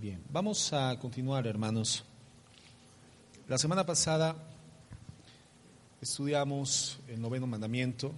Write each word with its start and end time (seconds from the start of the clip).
Bien, 0.00 0.22
vamos 0.30 0.72
a 0.72 0.96
continuar, 0.96 1.44
hermanos. 1.48 2.04
La 3.48 3.58
semana 3.58 3.84
pasada 3.84 4.36
estudiamos 6.00 7.00
el 7.08 7.20
noveno 7.20 7.48
mandamiento, 7.48 8.12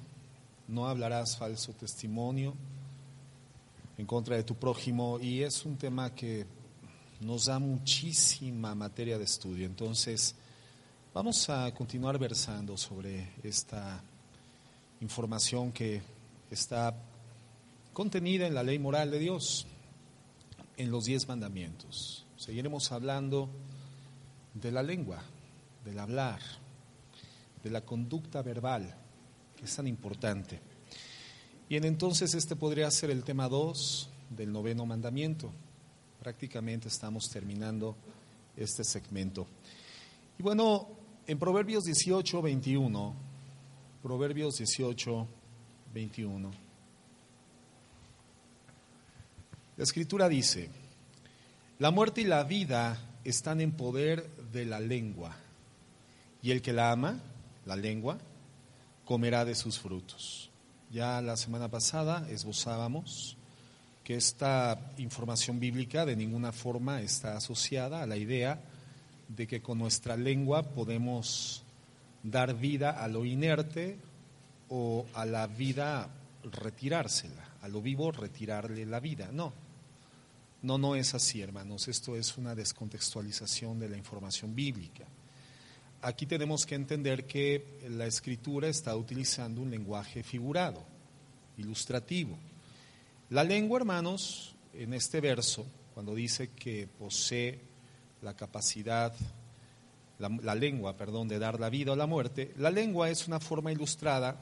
no 0.69 0.87
hablarás 0.87 1.39
falso 1.39 1.73
testimonio 1.73 2.53
en 3.97 4.05
contra 4.05 4.37
de 4.37 4.45
tu 4.45 4.57
prójimo 4.57 5.19
y 5.21 5.43
es 5.43 5.65
un 5.65 5.79
tema 5.79 6.15
que 6.15 6.45
nos 7.23 7.47
da 7.47 7.59
muchísima 7.59 8.75
materia 8.75 9.17
de 9.17 9.25
estudio. 9.25 9.65
Entonces, 9.65 10.35
vamos 11.15 11.49
a 11.49 11.73
continuar 11.73 12.19
versando 12.19 12.77
sobre 12.77 13.31
esta 13.43 14.03
información 15.01 15.73
que 15.73 16.03
está 16.51 16.95
contenida 17.95 18.47
en 18.47 18.55
la 18.55 18.63
ley 18.63 18.79
moral 18.79 19.11
de 19.11 19.19
Dios 19.19 19.67
en 20.81 20.91
los 20.91 21.05
diez 21.05 21.29
mandamientos. 21.29 22.25
Seguiremos 22.39 22.91
hablando 22.91 23.51
de 24.55 24.73
la 24.73 24.83
lengua, 24.83 25.23
del 25.85 25.99
hablar, 25.99 26.41
de 27.63 27.69
la 27.69 27.83
conducta 27.83 28.41
verbal, 28.41 28.95
que 29.57 29.67
es 29.67 29.77
tan 29.77 29.87
importante. 29.87 30.59
Y 31.69 31.77
en 31.77 31.85
entonces 31.85 32.33
este 32.33 32.57
podría 32.57 32.91
ser 32.91 33.11
el 33.11 33.25
tema 33.25 33.47
2 33.47 34.09
del 34.31 34.51
noveno 34.51 34.87
mandamiento. 34.87 35.53
Prácticamente 36.19 36.89
estamos 36.89 37.29
terminando 37.31 37.95
este 38.57 38.83
segmento. 38.83 39.47
Y 40.39 40.43
bueno, 40.43 40.89
en 41.27 41.39
Proverbios 41.39 41.85
18, 41.85 42.41
21, 42.41 43.15
Proverbios 44.03 44.57
18, 44.57 45.29
21. 45.93 46.70
La 49.81 49.85
escritura 49.85 50.29
dice, 50.29 50.69
la 51.79 51.91
muerte 51.91 52.21
y 52.21 52.25
la 52.25 52.45
vida 52.45 52.99
están 53.25 53.63
en 53.63 53.73
poder 53.73 54.29
de 54.53 54.67
la 54.67 54.79
lengua, 54.79 55.35
y 56.43 56.51
el 56.51 56.61
que 56.61 56.75
la 56.75 56.91
ama, 56.93 57.19
la 57.65 57.77
lengua, 57.77 58.19
comerá 59.07 59.47
de 59.47 59.55
sus 59.55 59.79
frutos. 59.79 60.51
Ya 60.91 61.23
la 61.23 61.35
semana 61.39 61.71
pasada 61.71 62.29
esbozábamos 62.29 63.39
que 64.05 64.17
esta 64.17 64.93
información 64.99 65.59
bíblica 65.59 66.05
de 66.05 66.15
ninguna 66.15 66.53
forma 66.53 67.01
está 67.01 67.39
asociada 67.39 68.03
a 68.03 68.07
la 68.07 68.19
idea 68.19 68.61
de 69.29 69.47
que 69.47 69.63
con 69.63 69.79
nuestra 69.79 70.15
lengua 70.15 70.63
podemos 70.63 71.63
dar 72.23 72.53
vida 72.53 72.91
a 72.91 73.09
lo 73.09 73.25
inerte 73.25 73.97
o 74.69 75.07
a 75.15 75.25
la 75.25 75.47
vida 75.47 76.11
retirársela, 76.53 77.55
a 77.63 77.69
lo 77.69 77.81
vivo 77.81 78.13
retirarle 78.13 78.85
la 78.85 79.01
vida. 79.01 79.31
No, 79.33 79.55
no, 80.63 80.79
no 80.79 80.95
es 80.95 81.15
así, 81.15 81.41
hermanos. 81.41 81.89
Esto 81.89 82.17
es 82.17 82.37
una 82.37 82.55
descontextualización 82.55 83.79
de 83.79 83.89
la 83.89 83.97
información 83.97 84.55
bíblica. 84.55 85.07
Aquí 86.03 86.27
tenemos 86.27 86.67
que 86.67 86.75
entender 86.75 87.27
que 87.27 87.79
la 87.89 88.07
escritura 88.07 88.69
está 88.69 88.97
utilizando 88.97 89.61
un 89.61 89.71
lenguaje 89.71 90.23
figurado, 90.23 90.83
ilustrativo. 91.59 92.39
La 93.31 93.45
lengua, 93.45 93.79
hermanos, 93.79 94.55
en 94.75 94.95
este 94.95 95.21
verso, 95.21 95.67
cuando 95.95 96.15
dice 96.15 96.51
que 96.51 96.87
posee 96.87 97.61
la 98.23 98.35
capacidad, 98.35 99.15
la, 100.19 100.55
lengua, 100.55 100.97
perdón, 100.97 101.29
de 101.29 101.39
dar 101.39 101.61
la 101.61 101.71
vida 101.71 101.93
o 101.93 101.97
la 101.97 102.07
muerte, 102.07 102.53
la 102.57 102.71
lengua 102.71 103.09
es 103.09 103.29
una 103.29 103.41
forma 103.41 103.73
ilustrada 103.73 104.37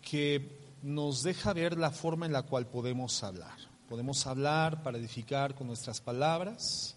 que 0.00 0.60
nos 0.82 1.22
deja 1.22 1.52
ver 1.52 1.78
la 1.78 1.90
forma 1.90 2.26
en 2.26 2.32
la 2.32 2.42
cual 2.42 2.66
podemos 2.66 3.22
hablar. 3.22 3.71
Podemos 3.92 4.26
hablar 4.26 4.82
para 4.82 4.96
edificar 4.96 5.54
con 5.54 5.66
nuestras 5.66 6.00
palabras 6.00 6.96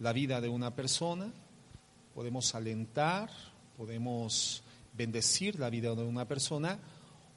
la 0.00 0.12
vida 0.12 0.40
de 0.40 0.48
una 0.48 0.74
persona, 0.74 1.32
podemos 2.16 2.56
alentar, 2.56 3.30
podemos 3.76 4.64
bendecir 4.92 5.60
la 5.60 5.70
vida 5.70 5.94
de 5.94 6.02
una 6.02 6.26
persona 6.26 6.80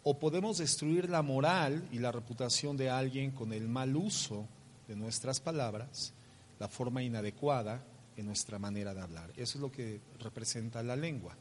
o 0.01 0.17
podemos 0.17 0.57
destruir 0.57 1.07
la 1.07 1.21
moral 1.21 1.87
y 1.91 1.99
la 1.99 2.11
reputación 2.11 2.77
de 2.77 2.89
alguien 2.89 3.29
con 3.29 3.53
el 3.53 3.67
mal 3.67 3.95
uso 3.95 4.47
de 4.87 4.95
nuestras 4.95 5.39
palabras, 5.39 6.11
la 6.57 6.67
forma 6.67 7.03
inadecuada 7.03 7.85
en 8.17 8.25
nuestra 8.25 8.57
manera 8.57 8.95
de 8.95 9.01
hablar. 9.01 9.29
Eso 9.37 9.59
es 9.59 9.61
lo 9.61 9.71
que 9.71 10.01
representa 10.17 10.81
la 10.81 10.95
lengua 10.95 11.37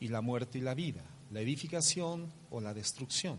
y 0.00 0.08
la 0.08 0.22
muerte 0.22 0.56
y 0.56 0.62
la 0.62 0.72
vida, 0.72 1.02
la 1.30 1.42
edificación 1.42 2.32
o 2.48 2.62
la 2.62 2.72
destrucción. 2.72 3.38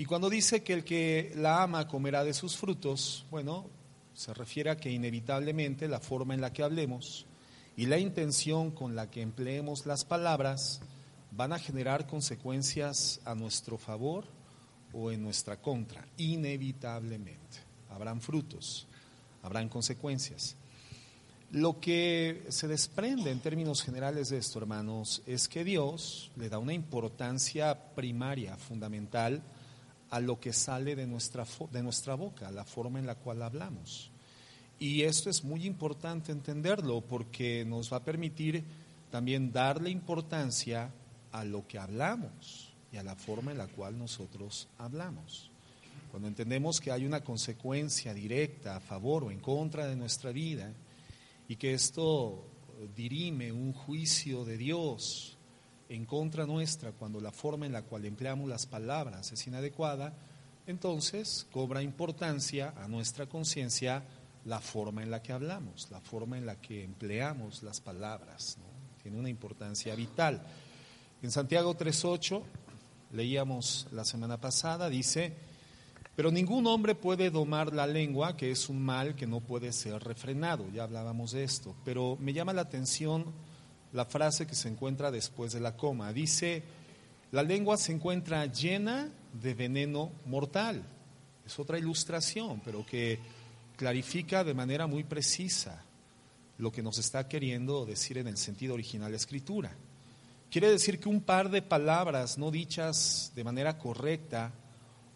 Y 0.00 0.06
cuando 0.06 0.30
dice 0.30 0.62
que 0.62 0.72
el 0.72 0.82
que 0.82 1.30
la 1.36 1.62
ama 1.62 1.86
comerá 1.86 2.24
de 2.24 2.32
sus 2.32 2.56
frutos, 2.56 3.26
bueno, 3.30 3.66
se 4.14 4.32
refiere 4.32 4.70
a 4.70 4.78
que 4.78 4.90
inevitablemente 4.90 5.88
la 5.88 6.00
forma 6.00 6.32
en 6.32 6.40
la 6.40 6.54
que 6.54 6.62
hablemos 6.62 7.26
y 7.76 7.84
la 7.84 7.98
intención 7.98 8.70
con 8.70 8.96
la 8.96 9.10
que 9.10 9.20
empleemos 9.20 9.84
las 9.84 10.06
palabras 10.06 10.80
van 11.32 11.52
a 11.52 11.58
generar 11.58 12.06
consecuencias 12.06 13.20
a 13.26 13.34
nuestro 13.34 13.76
favor 13.76 14.24
o 14.94 15.10
en 15.10 15.22
nuestra 15.22 15.60
contra, 15.60 16.08
inevitablemente. 16.16 17.58
Habrán 17.90 18.22
frutos, 18.22 18.86
habrán 19.42 19.68
consecuencias. 19.68 20.56
Lo 21.50 21.78
que 21.78 22.46
se 22.48 22.68
desprende 22.68 23.30
en 23.30 23.40
términos 23.40 23.82
generales 23.82 24.30
de 24.30 24.38
esto, 24.38 24.60
hermanos, 24.60 25.20
es 25.26 25.46
que 25.46 25.62
Dios 25.62 26.30
le 26.36 26.48
da 26.48 26.58
una 26.58 26.72
importancia 26.72 27.92
primaria, 27.94 28.56
fundamental, 28.56 29.42
a 30.10 30.20
lo 30.20 30.40
que 30.40 30.52
sale 30.52 30.96
de 30.96 31.06
nuestra, 31.06 31.46
de 31.70 31.82
nuestra 31.82 32.14
boca, 32.14 32.50
la 32.50 32.64
forma 32.64 32.98
en 32.98 33.06
la 33.06 33.14
cual 33.14 33.42
hablamos. 33.42 34.10
Y 34.78 35.02
esto 35.02 35.30
es 35.30 35.44
muy 35.44 35.66
importante 35.66 36.32
entenderlo 36.32 37.02
porque 37.02 37.64
nos 37.64 37.92
va 37.92 37.98
a 37.98 38.04
permitir 38.04 38.64
también 39.10 39.52
darle 39.52 39.90
importancia 39.90 40.90
a 41.32 41.44
lo 41.44 41.66
que 41.66 41.78
hablamos 41.78 42.72
y 42.92 42.96
a 42.96 43.02
la 43.02 43.14
forma 43.14 43.52
en 43.52 43.58
la 43.58 43.68
cual 43.68 43.98
nosotros 43.98 44.68
hablamos. 44.78 45.50
Cuando 46.10 46.28
entendemos 46.28 46.80
que 46.80 46.90
hay 46.90 47.06
una 47.06 47.22
consecuencia 47.22 48.12
directa 48.12 48.76
a 48.76 48.80
favor 48.80 49.24
o 49.24 49.30
en 49.30 49.38
contra 49.38 49.86
de 49.86 49.96
nuestra 49.96 50.32
vida 50.32 50.72
y 51.46 51.56
que 51.56 51.74
esto 51.74 52.48
dirime 52.96 53.52
un 53.52 53.72
juicio 53.72 54.44
de 54.44 54.56
Dios 54.56 55.36
en 55.90 56.06
contra 56.06 56.46
nuestra 56.46 56.92
cuando 56.92 57.20
la 57.20 57.32
forma 57.32 57.66
en 57.66 57.72
la 57.72 57.82
cual 57.82 58.06
empleamos 58.06 58.48
las 58.48 58.64
palabras 58.64 59.32
es 59.32 59.46
inadecuada, 59.46 60.14
entonces 60.66 61.46
cobra 61.50 61.82
importancia 61.82 62.72
a 62.76 62.86
nuestra 62.86 63.26
conciencia 63.26 64.04
la 64.44 64.60
forma 64.60 65.02
en 65.02 65.10
la 65.10 65.20
que 65.20 65.32
hablamos, 65.32 65.90
la 65.90 66.00
forma 66.00 66.38
en 66.38 66.46
la 66.46 66.56
que 66.60 66.84
empleamos 66.84 67.64
las 67.64 67.80
palabras. 67.80 68.56
Tiene 69.02 69.18
una 69.18 69.28
importancia 69.28 69.94
vital. 69.96 70.40
En 71.22 71.32
Santiago 71.32 71.76
3.8, 71.76 72.40
leíamos 73.12 73.88
la 73.90 74.04
semana 74.04 74.40
pasada, 74.40 74.88
dice, 74.88 75.34
pero 76.14 76.30
ningún 76.30 76.68
hombre 76.68 76.94
puede 76.94 77.30
domar 77.30 77.74
la 77.74 77.88
lengua, 77.88 78.36
que 78.36 78.52
es 78.52 78.68
un 78.68 78.80
mal 78.80 79.16
que 79.16 79.26
no 79.26 79.40
puede 79.40 79.72
ser 79.72 80.00
refrenado. 80.04 80.68
Ya 80.72 80.84
hablábamos 80.84 81.32
de 81.32 81.42
esto, 81.42 81.74
pero 81.84 82.16
me 82.20 82.32
llama 82.32 82.52
la 82.52 82.62
atención 82.62 83.24
la 83.92 84.04
frase 84.04 84.46
que 84.46 84.54
se 84.54 84.68
encuentra 84.68 85.10
después 85.10 85.52
de 85.52 85.60
la 85.60 85.76
coma. 85.76 86.12
Dice, 86.12 86.62
la 87.32 87.42
lengua 87.42 87.76
se 87.76 87.92
encuentra 87.92 88.46
llena 88.46 89.08
de 89.32 89.54
veneno 89.54 90.12
mortal. 90.26 90.82
Es 91.46 91.58
otra 91.58 91.78
ilustración, 91.78 92.60
pero 92.64 92.84
que 92.84 93.18
clarifica 93.76 94.44
de 94.44 94.54
manera 94.54 94.86
muy 94.86 95.04
precisa 95.04 95.84
lo 96.58 96.70
que 96.70 96.82
nos 96.82 96.98
está 96.98 97.26
queriendo 97.28 97.86
decir 97.86 98.18
en 98.18 98.28
el 98.28 98.36
sentido 98.36 98.74
original 98.74 99.10
la 99.10 99.16
escritura. 99.16 99.72
Quiere 100.50 100.70
decir 100.70 100.98
que 100.98 101.08
un 101.08 101.20
par 101.20 101.50
de 101.50 101.62
palabras 101.62 102.36
no 102.36 102.50
dichas 102.50 103.32
de 103.34 103.44
manera 103.44 103.78
correcta 103.78 104.52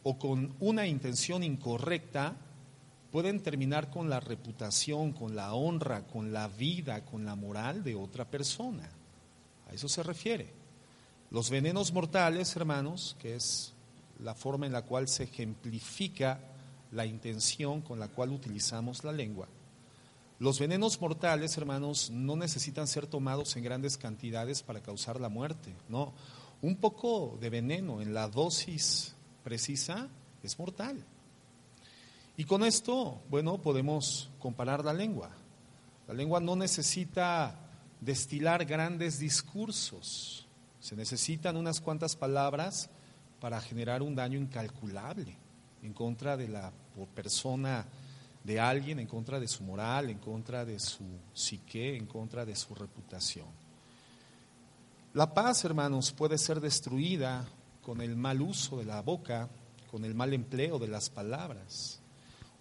o 0.02 0.18
con 0.18 0.54
una 0.60 0.86
intención 0.86 1.42
incorrecta 1.42 2.36
pueden 3.14 3.38
terminar 3.38 3.90
con 3.90 4.10
la 4.10 4.18
reputación, 4.18 5.12
con 5.12 5.36
la 5.36 5.54
honra, 5.54 6.04
con 6.04 6.32
la 6.32 6.48
vida, 6.48 7.04
con 7.04 7.24
la 7.24 7.36
moral 7.36 7.84
de 7.84 7.94
otra 7.94 8.24
persona. 8.24 8.90
A 9.70 9.72
eso 9.72 9.88
se 9.88 10.02
refiere. 10.02 10.52
Los 11.30 11.48
venenos 11.48 11.92
mortales, 11.92 12.56
hermanos, 12.56 13.14
que 13.20 13.36
es 13.36 13.72
la 14.18 14.34
forma 14.34 14.66
en 14.66 14.72
la 14.72 14.82
cual 14.82 15.06
se 15.06 15.22
ejemplifica 15.22 16.40
la 16.90 17.06
intención 17.06 17.82
con 17.82 18.00
la 18.00 18.08
cual 18.08 18.30
utilizamos 18.30 19.04
la 19.04 19.12
lengua. 19.12 19.46
Los 20.40 20.58
venenos 20.58 21.00
mortales, 21.00 21.56
hermanos, 21.56 22.10
no 22.10 22.34
necesitan 22.34 22.88
ser 22.88 23.06
tomados 23.06 23.54
en 23.54 23.62
grandes 23.62 23.96
cantidades 23.96 24.64
para 24.64 24.82
causar 24.82 25.20
la 25.20 25.28
muerte. 25.28 25.72
No, 25.88 26.12
un 26.62 26.74
poco 26.74 27.38
de 27.40 27.48
veneno 27.48 28.02
en 28.02 28.12
la 28.12 28.26
dosis 28.26 29.14
precisa 29.44 30.08
es 30.42 30.58
mortal. 30.58 31.06
Y 32.36 32.44
con 32.44 32.64
esto, 32.64 33.22
bueno, 33.30 33.58
podemos 33.58 34.30
comparar 34.38 34.84
la 34.84 34.92
lengua. 34.92 35.30
La 36.08 36.14
lengua 36.14 36.40
no 36.40 36.56
necesita 36.56 37.58
destilar 38.00 38.64
grandes 38.64 39.18
discursos. 39.18 40.46
Se 40.80 40.96
necesitan 40.96 41.56
unas 41.56 41.80
cuantas 41.80 42.16
palabras 42.16 42.90
para 43.40 43.60
generar 43.60 44.02
un 44.02 44.14
daño 44.14 44.38
incalculable 44.38 45.36
en 45.82 45.92
contra 45.92 46.36
de 46.36 46.48
la 46.48 46.72
persona 47.14 47.86
de 48.42 48.60
alguien, 48.60 48.98
en 48.98 49.06
contra 49.06 49.40
de 49.40 49.48
su 49.48 49.62
moral, 49.62 50.10
en 50.10 50.18
contra 50.18 50.64
de 50.64 50.78
su 50.78 51.04
psique, 51.32 51.96
en 51.96 52.06
contra 52.06 52.44
de 52.44 52.54
su 52.56 52.74
reputación. 52.74 53.46
La 55.14 55.32
paz, 55.32 55.64
hermanos, 55.64 56.12
puede 56.12 56.36
ser 56.36 56.60
destruida 56.60 57.46
con 57.82 58.00
el 58.00 58.16
mal 58.16 58.42
uso 58.42 58.78
de 58.78 58.84
la 58.84 59.00
boca, 59.00 59.48
con 59.90 60.04
el 60.04 60.14
mal 60.14 60.34
empleo 60.34 60.78
de 60.78 60.88
las 60.88 61.08
palabras. 61.08 62.00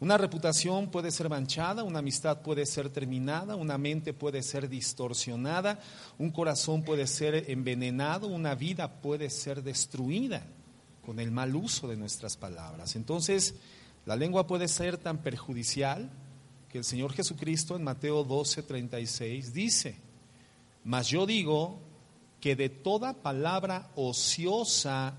Una 0.04 0.18
reputación 0.18 0.92
puede 0.92 1.12
ser 1.12 1.30
manchada, 1.30 1.86
una 1.86 2.00
amistad 2.00 2.42
puede 2.42 2.66
ser 2.66 2.90
terminada, 2.90 3.56
una 3.56 3.78
mente 3.78 4.12
puede 4.12 4.44
ser 4.44 4.68
distorsionada, 4.68 5.80
un 6.18 6.30
corazón 6.30 6.84
puede 6.84 7.08
ser 7.08 7.50
envenenado, 7.50 8.28
una 8.28 8.54
vida 8.54 9.00
puede 9.00 9.30
ser 9.30 9.64
destruida 9.64 10.46
con 11.06 11.22
el 11.22 11.32
mal 11.32 11.56
uso 11.56 11.88
de 11.88 11.96
nuestras 11.96 12.36
palabras. 12.36 12.98
Entonces, 12.98 13.56
la 14.06 14.18
lengua 14.18 14.46
puede 14.46 14.68
ser 14.68 14.98
tan 14.98 15.20
perjudicial 15.20 16.10
que 16.68 16.80
el 16.80 16.84
Señor 16.84 17.14
Jesucristo 17.14 17.78
en 17.78 17.86
Mateo 17.86 18.26
12, 18.26 18.64
36 18.64 19.54
dice, 19.54 19.96
mas 20.84 21.08
yo 21.08 21.26
digo 21.26 21.80
que 22.42 22.58
de 22.58 22.68
toda 22.68 23.14
palabra 23.14 23.90
ociosa 23.96 25.14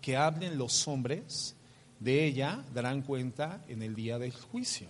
que 0.00 0.16
hablen 0.16 0.58
los 0.58 0.88
hombres, 0.88 1.54
de 2.04 2.26
ella 2.26 2.62
darán 2.74 3.00
cuenta 3.00 3.64
en 3.66 3.82
el 3.82 3.94
día 3.94 4.18
del 4.18 4.32
juicio. 4.32 4.88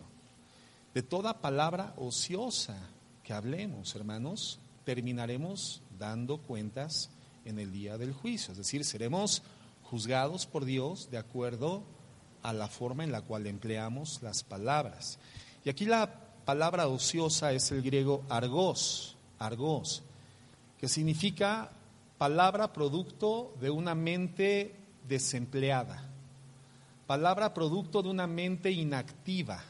De 0.93 1.03
toda 1.03 1.41
palabra 1.41 1.95
ociosa 1.97 2.77
que 3.23 3.33
hablemos, 3.33 3.95
hermanos, 3.95 4.59
terminaremos 4.85 5.81
dando 5.97 6.39
cuentas 6.39 7.11
en 7.45 7.61
el 7.61 7.73
día 7.73 7.99
del 7.99 8.13
juicio. 8.13 8.51
Es 8.51 8.59
decir, 8.59 8.85
seremos 8.85 9.43
juzgados 9.85 10.45
por 10.47 10.65
Dios 10.65 11.09
de 11.11 11.19
acuerdo 11.19 11.85
a 12.43 12.53
la 12.53 12.67
forma 12.67 13.05
en 13.05 13.13
la 13.13 13.23
cual 13.23 13.47
empleamos 13.47 14.21
las 14.21 14.43
palabras. 14.43 15.19
Y 15.65 15.71
aquí 15.71 15.87
la 15.87 16.13
palabra 16.45 16.89
ociosa 16.89 17.53
es 17.53 17.71
el 17.71 17.83
griego 17.83 18.25
argos, 18.29 19.17
argos, 19.39 20.03
que 20.79 20.89
significa 20.89 21.71
palabra 22.19 22.73
producto 22.73 23.55
de 23.61 23.71
una 23.71 23.95
mente 23.95 24.75
desempleada, 25.07 26.11
palabra 27.07 27.53
producto 27.53 28.03
de 28.03 28.09
una 28.09 28.27
mente 28.27 28.71
inactiva, 28.71 29.63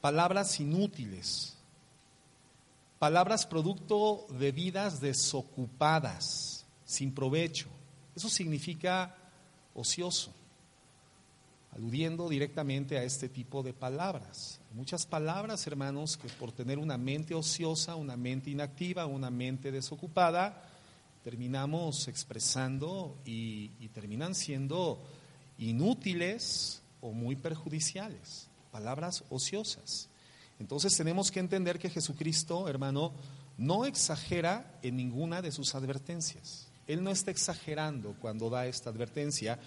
palabras 0.00 0.58
inútiles, 0.60 1.56
palabras 2.98 3.46
producto 3.46 4.26
de 4.30 4.52
vidas 4.52 5.00
desocupadas, 5.00 6.64
sin 6.84 7.14
provecho. 7.14 7.68
Eso 8.14 8.28
significa 8.28 9.14
ocioso, 9.74 10.32
aludiendo 11.74 12.28
directamente 12.28 12.96
a 12.98 13.02
este 13.02 13.28
tipo 13.28 13.62
de 13.62 13.72
palabras. 13.72 14.60
Muchas 14.72 15.06
palabras, 15.06 15.66
hermanos, 15.66 16.16
que 16.16 16.28
por 16.28 16.52
tener 16.52 16.78
una 16.78 16.96
mente 16.96 17.34
ociosa, 17.34 17.94
una 17.94 18.16
mente 18.16 18.50
inactiva, 18.50 19.06
una 19.06 19.30
mente 19.30 19.70
desocupada, 19.70 20.62
terminamos 21.24 22.06
expresando 22.08 23.16
y, 23.24 23.68
terminan 23.94 24.34
siendo 24.34 25.02
inútiles 25.58 26.82
o 27.00 27.12
muy 27.12 27.36
perjudiciales, 27.36 28.48
palabras 28.70 29.24
ociosas. 29.30 30.08
Entonces 30.58 30.96
tenemos 30.96 31.30
que 31.30 31.40
entender 31.40 31.78
que 31.78 31.90
Jesucristo, 31.90 32.68
hermano, 32.68 33.12
no 33.56 33.84
exagera 33.84 34.78
en 34.82 34.96
ninguna 34.96 35.42
de 35.42 35.52
sus 35.52 35.74
advertencias. 35.74 36.68
Él 36.86 37.02
no 37.02 37.10
está 37.10 37.30
exagerando 37.30 38.14
cuando 38.20 38.50
da 38.50 38.66
esta 38.66 38.90
advertencia, 38.90 39.58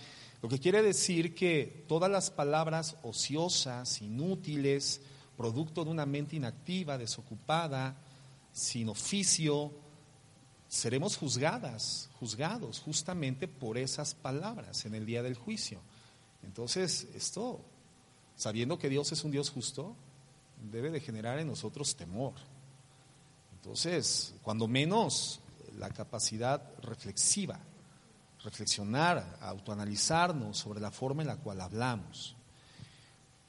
lo 0.42 0.50
que 0.50 0.60
quiere 0.60 0.84
decir 0.84 1.34
que 1.34 1.86
todas 1.88 2.12
las 2.12 2.30
palabras 2.30 2.96
ociosas, 3.02 4.02
inútiles, 4.02 5.02
producto 5.36 5.84
de 5.84 5.92
una 5.92 6.06
mente 6.06 6.36
inactiva, 6.36 6.98
desocupada, 6.98 7.96
sin 8.52 8.90
oficio, 8.90 9.72
seremos 10.68 11.18
juzgadas, 11.18 12.10
juzgados 12.20 12.80
justamente 12.80 13.48
por 13.48 13.78
esas 13.78 14.14
palabras 14.14 14.86
en 14.86 14.96
el 14.96 15.06
día 15.06 15.24
del 15.24 15.36
juicio. 15.36 15.80
Entonces, 16.44 17.08
esto, 17.16 17.62
sabiendo 18.36 18.78
que 18.78 18.90
Dios 18.90 19.12
es 19.12 19.24
un 19.24 19.32
Dios 19.32 19.50
justo, 19.50 19.96
debe 20.72 20.92
de 20.92 21.00
generar 21.00 21.40
en 21.40 21.48
nosotros 21.48 21.96
temor. 21.96 22.34
Entonces, 23.54 24.34
cuando 24.42 24.68
menos 24.68 25.40
la 25.78 25.90
capacidad 25.90 26.62
reflexiva, 26.82 27.60
reflexionar, 28.44 29.38
autoanalizarnos 29.42 30.58
sobre 30.58 30.80
la 30.80 30.92
forma 30.92 31.22
en 31.22 31.28
la 31.28 31.38
cual 31.38 31.62
hablamos. 31.62 32.36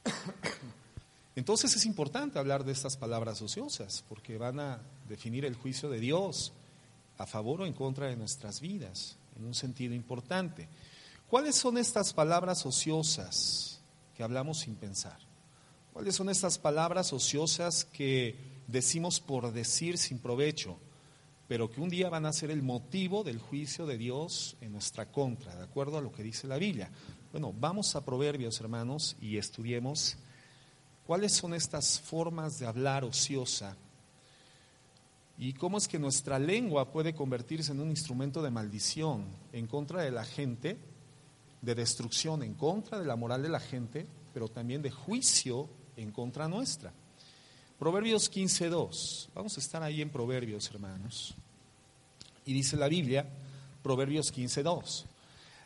Entonces 1.35 1.75
es 1.75 1.85
importante 1.85 2.37
hablar 2.37 2.65
de 2.65 2.71
estas 2.71 2.97
palabras 2.97 3.41
ociosas, 3.41 4.03
porque 4.09 4.37
van 4.37 4.59
a 4.59 4.81
definir 5.07 5.45
el 5.45 5.55
juicio 5.55 5.89
de 5.89 5.99
Dios 5.99 6.53
a 7.19 7.27
favor 7.27 7.61
o 7.61 7.65
en 7.67 7.73
contra 7.73 8.07
de 8.07 8.15
nuestras 8.15 8.59
vidas, 8.59 9.17
en 9.37 9.45
un 9.45 9.53
sentido 9.53 9.93
importante. 9.93 10.67
¿Cuáles 11.27 11.55
son 11.55 11.77
estas 11.77 12.13
palabras 12.13 12.65
ociosas 12.65 13.81
que 14.15 14.23
hablamos 14.23 14.59
sin 14.59 14.75
pensar? 14.75 15.19
¿Cuáles 15.93 16.15
son 16.15 16.29
estas 16.29 16.57
palabras 16.57 17.13
ociosas 17.13 17.85
que 17.85 18.35
decimos 18.67 19.19
por 19.19 19.53
decir 19.53 19.97
sin 19.97 20.17
provecho? 20.17 20.79
pero 21.49 21.71
que 21.71 21.81
un 21.81 21.89
día 21.89 22.09
van 22.09 22.27
a 22.27 22.31
ser 22.31 22.51
el 22.51 22.61
motivo 22.61 23.23
del 23.23 23.39
juicio 23.39 23.87
de 23.87 23.97
Dios 23.97 24.55
en 24.61 24.71
nuestra 24.71 25.11
contra, 25.11 25.55
de 25.55 25.63
acuerdo 25.63 25.97
a 25.97 26.01
lo 26.01 26.11
que 26.11 26.21
dice 26.21 26.45
la 26.45 26.59
Biblia. 26.59 26.91
Bueno, 27.31 27.51
vamos 27.59 27.95
a 27.95 28.05
Proverbios, 28.05 28.61
hermanos, 28.61 29.17
y 29.19 29.37
estudiemos 29.37 30.15
cuáles 31.07 31.31
son 31.31 31.55
estas 31.55 31.99
formas 32.01 32.59
de 32.59 32.67
hablar 32.67 33.03
ociosa 33.03 33.75
y 35.39 35.53
cómo 35.53 35.77
es 35.77 35.87
que 35.87 35.97
nuestra 35.97 36.37
lengua 36.37 36.91
puede 36.91 37.15
convertirse 37.15 37.71
en 37.71 37.79
un 37.79 37.89
instrumento 37.89 38.41
de 38.43 38.51
maldición 38.51 39.23
en 39.53 39.67
contra 39.67 40.01
de 40.01 40.11
la 40.11 40.25
gente, 40.25 40.77
de 41.61 41.75
destrucción 41.75 42.43
en 42.43 42.55
contra 42.55 42.99
de 42.99 43.05
la 43.05 43.15
moral 43.15 43.41
de 43.41 43.47
la 43.47 43.61
gente, 43.61 44.05
pero 44.33 44.49
también 44.49 44.81
de 44.81 44.91
juicio 44.91 45.69
en 45.95 46.11
contra 46.11 46.49
nuestra. 46.49 46.91
Proverbios 47.79 48.29
15.2. 48.29 49.29
Vamos 49.33 49.55
a 49.55 49.61
estar 49.61 49.81
ahí 49.81 50.01
en 50.01 50.09
Proverbios, 50.09 50.69
hermanos. 50.71 51.33
Y 52.45 52.51
dice 52.51 52.75
la 52.75 52.89
Biblia, 52.89 53.25
Proverbios 53.81 54.33
15.2. 54.33 55.05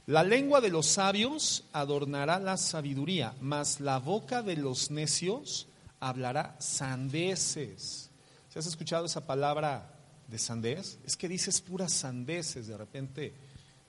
La 0.05 0.23
lengua 0.23 0.61
de 0.61 0.69
los 0.69 0.85
sabios 0.85 1.63
adornará 1.73 2.37
la 2.37 2.57
sabiduría, 2.57 3.33
mas 3.41 3.79
la 3.79 3.97
boca 3.97 4.43
de 4.43 4.55
los 4.55 4.91
necios 4.91 5.65
hablará 5.99 6.55
sandeces. 6.59 8.11
¿Se 8.53 8.59
has 8.59 8.67
escuchado 8.67 9.07
esa 9.07 9.25
palabra 9.25 9.89
de 10.27 10.37
sandez? 10.37 10.99
Es 11.03 11.17
que 11.17 11.27
dices 11.27 11.59
puras 11.59 11.91
sandeces, 11.91 12.67
de 12.67 12.77
repente 12.77 13.33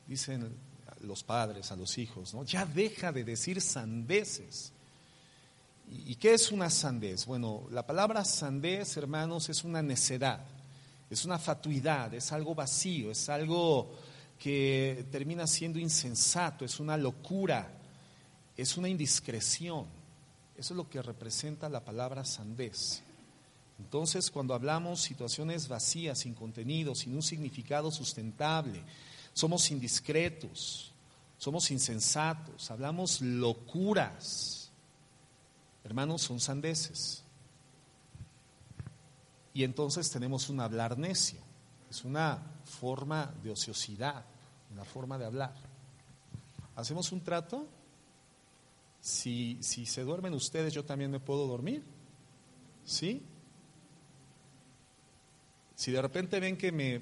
dicen 0.06 0.56
los 1.02 1.22
padres 1.22 1.70
a 1.70 1.76
los 1.76 1.98
hijos, 1.98 2.32
¿no? 2.32 2.44
Ya 2.44 2.64
deja 2.64 3.12
de 3.12 3.24
decir 3.24 3.60
sandeces. 3.60 4.72
¿Y 5.90 6.14
qué 6.14 6.32
es 6.32 6.50
una 6.50 6.70
sandez? 6.70 7.26
Bueno, 7.26 7.66
la 7.72 7.86
palabra 7.86 8.24
sandez, 8.24 8.96
hermanos, 8.96 9.50
es 9.50 9.64
una 9.64 9.82
necedad, 9.82 10.40
es 11.10 11.26
una 11.26 11.38
fatuidad, 11.38 12.14
es 12.14 12.32
algo 12.32 12.54
vacío, 12.54 13.10
es 13.10 13.28
algo 13.28 13.94
que 14.38 15.06
termina 15.12 15.46
siendo 15.46 15.78
insensato, 15.78 16.64
es 16.64 16.80
una 16.80 16.96
locura, 16.96 17.70
es 18.56 18.78
una 18.78 18.88
indiscreción. 18.88 19.84
Eso 20.56 20.72
es 20.72 20.76
lo 20.78 20.88
que 20.88 21.02
representa 21.02 21.68
la 21.68 21.84
palabra 21.84 22.24
sandez. 22.24 23.02
Entonces, 23.78 24.30
cuando 24.30 24.54
hablamos 24.54 25.00
situaciones 25.00 25.68
vacías, 25.68 26.20
sin 26.20 26.34
contenido, 26.34 26.94
sin 26.94 27.14
un 27.14 27.22
significado 27.22 27.90
sustentable, 27.90 28.82
somos 29.32 29.70
indiscretos, 29.70 30.92
somos 31.38 31.70
insensatos, 31.70 32.70
hablamos 32.70 33.20
locuras 33.20 34.64
hermanos, 35.84 36.22
son 36.22 36.40
sandeces. 36.40 37.22
Y 39.52 39.62
entonces 39.62 40.10
tenemos 40.10 40.48
un 40.48 40.60
hablar 40.60 40.98
necio. 40.98 41.38
Es 41.88 42.04
una 42.04 42.42
forma 42.64 43.32
de 43.42 43.50
ociosidad, 43.50 44.24
una 44.72 44.84
forma 44.84 45.16
de 45.18 45.26
hablar. 45.26 45.54
¿Hacemos 46.74 47.12
un 47.12 47.20
trato? 47.20 47.68
Si, 49.00 49.58
si 49.62 49.86
se 49.86 50.02
duermen 50.02 50.32
ustedes, 50.32 50.72
yo 50.72 50.84
también 50.84 51.10
me 51.10 51.20
puedo 51.20 51.46
dormir. 51.46 51.84
¿Sí? 52.84 53.22
Si 55.74 55.90
de 55.90 56.00
repente 56.00 56.40
ven 56.40 56.56
que 56.56 56.72
me 56.72 57.00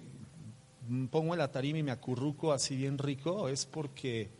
pongo 1.11 1.35
en 1.35 1.38
la 1.38 1.50
tarima 1.50 1.79
y 1.79 1.83
me 1.83 1.93
acurruco 1.93 2.52
así 2.52 2.76
bien 2.76 2.99
rico, 2.99 3.49
es 3.49 3.67
porque 3.67 4.31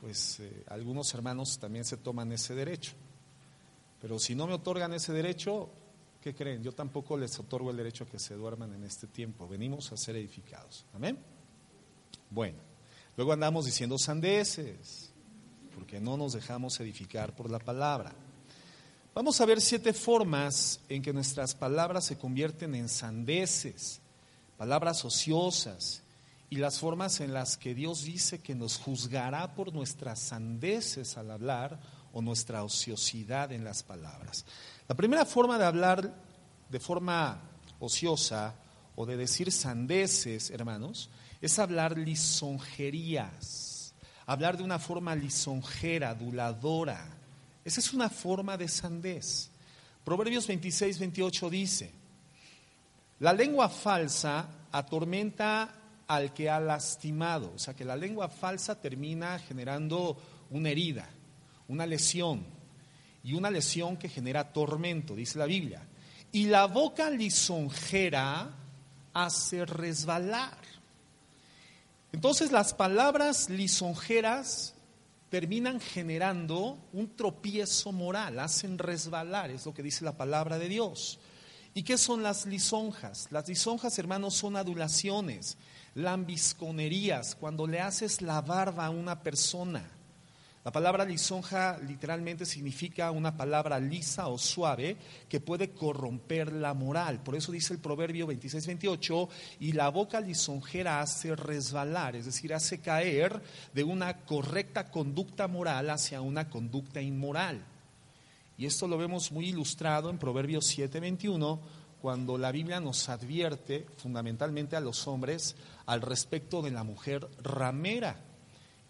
pues 0.00 0.40
eh, 0.40 0.64
algunos 0.68 1.12
hermanos 1.14 1.58
también 1.58 1.84
se 1.84 1.96
toman 1.96 2.30
ese 2.32 2.54
derecho. 2.54 2.92
Pero 4.00 4.18
si 4.18 4.34
no 4.34 4.46
me 4.46 4.54
otorgan 4.54 4.92
ese 4.92 5.12
derecho, 5.12 5.70
¿qué 6.20 6.34
creen? 6.34 6.62
Yo 6.62 6.72
tampoco 6.72 7.16
les 7.16 7.38
otorgo 7.38 7.70
el 7.70 7.76
derecho 7.76 8.04
a 8.04 8.06
que 8.06 8.18
se 8.18 8.34
duerman 8.34 8.74
en 8.74 8.84
este 8.84 9.06
tiempo. 9.06 9.48
Venimos 9.48 9.90
a 9.92 9.96
ser 9.96 10.16
edificados. 10.16 10.84
Amén. 10.92 11.18
Bueno, 12.28 12.58
luego 13.16 13.32
andamos 13.32 13.64
diciendo 13.64 13.96
sandeces, 13.96 15.10
porque 15.74 16.00
no 16.00 16.16
nos 16.16 16.34
dejamos 16.34 16.78
edificar 16.80 17.34
por 17.34 17.50
la 17.50 17.58
palabra. 17.58 18.14
Vamos 19.14 19.40
a 19.40 19.46
ver 19.46 19.60
siete 19.60 19.92
formas 19.92 20.80
en 20.88 21.00
que 21.00 21.12
nuestras 21.12 21.54
palabras 21.54 22.04
se 22.04 22.18
convierten 22.18 22.74
en 22.74 22.88
sandeces, 22.88 24.00
palabras 24.56 25.04
ociosas, 25.04 26.02
y 26.50 26.56
las 26.56 26.80
formas 26.80 27.20
en 27.20 27.32
las 27.32 27.56
que 27.56 27.76
Dios 27.76 28.02
dice 28.02 28.40
que 28.40 28.56
nos 28.56 28.76
juzgará 28.76 29.54
por 29.54 29.72
nuestras 29.72 30.18
sandeces 30.18 31.16
al 31.16 31.30
hablar 31.30 31.78
o 32.12 32.22
nuestra 32.22 32.64
ociosidad 32.64 33.52
en 33.52 33.62
las 33.62 33.84
palabras. 33.84 34.44
La 34.88 34.96
primera 34.96 35.24
forma 35.24 35.58
de 35.58 35.64
hablar 35.64 36.12
de 36.68 36.80
forma 36.80 37.40
ociosa 37.78 38.56
o 38.96 39.06
de 39.06 39.16
decir 39.16 39.52
sandeces, 39.52 40.50
hermanos, 40.50 41.08
es 41.40 41.60
hablar 41.60 41.96
lisonjerías, 41.96 43.94
hablar 44.26 44.56
de 44.56 44.64
una 44.64 44.80
forma 44.80 45.14
lisonjera, 45.14 46.10
aduladora. 46.10 47.13
Esa 47.64 47.80
es 47.80 47.92
una 47.92 48.10
forma 48.10 48.56
de 48.56 48.68
sandez. 48.68 49.50
Proverbios 50.04 50.46
26, 50.46 50.98
28 50.98 51.50
dice, 51.50 51.92
la 53.20 53.32
lengua 53.32 53.68
falsa 53.68 54.48
atormenta 54.70 55.74
al 56.06 56.34
que 56.34 56.50
ha 56.50 56.60
lastimado, 56.60 57.52
o 57.54 57.58
sea 57.58 57.74
que 57.74 57.84
la 57.84 57.96
lengua 57.96 58.28
falsa 58.28 58.78
termina 58.80 59.38
generando 59.38 60.20
una 60.50 60.68
herida, 60.68 61.08
una 61.68 61.86
lesión, 61.86 62.44
y 63.24 63.32
una 63.32 63.50
lesión 63.50 63.96
que 63.96 64.10
genera 64.10 64.52
tormento, 64.52 65.16
dice 65.16 65.38
la 65.38 65.46
Biblia. 65.46 65.82
Y 66.30 66.46
la 66.46 66.66
boca 66.66 67.08
lisonjera 67.08 68.50
hace 69.14 69.64
resbalar. 69.64 70.58
Entonces 72.12 72.52
las 72.52 72.74
palabras 72.74 73.48
lisonjeras 73.48 74.74
terminan 75.34 75.80
generando 75.80 76.78
un 76.92 77.16
tropiezo 77.16 77.90
moral, 77.90 78.38
hacen 78.38 78.78
resbalar, 78.78 79.50
es 79.50 79.66
lo 79.66 79.74
que 79.74 79.82
dice 79.82 80.04
la 80.04 80.16
palabra 80.16 80.60
de 80.60 80.68
Dios. 80.68 81.18
¿Y 81.74 81.82
qué 81.82 81.98
son 81.98 82.22
las 82.22 82.46
lisonjas? 82.46 83.26
Las 83.32 83.48
lisonjas, 83.48 83.98
hermanos, 83.98 84.34
son 84.34 84.54
adulaciones, 84.54 85.58
lambisconerías, 85.96 87.34
cuando 87.34 87.66
le 87.66 87.80
haces 87.80 88.22
la 88.22 88.42
barba 88.42 88.86
a 88.86 88.90
una 88.90 89.24
persona. 89.24 89.90
La 90.64 90.72
palabra 90.72 91.04
lisonja 91.04 91.78
literalmente 91.86 92.46
significa 92.46 93.10
una 93.10 93.36
palabra 93.36 93.78
lisa 93.78 94.28
o 94.28 94.38
suave 94.38 94.96
que 95.28 95.38
puede 95.38 95.72
corromper 95.72 96.54
la 96.54 96.72
moral. 96.72 97.22
Por 97.22 97.36
eso 97.36 97.52
dice 97.52 97.74
el 97.74 97.80
proverbio 97.80 98.26
26-28, 98.26 99.28
y 99.60 99.72
la 99.72 99.90
boca 99.90 100.20
lisonjera 100.20 101.02
hace 101.02 101.36
resbalar, 101.36 102.16
es 102.16 102.24
decir, 102.24 102.54
hace 102.54 102.78
caer 102.78 103.42
de 103.74 103.84
una 103.84 104.20
correcta 104.24 104.90
conducta 104.90 105.48
moral 105.48 105.90
hacia 105.90 106.22
una 106.22 106.48
conducta 106.48 107.02
inmoral. 107.02 107.62
Y 108.56 108.64
esto 108.64 108.88
lo 108.88 108.96
vemos 108.96 109.32
muy 109.32 109.50
ilustrado 109.50 110.08
en 110.08 110.16
Proverbios 110.16 110.66
7:21, 110.66 111.60
cuando 112.00 112.38
la 112.38 112.50
Biblia 112.52 112.80
nos 112.80 113.10
advierte 113.10 113.86
fundamentalmente 113.98 114.76
a 114.76 114.80
los 114.80 115.06
hombres 115.08 115.56
al 115.84 116.00
respecto 116.00 116.62
de 116.62 116.70
la 116.70 116.84
mujer 116.84 117.28
ramera. 117.42 118.16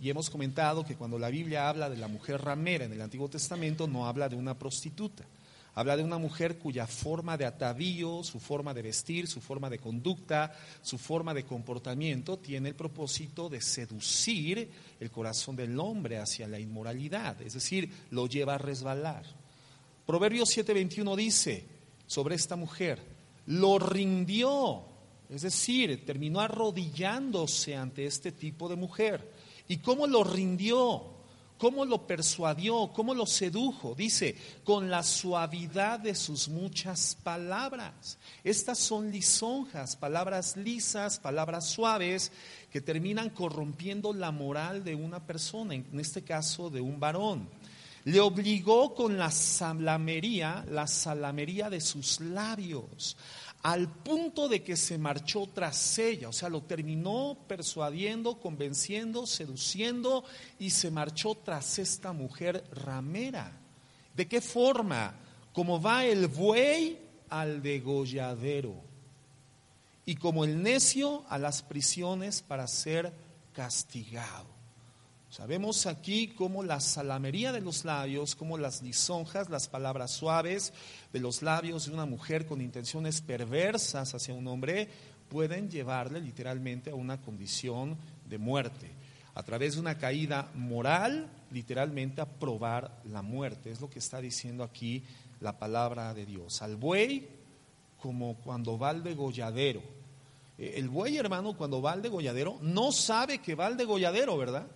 Y 0.04 0.10
hemos 0.10 0.28
comentado 0.28 0.84
que 0.84 0.96
cuando 0.96 1.18
la 1.18 1.30
Biblia 1.30 1.66
habla 1.66 1.88
de 1.88 1.96
la 1.96 2.08
mujer 2.08 2.38
ramera 2.42 2.84
en 2.84 2.92
el 2.92 3.00
Antiguo 3.00 3.30
Testamento 3.30 3.86
no 3.86 4.06
habla 4.06 4.28
de 4.28 4.36
una 4.36 4.52
prostituta, 4.52 5.24
habla 5.74 5.96
de 5.96 6.02
una 6.02 6.18
mujer 6.18 6.58
cuya 6.58 6.86
forma 6.86 7.38
de 7.38 7.46
atavío, 7.46 8.22
su 8.22 8.38
forma 8.38 8.74
de 8.74 8.82
vestir, 8.82 9.26
su 9.26 9.40
forma 9.40 9.70
de 9.70 9.78
conducta, 9.78 10.52
su 10.82 10.98
forma 10.98 11.32
de 11.32 11.44
comportamiento 11.44 12.36
tiene 12.36 12.68
el 12.68 12.74
propósito 12.74 13.48
de 13.48 13.62
seducir 13.62 14.70
el 15.00 15.10
corazón 15.10 15.56
del 15.56 15.80
hombre 15.80 16.18
hacia 16.18 16.46
la 16.48 16.60
inmoralidad, 16.60 17.40
es 17.40 17.54
decir, 17.54 17.90
lo 18.10 18.26
lleva 18.26 18.56
a 18.56 18.58
resbalar. 18.58 19.24
Proverbios 20.04 20.54
7:21 20.54 21.16
dice 21.16 21.64
sobre 22.06 22.34
esta 22.34 22.56
mujer, 22.56 23.00
lo 23.46 23.78
rindió, 23.78 24.84
es 25.30 25.40
decir, 25.40 26.04
terminó 26.04 26.40
arrodillándose 26.40 27.74
ante 27.74 28.04
este 28.04 28.32
tipo 28.32 28.68
de 28.68 28.76
mujer. 28.76 29.33
¿Y 29.68 29.78
cómo 29.78 30.06
lo 30.06 30.24
rindió? 30.24 31.14
¿Cómo 31.58 31.84
lo 31.84 32.06
persuadió? 32.06 32.90
¿Cómo 32.92 33.14
lo 33.14 33.26
sedujo? 33.26 33.94
Dice, 33.94 34.36
con 34.64 34.90
la 34.90 35.02
suavidad 35.02 36.00
de 36.00 36.14
sus 36.14 36.48
muchas 36.48 37.16
palabras. 37.22 38.18
Estas 38.42 38.78
son 38.78 39.10
lisonjas, 39.10 39.96
palabras 39.96 40.56
lisas, 40.56 41.18
palabras 41.18 41.66
suaves, 41.68 42.32
que 42.70 42.80
terminan 42.80 43.30
corrompiendo 43.30 44.12
la 44.12 44.32
moral 44.32 44.82
de 44.82 44.94
una 44.94 45.24
persona, 45.24 45.74
en 45.74 46.00
este 46.00 46.22
caso 46.22 46.70
de 46.70 46.80
un 46.80 46.98
varón. 46.98 47.48
Le 48.04 48.20
obligó 48.20 48.94
con 48.94 49.16
la 49.16 49.30
salamería, 49.30 50.66
la 50.68 50.86
salamería 50.86 51.70
de 51.70 51.80
sus 51.80 52.20
labios, 52.20 53.16
al 53.64 53.88
punto 53.88 54.46
de 54.46 54.62
que 54.62 54.76
se 54.76 54.98
marchó 54.98 55.46
tras 55.46 55.98
ella, 55.98 56.28
o 56.28 56.34
sea, 56.34 56.50
lo 56.50 56.64
terminó 56.64 57.38
persuadiendo, 57.48 58.38
convenciendo, 58.38 59.26
seduciendo 59.26 60.22
y 60.58 60.68
se 60.68 60.90
marchó 60.90 61.34
tras 61.34 61.78
esta 61.78 62.12
mujer 62.12 62.62
ramera. 62.72 63.58
¿De 64.14 64.28
qué 64.28 64.42
forma? 64.42 65.14
Como 65.54 65.80
va 65.80 66.04
el 66.04 66.26
buey 66.26 66.98
al 67.30 67.62
degolladero 67.62 68.74
y 70.04 70.16
como 70.16 70.44
el 70.44 70.62
necio 70.62 71.24
a 71.30 71.38
las 71.38 71.62
prisiones 71.62 72.42
para 72.42 72.66
ser 72.66 73.14
castigado. 73.54 74.53
Sabemos 75.34 75.86
aquí 75.86 76.28
cómo 76.28 76.62
la 76.62 76.78
salamería 76.78 77.50
de 77.50 77.60
los 77.60 77.84
labios, 77.84 78.36
como 78.36 78.56
las 78.56 78.82
lisonjas, 78.82 79.50
las 79.50 79.66
palabras 79.66 80.12
suaves 80.12 80.72
de 81.12 81.18
los 81.18 81.42
labios 81.42 81.86
de 81.86 81.92
una 81.92 82.06
mujer 82.06 82.46
con 82.46 82.60
intenciones 82.60 83.20
perversas 83.20 84.14
hacia 84.14 84.32
un 84.32 84.46
hombre 84.46 84.88
pueden 85.28 85.68
llevarle 85.68 86.20
literalmente 86.20 86.90
a 86.90 86.94
una 86.94 87.20
condición 87.20 87.96
de 88.30 88.38
muerte. 88.38 88.88
A 89.34 89.42
través 89.42 89.74
de 89.74 89.80
una 89.80 89.98
caída 89.98 90.52
moral, 90.54 91.28
literalmente 91.50 92.20
a 92.20 92.26
probar 92.26 93.02
la 93.10 93.22
muerte. 93.22 93.72
Es 93.72 93.80
lo 93.80 93.90
que 93.90 93.98
está 93.98 94.20
diciendo 94.20 94.62
aquí 94.62 95.02
la 95.40 95.58
palabra 95.58 96.14
de 96.14 96.26
Dios. 96.26 96.62
Al 96.62 96.76
buey 96.76 97.26
como 97.98 98.36
cuando 98.36 98.78
va 98.78 98.90
al 98.90 99.02
degolladero. 99.02 99.82
Eh, 100.58 100.74
el 100.76 100.88
buey, 100.88 101.16
hermano, 101.16 101.56
cuando 101.56 101.82
va 101.82 101.90
al 101.90 102.02
degolladero, 102.02 102.56
no 102.62 102.92
sabe 102.92 103.38
que 103.38 103.56
va 103.56 103.66
al 103.66 103.76
degolladero, 103.76 104.38
¿verdad? 104.38 104.68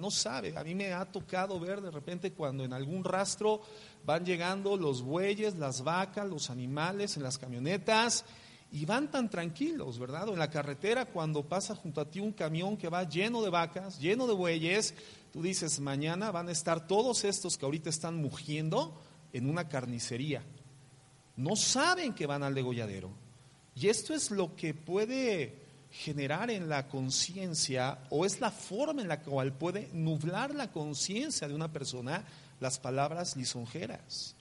No 0.00 0.10
sabe. 0.10 0.56
A 0.56 0.64
mí 0.64 0.74
me 0.74 0.92
ha 0.92 1.04
tocado 1.04 1.58
ver 1.58 1.80
de 1.80 1.90
repente 1.90 2.32
cuando 2.32 2.64
en 2.64 2.72
algún 2.72 3.04
rastro 3.04 3.62
van 4.04 4.24
llegando 4.24 4.76
los 4.76 5.02
bueyes, 5.02 5.56
las 5.56 5.82
vacas, 5.82 6.28
los 6.28 6.50
animales 6.50 7.16
en 7.16 7.22
las 7.22 7.38
camionetas 7.38 8.24
y 8.70 8.84
van 8.84 9.10
tan 9.10 9.30
tranquilos, 9.30 9.98
¿verdad? 9.98 10.28
O 10.28 10.32
en 10.32 10.38
la 10.38 10.50
carretera 10.50 11.06
cuando 11.06 11.42
pasa 11.42 11.74
junto 11.74 12.00
a 12.00 12.10
ti 12.10 12.20
un 12.20 12.32
camión 12.32 12.76
que 12.76 12.88
va 12.88 13.08
lleno 13.08 13.42
de 13.42 13.50
vacas, 13.50 13.98
lleno 13.98 14.26
de 14.26 14.34
bueyes, 14.34 14.94
tú 15.32 15.42
dices, 15.42 15.80
mañana 15.80 16.30
van 16.30 16.48
a 16.48 16.52
estar 16.52 16.86
todos 16.86 17.24
estos 17.24 17.56
que 17.56 17.64
ahorita 17.64 17.88
están 17.88 18.16
mugiendo 18.16 19.00
en 19.32 19.48
una 19.48 19.68
carnicería. 19.68 20.42
No 21.36 21.56
saben 21.56 22.12
que 22.14 22.26
van 22.26 22.42
al 22.42 22.54
degolladero. 22.54 23.10
Y 23.74 23.88
esto 23.88 24.12
es 24.12 24.30
lo 24.30 24.56
que 24.56 24.74
puede 24.74 25.67
generar 25.90 26.50
en 26.50 26.68
la 26.68 26.88
conciencia 26.88 27.98
o 28.10 28.26
es 28.26 28.40
la 28.40 28.50
forma 28.50 29.02
en 29.02 29.08
la 29.08 29.20
cual 29.20 29.52
puede 29.52 29.88
nublar 29.92 30.54
la 30.54 30.70
conciencia 30.70 31.48
de 31.48 31.54
una 31.54 31.72
persona 31.72 32.24
las 32.60 32.78
palabras 32.78 33.36
lisonjeras. 33.36 34.34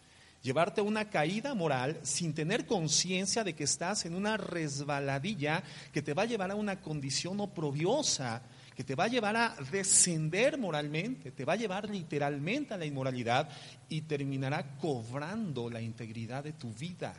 Llevarte 0.43 0.81
a 0.81 0.83
una 0.83 1.09
caída 1.09 1.53
moral 1.55 1.99
sin 2.03 2.33
tener 2.33 2.65
conciencia 2.65 3.43
de 3.43 3.53
que 3.53 3.63
estás 3.63 4.05
en 4.05 4.15
una 4.15 4.37
resbaladilla 4.37 5.63
que 5.91 6.01
te 6.01 6.13
va 6.13 6.23
a 6.23 6.27
llevar 6.27 6.51
a 6.51 6.55
una 6.55 6.79
condición 6.79 7.39
oprobiosa, 7.39 8.41
que 8.75 8.83
te 8.83 8.95
va 8.95 9.05
a 9.05 9.09
llevar 9.09 9.35
a 9.35 9.55
descender 9.71 10.57
moralmente, 10.57 11.31
te 11.31 11.43
va 11.43 11.53
a 11.53 11.57
llevar 11.57 11.89
literalmente 11.89 12.75
a 12.75 12.77
la 12.77 12.85
inmoralidad 12.85 13.49
y 13.89 14.01
terminará 14.01 14.77
cobrando 14.77 15.69
la 15.69 15.81
integridad 15.81 16.43
de 16.43 16.53
tu 16.53 16.71
vida. 16.71 17.15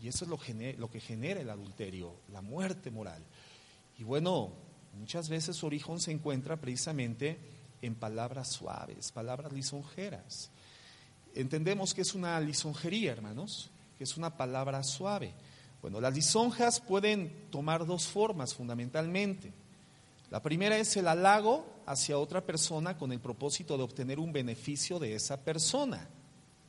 Y 0.00 0.08
eso 0.08 0.24
es 0.24 0.30
lo, 0.30 0.90
que 0.90 1.00
genera 1.00 1.40
el 1.40 1.50
adulterio, 1.50 2.14
la 2.32 2.40
muerte 2.40 2.90
moral. 2.90 3.22
Y 3.98 4.04
bueno, 4.04 4.52
muchas 4.94 5.28
veces 5.28 5.56
su 5.56 5.66
origen 5.66 6.00
se 6.00 6.10
encuentra 6.10 6.56
precisamente 6.56 7.38
en 7.82 7.94
palabras 7.94 8.48
suaves, 8.48 9.12
palabras 9.12 9.52
lisonjeras. 9.52 10.50
Entendemos 11.34 11.92
que 11.92 12.00
es 12.00 12.14
una 12.14 12.40
lisonjería, 12.40 13.12
hermanos, 13.12 13.70
que 13.98 14.04
es 14.04 14.16
una 14.16 14.36
palabra 14.36 14.82
suave. 14.82 15.34
Bueno, 15.82 16.00
las 16.00 16.14
lisonjas 16.14 16.80
pueden 16.80 17.48
tomar 17.50 17.86
dos 17.86 18.06
formas 18.06 18.54
fundamentalmente. 18.54 19.52
La 20.30 20.42
primera 20.42 20.78
es 20.78 20.96
el 20.96 21.08
halago 21.08 21.66
hacia 21.86 22.18
otra 22.18 22.40
persona 22.40 22.96
con 22.96 23.12
el 23.12 23.20
propósito 23.20 23.76
de 23.76 23.82
obtener 23.82 24.18
un 24.18 24.32
beneficio 24.32 24.98
de 24.98 25.14
esa 25.14 25.36
persona, 25.38 26.08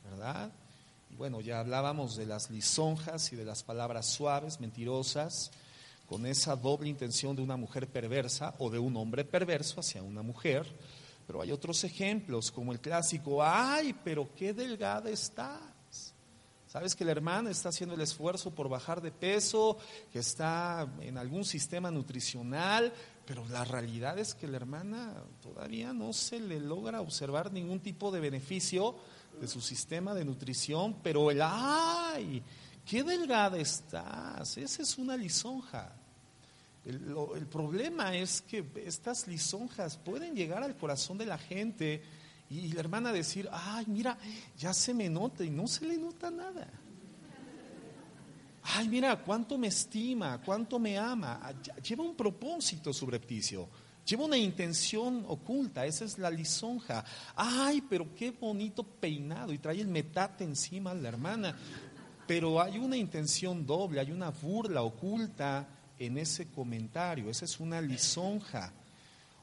¿verdad? 0.04 0.52
Bueno, 1.16 1.40
ya 1.40 1.60
hablábamos 1.60 2.16
de 2.16 2.26
las 2.26 2.50
lisonjas 2.50 3.32
y 3.32 3.36
de 3.36 3.44
las 3.44 3.62
palabras 3.62 4.06
suaves, 4.06 4.60
mentirosas, 4.60 5.50
con 6.06 6.26
esa 6.26 6.56
doble 6.56 6.88
intención 6.88 7.36
de 7.36 7.42
una 7.42 7.56
mujer 7.56 7.88
perversa 7.88 8.54
o 8.58 8.70
de 8.70 8.78
un 8.78 8.96
hombre 8.96 9.24
perverso 9.24 9.80
hacia 9.80 10.02
una 10.02 10.22
mujer. 10.22 10.66
Pero 11.26 11.40
hay 11.40 11.52
otros 11.52 11.84
ejemplos, 11.84 12.50
como 12.50 12.72
el 12.72 12.80
clásico, 12.80 13.42
ay, 13.42 13.94
pero 14.04 14.28
qué 14.34 14.52
delgada 14.52 15.10
estás. 15.10 15.60
Sabes 16.66 16.94
que 16.94 17.04
la 17.04 17.12
hermana 17.12 17.50
está 17.50 17.68
haciendo 17.68 17.94
el 17.94 18.00
esfuerzo 18.00 18.50
por 18.50 18.68
bajar 18.68 19.02
de 19.02 19.12
peso, 19.12 19.76
que 20.10 20.20
está 20.20 20.88
en 21.00 21.18
algún 21.18 21.44
sistema 21.44 21.90
nutricional, 21.90 22.92
pero 23.26 23.46
la 23.48 23.64
realidad 23.64 24.18
es 24.18 24.34
que 24.34 24.48
la 24.48 24.56
hermana 24.56 25.12
todavía 25.42 25.92
no 25.92 26.14
se 26.14 26.40
le 26.40 26.58
logra 26.58 27.02
observar 27.02 27.52
ningún 27.52 27.80
tipo 27.80 28.10
de 28.10 28.20
beneficio 28.20 28.96
de 29.40 29.48
su 29.48 29.60
sistema 29.60 30.14
de 30.14 30.24
nutrición, 30.24 30.96
pero 31.02 31.30
el 31.30 31.40
ay, 31.42 32.42
qué 32.84 33.02
delgada 33.02 33.58
estás, 33.58 34.56
esa 34.56 34.82
es 34.82 34.98
una 34.98 35.16
lisonja. 35.16 35.92
El, 36.84 37.46
problema 37.46 38.16
es 38.16 38.42
que 38.42 38.64
estas 38.84 39.28
lisonjas 39.28 39.96
pueden 39.96 40.34
llegar 40.34 40.64
al 40.64 40.76
corazón 40.76 41.16
de 41.16 41.26
la 41.26 41.38
gente 41.38 42.02
y 42.50 42.72
la 42.72 42.80
hermana 42.80 43.12
decir, 43.12 43.48
ay, 43.52 43.84
mira, 43.86 44.18
ya 44.58 44.74
se 44.74 44.92
me 44.92 45.08
nota 45.08 45.44
y 45.44 45.50
no 45.50 45.68
se 45.68 45.86
le 45.86 45.96
nota 45.96 46.30
nada. 46.30 46.68
Ay, 48.64 48.88
mira, 48.88 49.22
cuánto 49.22 49.56
me 49.58 49.68
estima, 49.68 50.40
cuánto 50.44 50.78
me 50.78 50.98
ama. 50.98 51.52
Lleva 51.82 52.04
un 52.04 52.16
propósito 52.16 52.92
subrepticio, 52.92 53.68
lleva 54.04 54.24
una 54.24 54.36
intención 54.36 55.24
oculta, 55.28 55.86
esa 55.86 56.04
es 56.04 56.18
la 56.18 56.30
lisonja. 56.30 57.04
Ay, 57.36 57.82
pero 57.88 58.14
qué 58.14 58.30
bonito 58.30 58.82
peinado 58.82 59.52
y 59.52 59.58
trae 59.58 59.80
el 59.80 59.88
metate 59.88 60.44
encima 60.44 60.94
la 60.94 61.08
hermana. 61.08 61.56
Pero 62.26 62.60
hay 62.60 62.78
una 62.78 62.96
intención 62.96 63.66
doble, 63.66 64.00
hay 64.00 64.10
una 64.10 64.30
burla 64.30 64.82
oculta 64.82 65.66
en 65.98 66.18
ese 66.18 66.48
comentario. 66.48 67.30
Esa 67.30 67.44
es 67.44 67.60
una 67.60 67.80
lisonja. 67.80 68.72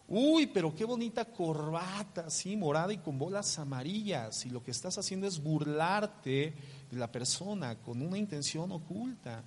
Uy, 0.07 0.47
pero 0.47 0.73
qué 0.73 0.85
bonita 0.85 1.23
corbata, 1.25 2.25
así 2.27 2.57
morada 2.57 2.91
y 2.91 2.97
con 2.97 3.19
bolas 3.19 3.59
amarillas. 3.59 4.43
Y 4.45 4.49
lo 4.49 4.63
que 4.63 4.71
estás 4.71 4.97
haciendo 4.97 5.27
es 5.27 5.41
burlarte 5.41 6.53
de 6.89 6.97
la 6.97 7.11
persona 7.11 7.75
con 7.75 8.01
una 8.01 8.17
intención 8.17 8.71
oculta. 8.71 9.43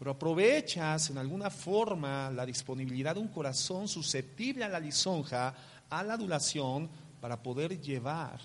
Pero 0.00 0.10
aprovechas 0.10 1.10
en 1.10 1.18
alguna 1.18 1.48
forma 1.50 2.28
la 2.30 2.44
disponibilidad 2.44 3.14
de 3.14 3.20
un 3.20 3.28
corazón 3.28 3.86
susceptible 3.86 4.64
a 4.64 4.68
la 4.68 4.80
lisonja, 4.80 5.54
a 5.88 6.02
la 6.02 6.14
adulación, 6.14 6.90
para 7.20 7.40
poder 7.40 7.80
llevar 7.80 8.40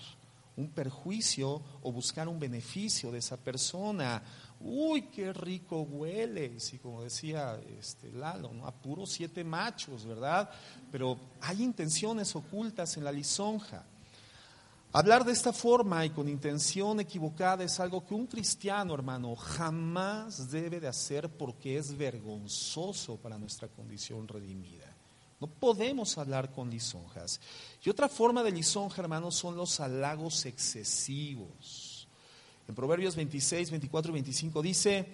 un 0.54 0.68
perjuicio 0.70 1.62
o 1.82 1.90
buscar 1.90 2.28
un 2.28 2.38
beneficio 2.38 3.10
de 3.10 3.18
esa 3.18 3.36
persona 3.36 4.22
uy, 4.60 5.02
qué 5.02 5.32
rico 5.32 5.82
hueles, 5.82 6.72
y 6.72 6.78
como 6.78 7.02
decía 7.02 7.60
este, 7.78 8.10
Lalo, 8.12 8.52
¿no? 8.52 9.06
siete 9.06 9.44
machos, 9.44 10.04
¿verdad? 10.04 10.50
Pero 10.90 11.18
hay 11.40 11.62
intenciones 11.62 12.34
ocultas 12.34 12.96
en 12.96 13.04
la 13.04 13.12
lisonja. 13.12 13.84
Hablar 14.92 15.24
de 15.24 15.32
esta 15.32 15.52
forma 15.52 16.06
y 16.06 16.10
con 16.10 16.28
intención 16.28 17.00
equivocada 17.00 17.64
es 17.64 17.80
algo 17.80 18.04
que 18.06 18.14
un 18.14 18.26
cristiano, 18.26 18.94
hermano, 18.94 19.36
jamás 19.36 20.50
debe 20.50 20.80
de 20.80 20.88
hacer 20.88 21.28
porque 21.28 21.76
es 21.76 21.96
vergonzoso 21.96 23.16
para 23.16 23.38
nuestra 23.38 23.68
condición 23.68 24.26
redimida. 24.26 24.96
No 25.38 25.48
podemos 25.48 26.16
hablar 26.16 26.50
con 26.50 26.70
lisonjas. 26.70 27.40
Y 27.84 27.90
otra 27.90 28.08
forma 28.08 28.42
de 28.42 28.52
lisonja, 28.52 29.02
hermano, 29.02 29.30
son 29.30 29.54
los 29.54 29.80
halagos 29.80 30.46
excesivos. 30.46 32.08
En 32.66 32.74
Proverbios 32.74 33.14
26, 33.16 33.70
24 33.70 34.10
y 34.10 34.14
25 34.14 34.62
dice, 34.62 35.06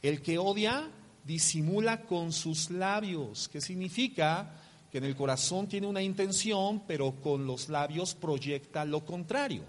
el 0.00 0.22
que 0.22 0.38
odia 0.38 0.90
disimula 1.24 2.02
con 2.06 2.32
sus 2.32 2.70
labios, 2.70 3.48
que 3.48 3.60
significa 3.60 4.58
que 4.90 4.98
en 4.98 5.04
el 5.04 5.16
corazón 5.16 5.68
tiene 5.68 5.86
una 5.86 6.02
intención, 6.02 6.82
pero 6.86 7.12
con 7.20 7.46
los 7.46 7.68
labios 7.68 8.14
proyecta 8.14 8.84
lo 8.84 9.04
contrario. 9.04 9.62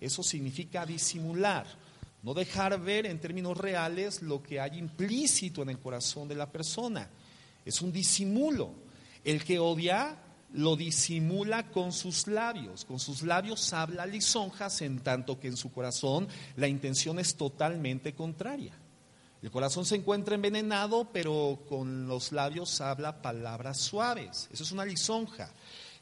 Eso 0.00 0.22
significa 0.22 0.84
disimular, 0.84 1.66
no 2.22 2.34
dejar 2.34 2.80
ver 2.80 3.06
en 3.06 3.20
términos 3.20 3.56
reales 3.56 4.22
lo 4.22 4.42
que 4.42 4.60
hay 4.60 4.78
implícito 4.78 5.62
en 5.62 5.70
el 5.70 5.78
corazón 5.78 6.28
de 6.28 6.34
la 6.34 6.50
persona. 6.50 7.08
Es 7.64 7.80
un 7.82 7.92
disimulo. 7.92 8.72
El 9.24 9.44
que 9.44 9.58
odia 9.58 10.16
lo 10.52 10.76
disimula 10.76 11.70
con 11.70 11.92
sus 11.92 12.26
labios. 12.26 12.84
Con 12.84 12.98
sus 12.98 13.22
labios 13.22 13.72
habla 13.72 14.06
lisonjas, 14.06 14.82
en 14.82 15.00
tanto 15.00 15.38
que 15.38 15.48
en 15.48 15.56
su 15.56 15.72
corazón 15.72 16.28
la 16.56 16.68
intención 16.68 17.18
es 17.18 17.36
totalmente 17.36 18.14
contraria. 18.14 18.72
El 19.42 19.50
corazón 19.50 19.84
se 19.84 19.96
encuentra 19.96 20.34
envenenado, 20.34 21.08
pero 21.12 21.60
con 21.68 22.08
los 22.08 22.32
labios 22.32 22.80
habla 22.80 23.22
palabras 23.22 23.78
suaves. 23.78 24.48
Eso 24.52 24.64
es 24.64 24.72
una 24.72 24.84
lisonja. 24.84 25.50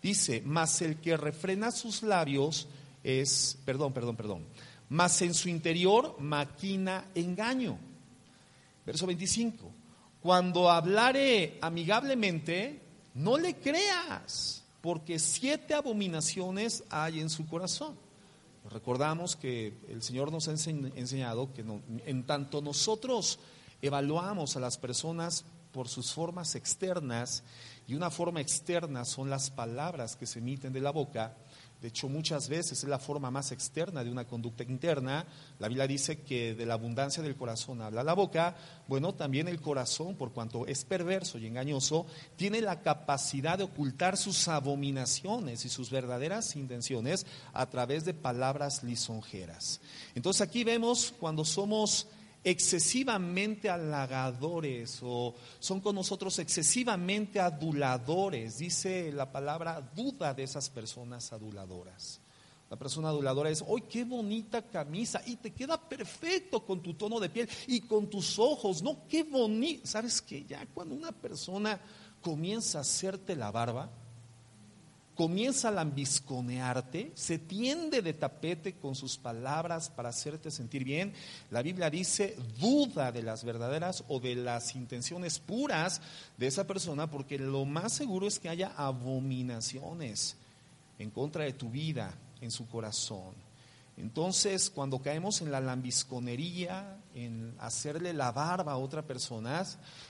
Dice, 0.03 0.42
mas 0.44 0.81
el 0.83 0.97
que 0.97 1.16
refrena 1.16 1.70
sus 1.70 2.03
labios 2.03 2.68
es, 3.03 3.59
perdón, 3.64 3.92
perdón, 3.92 4.16
perdón, 4.16 4.44
mas 4.88 5.20
en 5.23 5.35
su 5.35 5.49
interior 5.49 6.16
maquina 6.20 7.07
engaño. 7.14 7.79
Verso 8.87 9.07
25. 9.07 9.70
Cuando 10.20 10.70
hablare 10.70 11.59
amigablemente, 11.61 12.81
no 13.14 13.37
le 13.37 13.57
creas, 13.57 14.62
porque 14.81 15.18
siete 15.18 15.75
abominaciones 15.75 16.85
hay 16.90 17.20
en 17.20 17.31
su 17.31 17.47
corazón. 17.47 18.04
Recordamos 18.70 19.37
que 19.37 19.79
el 19.88 20.03
Señor 20.03 20.33
nos 20.33 20.48
ha 20.48 20.53
enseñado 20.53 21.53
que 21.53 21.64
en 22.07 22.24
tanto 22.24 22.62
nosotros 22.62 23.38
evaluamos 23.83 24.57
a 24.57 24.61
las 24.61 24.79
personas 24.79 25.44
por 25.70 25.88
sus 25.88 26.12
formas 26.12 26.55
externas, 26.55 27.42
y 27.87 27.94
una 27.94 28.11
forma 28.11 28.40
externa 28.40 29.05
son 29.05 29.29
las 29.29 29.50
palabras 29.50 30.16
que 30.16 30.27
se 30.27 30.38
emiten 30.38 30.72
de 30.72 30.81
la 30.81 30.92
boca, 30.92 31.37
de 31.85 31.89
hecho, 31.89 32.09
muchas 32.09 32.49
veces 32.49 32.83
es 32.83 32.89
la 32.89 32.99
forma 32.99 33.31
más 33.31 33.53
externa 33.53 34.03
de 34.03 34.11
una 34.11 34.27
conducta 34.27 34.63
interna. 34.63 35.27
La 35.59 35.69
Biblia 35.69 35.87
dice 35.87 36.23
que 36.23 36.55
de 36.55 36.65
la 36.65 36.75
abundancia 36.75 37.23
del 37.23 37.37
corazón 37.37 37.83
habla 37.83 38.03
la 38.03 38.15
boca. 38.15 38.57
Bueno, 38.89 39.13
también 39.13 39.49
el 39.49 39.61
corazón, 39.61 40.17
por 40.17 40.33
cuanto 40.33 40.67
es 40.67 40.83
perverso 40.87 41.37
y 41.37 41.47
engañoso, 41.47 42.07
tiene 42.37 42.63
la 42.63 42.81
capacidad 42.81 43.59
de 43.59 43.65
ocultar 43.65 44.17
sus 44.17 44.49
abominaciones 44.49 45.67
y 45.67 45.69
sus 45.69 45.91
verdaderas 45.91 46.57
intenciones 46.57 47.27
a 47.53 47.67
través 47.67 48.07
de 48.07 48.15
palabras 48.15 48.83
lisonjeras. 48.83 49.83
Entonces 50.15 50.41
aquí 50.41 50.65
vemos 50.65 51.13
cuando 51.21 51.45
somos 51.45 52.07
excesivamente 52.45 53.71
halagadores 53.71 55.01
o 55.03 55.35
son 55.59 55.81
con 55.81 55.95
nosotros 55.95 56.39
excesivamente 56.39 57.41
aduladores. 57.41 58.59
Dice 58.59 59.11
la 59.13 59.33
palabra 59.33 59.81
duda 59.81 60.35
de 60.35 60.43
esas 60.45 60.69
personas 60.69 61.33
aduladoras. 61.33 62.21
La 62.71 62.77
persona 62.77 63.09
aduladora 63.09 63.51
es, 63.51 63.63
¡ay, 63.63 63.85
qué 63.89 64.05
bonita 64.05 64.63
camisa! 64.63 65.23
Y 65.27 65.37
te 65.37 65.53
queda 65.53 65.81
perfecto 65.81 66.65
con 66.65 66.83
tu 66.83 66.95
tono 66.95 67.21
de 67.21 67.29
piel 67.29 67.49
y 67.67 67.83
con 67.83 68.09
tus 68.09 68.39
ojos, 68.39 68.83
¿no? 68.83 69.07
¡Qué 69.09 69.23
bonito! 69.23 69.87
¿Sabes 69.87 70.21
que 70.21 70.45
ya 70.45 70.67
cuando 70.75 70.95
una 70.95 71.13
persona 71.13 71.81
comienza 72.21 72.79
a 72.79 72.81
hacerte 72.81 73.37
la 73.37 73.51
barba, 73.51 73.91
comienza 75.14 75.68
a 75.68 75.72
lambisconearte, 75.72 77.12
se 77.14 77.38
tiende 77.38 78.03
de 78.03 78.14
tapete 78.14 78.74
con 78.74 78.94
sus 78.94 79.16
palabras 79.16 79.88
para 79.88 80.09
hacerte 80.09 80.50
sentir 80.50 80.85
bien. 80.85 81.12
La 81.50 81.62
Biblia 81.62 81.90
dice, 81.90 82.37
duda 82.59 83.12
de 83.12 83.22
las 83.22 83.44
verdaderas 83.44 84.05
o 84.09 84.20
de 84.20 84.35
las 84.35 84.74
intenciones 84.74 85.38
puras 85.38 86.00
de 86.37 86.46
esa 86.46 86.66
persona, 86.66 87.11
porque 87.11 87.38
lo 87.38 87.64
más 87.64 87.92
seguro 87.92 88.27
es 88.27 88.38
que 88.38 88.48
haya 88.48 88.72
abominaciones 88.77 90.37
en 90.98 91.11
contra 91.11 91.44
de 91.44 91.53
tu 91.53 91.70
vida, 91.70 92.14
en 92.40 92.50
su 92.50 92.68
corazón. 92.68 93.44
Entonces, 93.97 94.71
cuando 94.71 95.01
caemos 95.01 95.41
en 95.41 95.53
la 95.53 95.61
lambisconería, 95.61 97.01
en 97.15 97.55
hacerle 97.61 98.13
la 98.13 98.33
barba 98.33 98.73
a 98.73 98.77
otra 98.77 99.03
persona, 99.03 99.65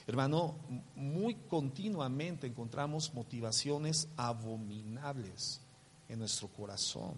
hermano, 0.06 0.56
muy 0.96 1.34
continuamente 1.34 2.46
encontramos 2.46 3.12
motivaciones 3.12 4.08
abominables 4.16 5.60
en 6.08 6.18
nuestro 6.18 6.48
corazón 6.48 7.14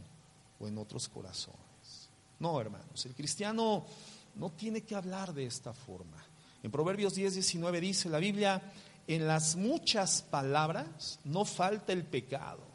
o 0.59 0.67
en 0.67 0.77
otros 0.79 1.09
corazones. 1.09 2.11
No, 2.41 2.61
hermanos, 2.61 3.07
el 3.07 3.15
cristiano 3.15 3.87
no 4.35 4.51
tiene 4.51 4.83
que 4.83 4.97
hablar 4.97 5.33
de 5.33 5.47
esta 5.47 5.73
forma. 5.73 6.23
En 6.65 6.71
Proverbios 6.73 7.15
10, 7.15 7.35
19 7.35 7.81
dice 7.81 8.09
la 8.09 8.19
Biblia, 8.19 8.61
en 9.07 9.29
las 9.29 9.55
muchas 9.55 10.23
palabras 10.23 11.21
no 11.23 11.45
falta 11.45 11.93
el 11.93 12.05
pecado 12.05 12.66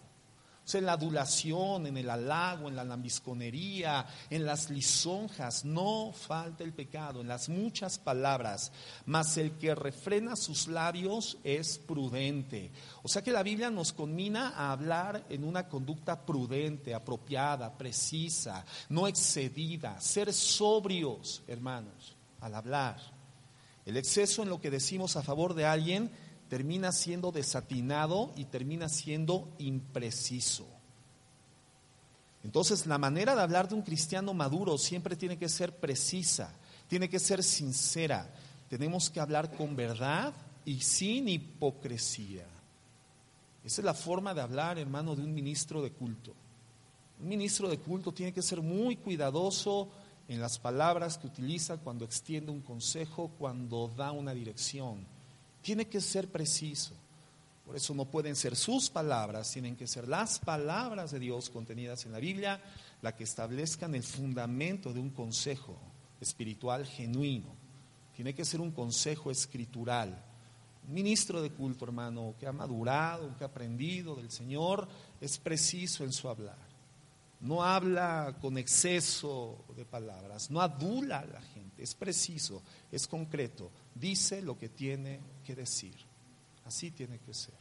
en 0.74 0.86
la 0.86 0.94
adulación, 0.94 1.88
en 1.88 1.98
el 1.98 2.10
halago, 2.10 2.70
en 2.70 2.76
la 2.76 2.84
lambisconería, 2.84 4.06
en 4.30 4.46
las 4.46 4.70
lisonjas, 4.70 5.66
no 5.66 6.14
falta 6.14 6.64
el 6.64 6.74
pecado, 6.74 7.22
en 7.22 7.28
las 7.28 7.50
muchas 7.50 8.00
palabras, 8.00 8.72
mas 9.06 9.38
el 9.38 9.54
que 9.54 9.76
refrena 9.76 10.36
sus 10.36 10.68
labios 10.68 11.38
es 11.44 11.78
prudente. 11.78 12.72
O 13.04 13.08
sea 13.08 13.22
que 13.22 13.32
la 13.32 13.44
Biblia 13.44 13.70
nos 13.70 13.92
conmina 13.92 14.50
a 14.50 14.72
hablar 14.72 15.26
en 15.30 15.44
una 15.44 15.68
conducta 15.68 16.26
prudente, 16.26 16.94
apropiada, 16.94 17.78
precisa, 17.78 18.64
no 18.90 19.08
excedida, 19.08 20.00
ser 20.00 20.32
sobrios, 20.32 21.44
hermanos, 21.48 22.16
al 22.40 22.56
hablar. 22.56 22.98
El 23.86 23.98
exceso 23.98 24.44
en 24.44 24.50
lo 24.50 24.62
que 24.62 24.70
decimos 24.70 25.18
a 25.18 25.24
favor 25.24 25.54
de 25.54 25.66
alguien 25.66 26.12
termina 26.52 26.92
siendo 26.92 27.32
desatinado 27.32 28.34
y 28.36 28.44
termina 28.44 28.90
siendo 28.90 29.56
impreciso. 29.58 30.68
Entonces, 32.44 32.86
la 32.88 32.98
manera 32.98 33.34
de 33.36 33.42
hablar 33.42 33.70
de 33.70 33.76
un 33.76 33.84
cristiano 33.84 34.34
maduro 34.34 34.78
siempre 34.78 35.16
tiene 35.16 35.38
que 35.38 35.48
ser 35.48 35.74
precisa, 35.74 36.54
tiene 36.90 37.08
que 37.08 37.20
ser 37.20 37.42
sincera. 37.42 38.30
Tenemos 38.68 39.10
que 39.10 39.22
hablar 39.22 39.56
con 39.56 39.78
verdad 39.78 40.34
y 40.66 40.82
sin 40.82 41.30
hipocresía. 41.30 42.46
Esa 43.64 43.80
es 43.80 43.86
la 43.86 43.94
forma 43.94 44.34
de 44.34 44.42
hablar, 44.42 44.78
hermano, 44.78 45.16
de 45.16 45.22
un 45.22 45.34
ministro 45.34 45.82
de 45.82 45.94
culto. 45.94 46.34
Un 47.22 47.30
ministro 47.30 47.70
de 47.70 47.80
culto 47.80 48.12
tiene 48.12 48.34
que 48.34 48.42
ser 48.42 48.62
muy 48.62 48.98
cuidadoso 48.98 49.88
en 50.28 50.42
las 50.42 50.60
palabras 50.60 51.18
que 51.18 51.28
utiliza 51.28 51.78
cuando 51.78 52.04
extiende 52.04 52.52
un 52.52 52.60
consejo, 52.60 53.32
cuando 53.40 53.88
da 53.96 54.12
una 54.12 54.34
dirección. 54.34 55.21
Tiene 55.62 55.88
que 55.88 56.02
ser 56.02 56.30
preciso. 56.30 56.94
Por 57.66 57.76
eso 57.76 57.94
no 57.94 58.06
pueden 58.06 58.36
ser 58.36 58.56
sus 58.56 58.90
palabras, 58.90 59.52
tienen 59.52 59.76
que 59.76 59.88
ser 59.88 60.08
las 60.08 60.40
palabras 60.40 61.12
de 61.12 61.20
Dios 61.20 61.50
contenidas 61.50 62.06
en 62.06 62.12
la 62.12 62.20
Biblia, 62.20 62.62
la 63.02 63.16
que 63.16 63.24
establezcan 63.24 63.96
el 63.96 64.04
fundamento 64.04 64.92
de 64.92 65.00
un 65.00 65.12
consejo 65.12 65.78
espiritual 66.20 66.86
genuino. 66.86 67.56
Tiene 68.16 68.34
que 68.34 68.44
ser 68.44 68.60
un 68.60 68.72
consejo 68.72 69.32
escritural. 69.32 70.22
Un 70.88 70.94
ministro 70.94 71.42
de 71.42 71.52
culto, 71.52 71.86
hermano, 71.86 72.36
que 72.40 72.48
ha 72.48 72.52
madurado, 72.52 73.38
que 73.38 73.44
ha 73.44 73.48
aprendido 73.48 74.16
del 74.16 74.32
Señor, 74.32 74.88
es 75.22 75.38
preciso 75.38 76.04
en 76.04 76.12
su 76.12 76.28
hablar 76.28 76.72
no 77.42 77.64
habla 77.64 78.36
con 78.40 78.58
exceso 78.58 79.66
de 79.76 79.84
palabras, 79.84 80.52
no 80.52 80.62
adula 80.62 81.20
a 81.20 81.26
la 81.26 81.42
gente, 81.42 81.84
es 81.84 81.96
preciso, 81.96 82.62
es 82.92 83.08
concreto, 83.08 83.72
dice 83.96 84.42
lo 84.42 84.58
que 84.58 84.70
tiene 84.70 85.20
que 85.42 85.56
decir. 85.56 85.96
Así 86.66 86.92
tiene 86.92 87.20
que 87.20 87.34
ser. 87.34 87.54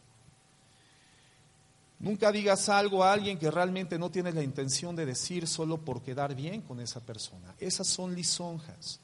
Nunca 1.98 2.32
digas 2.32 2.68
algo 2.68 3.04
a 3.04 3.12
alguien 3.12 3.38
que 3.38 3.50
realmente 3.50 3.98
no 3.98 4.10
tienes 4.10 4.34
la 4.34 4.42
intención 4.42 4.96
de 4.96 5.04
decir 5.04 5.46
solo 5.46 5.76
por 5.76 6.02
quedar 6.02 6.34
bien 6.34 6.62
con 6.62 6.80
esa 6.80 7.00
persona. 7.00 7.54
Esas 7.58 7.86
son 7.88 8.14
lisonjas. 8.14 9.00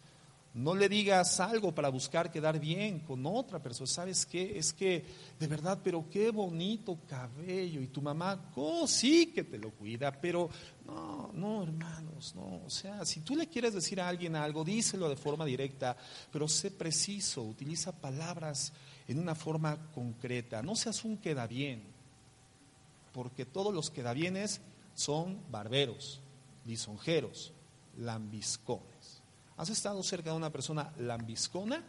No 0.57 0.75
le 0.75 0.89
digas 0.89 1.39
algo 1.39 1.75
para 1.75 1.91
buscar 1.91 2.31
quedar 2.31 2.59
bien 2.59 3.01
con 3.01 3.27
otra 3.27 3.63
persona. 3.63 3.87
¿Sabes 3.87 4.25
qué? 4.25 4.59
Es 4.59 4.73
que, 4.73 5.05
de 5.39 5.47
verdad, 5.47 5.79
pero 5.85 6.09
qué 6.09 6.31
bonito 6.31 6.99
cabello. 7.07 7.83
Y 7.83 7.89
tu 7.89 8.01
mamá, 8.01 8.51
oh, 8.55 8.87
sí 8.87 9.27
que 9.35 9.45
te 9.45 9.59
lo 9.59 9.71
cuida, 9.73 10.11
pero 10.19 10.49
no, 10.87 11.31
no, 11.35 11.63
hermanos, 11.63 12.35
no. 12.35 12.63
O 12.65 12.71
sea, 12.71 13.05
si 13.05 13.21
tú 13.21 13.37
le 13.37 13.49
quieres 13.49 13.75
decir 13.75 14.01
a 14.01 14.09
alguien 14.09 14.35
algo, 14.35 14.65
díselo 14.65 15.11
de 15.11 15.17
forma 15.17 15.45
directa, 15.45 15.95
pero 16.33 16.49
sé 16.49 16.71
preciso, 16.71 17.43
utiliza 17.43 17.93
palabras 17.93 18.73
en 19.09 19.19
una 19.19 19.35
forma 19.35 19.77
concreta. 19.93 20.63
No 20.63 20.75
seas 20.75 21.05
un 21.05 21.19
queda 21.19 21.47
bien, 21.47 21.83
porque 23.13 23.45
todos 23.45 23.75
los 23.75 23.91
queda 23.91 24.15
bienes 24.15 24.63
son 24.95 25.39
barberos, 25.51 26.23
lisonjeros, 26.65 27.53
lambiscones. 27.99 29.16
¿Has 29.57 29.71
estado 29.71 30.03
cerca 30.03 30.31
de 30.31 30.37
una 30.37 30.51
persona 30.51 30.93
lambiscona? 30.99 31.83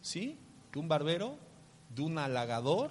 ¿Sí? 0.00 0.38
De 0.72 0.78
un 0.78 0.88
barbero, 0.88 1.38
de 1.94 2.02
un 2.02 2.18
halagador, 2.18 2.90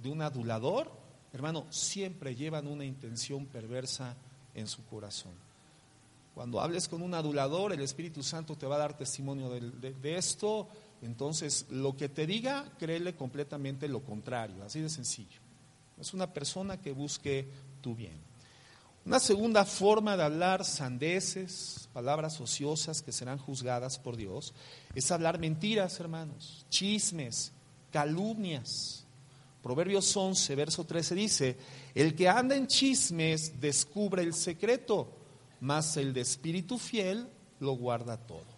de 0.00 0.10
un 0.10 0.22
adulador. 0.22 0.90
Hermano, 1.32 1.66
siempre 1.70 2.34
llevan 2.36 2.66
una 2.66 2.84
intención 2.84 3.46
perversa 3.46 4.16
en 4.54 4.66
su 4.66 4.84
corazón. 4.86 5.32
Cuando 6.34 6.60
hables 6.60 6.88
con 6.88 7.02
un 7.02 7.14
adulador, 7.14 7.72
el 7.72 7.80
Espíritu 7.80 8.22
Santo 8.22 8.56
te 8.56 8.66
va 8.66 8.76
a 8.76 8.80
dar 8.80 8.96
testimonio 8.96 9.50
de, 9.50 10.16
esto. 10.16 10.68
Entonces, 11.02 11.66
lo 11.70 11.96
que 11.96 12.08
te 12.08 12.26
diga, 12.26 12.72
créele 12.78 13.14
completamente 13.14 13.86
lo 13.86 14.02
contrario, 14.02 14.62
así 14.64 14.80
de 14.80 14.88
sencillo. 14.88 15.40
Es 15.98 16.14
una 16.14 16.32
persona 16.32 16.80
que 16.80 16.92
busque 16.92 17.48
tu 17.82 17.94
bien. 17.94 18.18
Una 19.04 19.18
segunda 19.18 19.64
forma 19.64 20.16
de 20.16 20.22
hablar 20.22 20.64
sandeces, 20.64 21.88
palabras 21.92 22.40
ociosas 22.40 23.02
que 23.02 23.10
serán 23.10 23.36
juzgadas 23.36 23.98
por 23.98 24.16
Dios, 24.16 24.54
es 24.94 25.10
hablar 25.10 25.40
mentiras, 25.40 25.98
hermanos, 25.98 26.64
chismes, 26.70 27.50
calumnias. 27.90 29.04
Proverbios 29.60 30.16
11, 30.16 30.54
verso 30.54 30.84
13 30.84 31.14
dice, 31.16 31.56
el 31.96 32.14
que 32.14 32.28
anda 32.28 32.54
en 32.54 32.68
chismes 32.68 33.60
descubre 33.60 34.22
el 34.22 34.34
secreto, 34.34 35.08
mas 35.60 35.96
el 35.96 36.12
de 36.12 36.20
espíritu 36.20 36.78
fiel 36.78 37.28
lo 37.58 37.72
guarda 37.72 38.16
todo. 38.16 38.52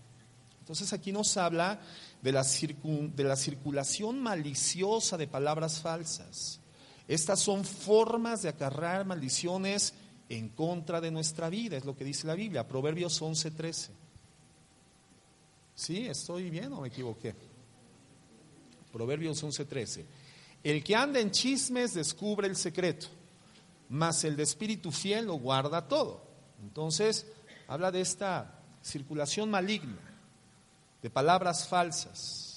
Entonces 0.60 0.92
aquí 0.92 1.12
nos 1.12 1.36
habla 1.38 1.80
de 2.22 2.32
la, 2.32 2.42
de 2.42 3.24
la 3.24 3.36
circulación 3.36 4.20
maliciosa 4.20 5.16
de 5.16 5.26
palabras 5.26 5.80
falsas. 5.80 6.60
Estas 7.06 7.40
son 7.40 7.64
formas 7.64 8.42
de 8.42 8.48
acarrear 8.48 9.04
maldiciones 9.04 9.92
en 10.28 10.48
contra 10.50 11.00
de 11.00 11.10
nuestra 11.10 11.50
vida, 11.50 11.76
es 11.76 11.84
lo 11.84 11.96
que 11.96 12.04
dice 12.04 12.26
la 12.26 12.34
Biblia, 12.34 12.66
Proverbios 12.66 13.20
11:13. 13.20 13.90
¿Sí? 15.74 16.06
¿Estoy 16.06 16.50
bien 16.50 16.72
o 16.72 16.80
me 16.80 16.88
equivoqué? 16.88 17.34
Proverbios 18.92 19.42
11:13. 19.42 20.04
El 20.62 20.82
que 20.82 20.96
anda 20.96 21.20
en 21.20 21.30
chismes 21.30 21.94
descubre 21.94 22.48
el 22.48 22.56
secreto, 22.56 23.08
mas 23.88 24.24
el 24.24 24.36
de 24.36 24.44
espíritu 24.44 24.90
fiel 24.90 25.26
lo 25.26 25.34
guarda 25.34 25.88
todo. 25.88 26.22
Entonces, 26.62 27.26
habla 27.66 27.90
de 27.90 28.00
esta 28.00 28.62
circulación 28.82 29.50
maligna, 29.50 29.98
de 31.02 31.10
palabras 31.10 31.68
falsas, 31.68 32.53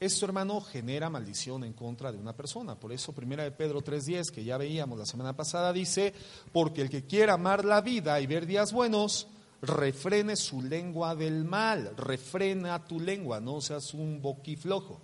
esto, 0.00 0.26
hermano, 0.26 0.60
genera 0.60 1.10
maldición 1.10 1.64
en 1.64 1.72
contra 1.72 2.12
de 2.12 2.18
una 2.18 2.36
persona. 2.36 2.78
Por 2.78 2.92
eso, 2.92 3.12
primera 3.12 3.42
de 3.42 3.50
Pedro 3.50 3.82
3.10, 3.82 4.30
que 4.30 4.44
ya 4.44 4.56
veíamos 4.56 4.96
la 4.96 5.06
semana 5.06 5.34
pasada, 5.34 5.72
dice, 5.72 6.14
porque 6.52 6.82
el 6.82 6.90
que 6.90 7.04
quiera 7.04 7.34
amar 7.34 7.64
la 7.64 7.80
vida 7.80 8.20
y 8.20 8.28
ver 8.28 8.46
días 8.46 8.72
buenos, 8.72 9.26
refrene 9.60 10.36
su 10.36 10.62
lengua 10.62 11.16
del 11.16 11.44
mal, 11.44 11.96
refrena 11.96 12.84
tu 12.84 13.00
lengua, 13.00 13.40
no 13.40 13.60
seas 13.60 13.92
un 13.92 14.22
boquiflojo, 14.22 15.00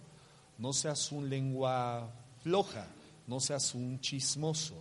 no 0.59 0.73
seas 0.73 1.11
un 1.11 1.29
lengua 1.29 2.09
floja, 2.43 2.87
no 3.27 3.41
seas 3.41 3.75
un 3.75 3.99
chismoso, 4.01 4.77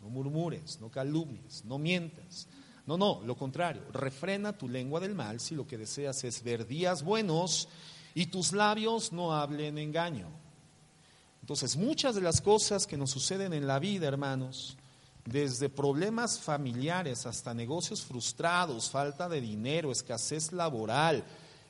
no 0.00 0.08
murmures, 0.08 0.80
no 0.80 0.90
calumnies, 0.90 1.64
no 1.64 1.78
mientas. 1.78 2.46
No, 2.86 2.96
no, 2.96 3.20
lo 3.24 3.34
contrario, 3.36 3.82
refrena 3.92 4.56
tu 4.56 4.68
lengua 4.68 5.00
del 5.00 5.16
mal 5.16 5.40
si 5.40 5.56
lo 5.56 5.66
que 5.66 5.76
deseas 5.76 6.22
es 6.22 6.44
ver 6.44 6.68
días 6.68 7.02
buenos 7.02 7.68
y 8.16 8.26
tus 8.26 8.52
labios 8.52 9.12
no 9.12 9.36
hablen 9.36 9.76
engaño. 9.76 10.30
Entonces, 11.42 11.76
muchas 11.76 12.14
de 12.14 12.22
las 12.22 12.40
cosas 12.40 12.86
que 12.86 12.96
nos 12.96 13.10
suceden 13.10 13.52
en 13.52 13.66
la 13.66 13.78
vida, 13.78 14.08
hermanos, 14.08 14.78
desde 15.26 15.68
problemas 15.68 16.40
familiares 16.40 17.26
hasta 17.26 17.52
negocios 17.52 18.06
frustrados, 18.06 18.90
falta 18.90 19.28
de 19.28 19.42
dinero, 19.42 19.92
escasez 19.92 20.52
laboral, 20.52 21.24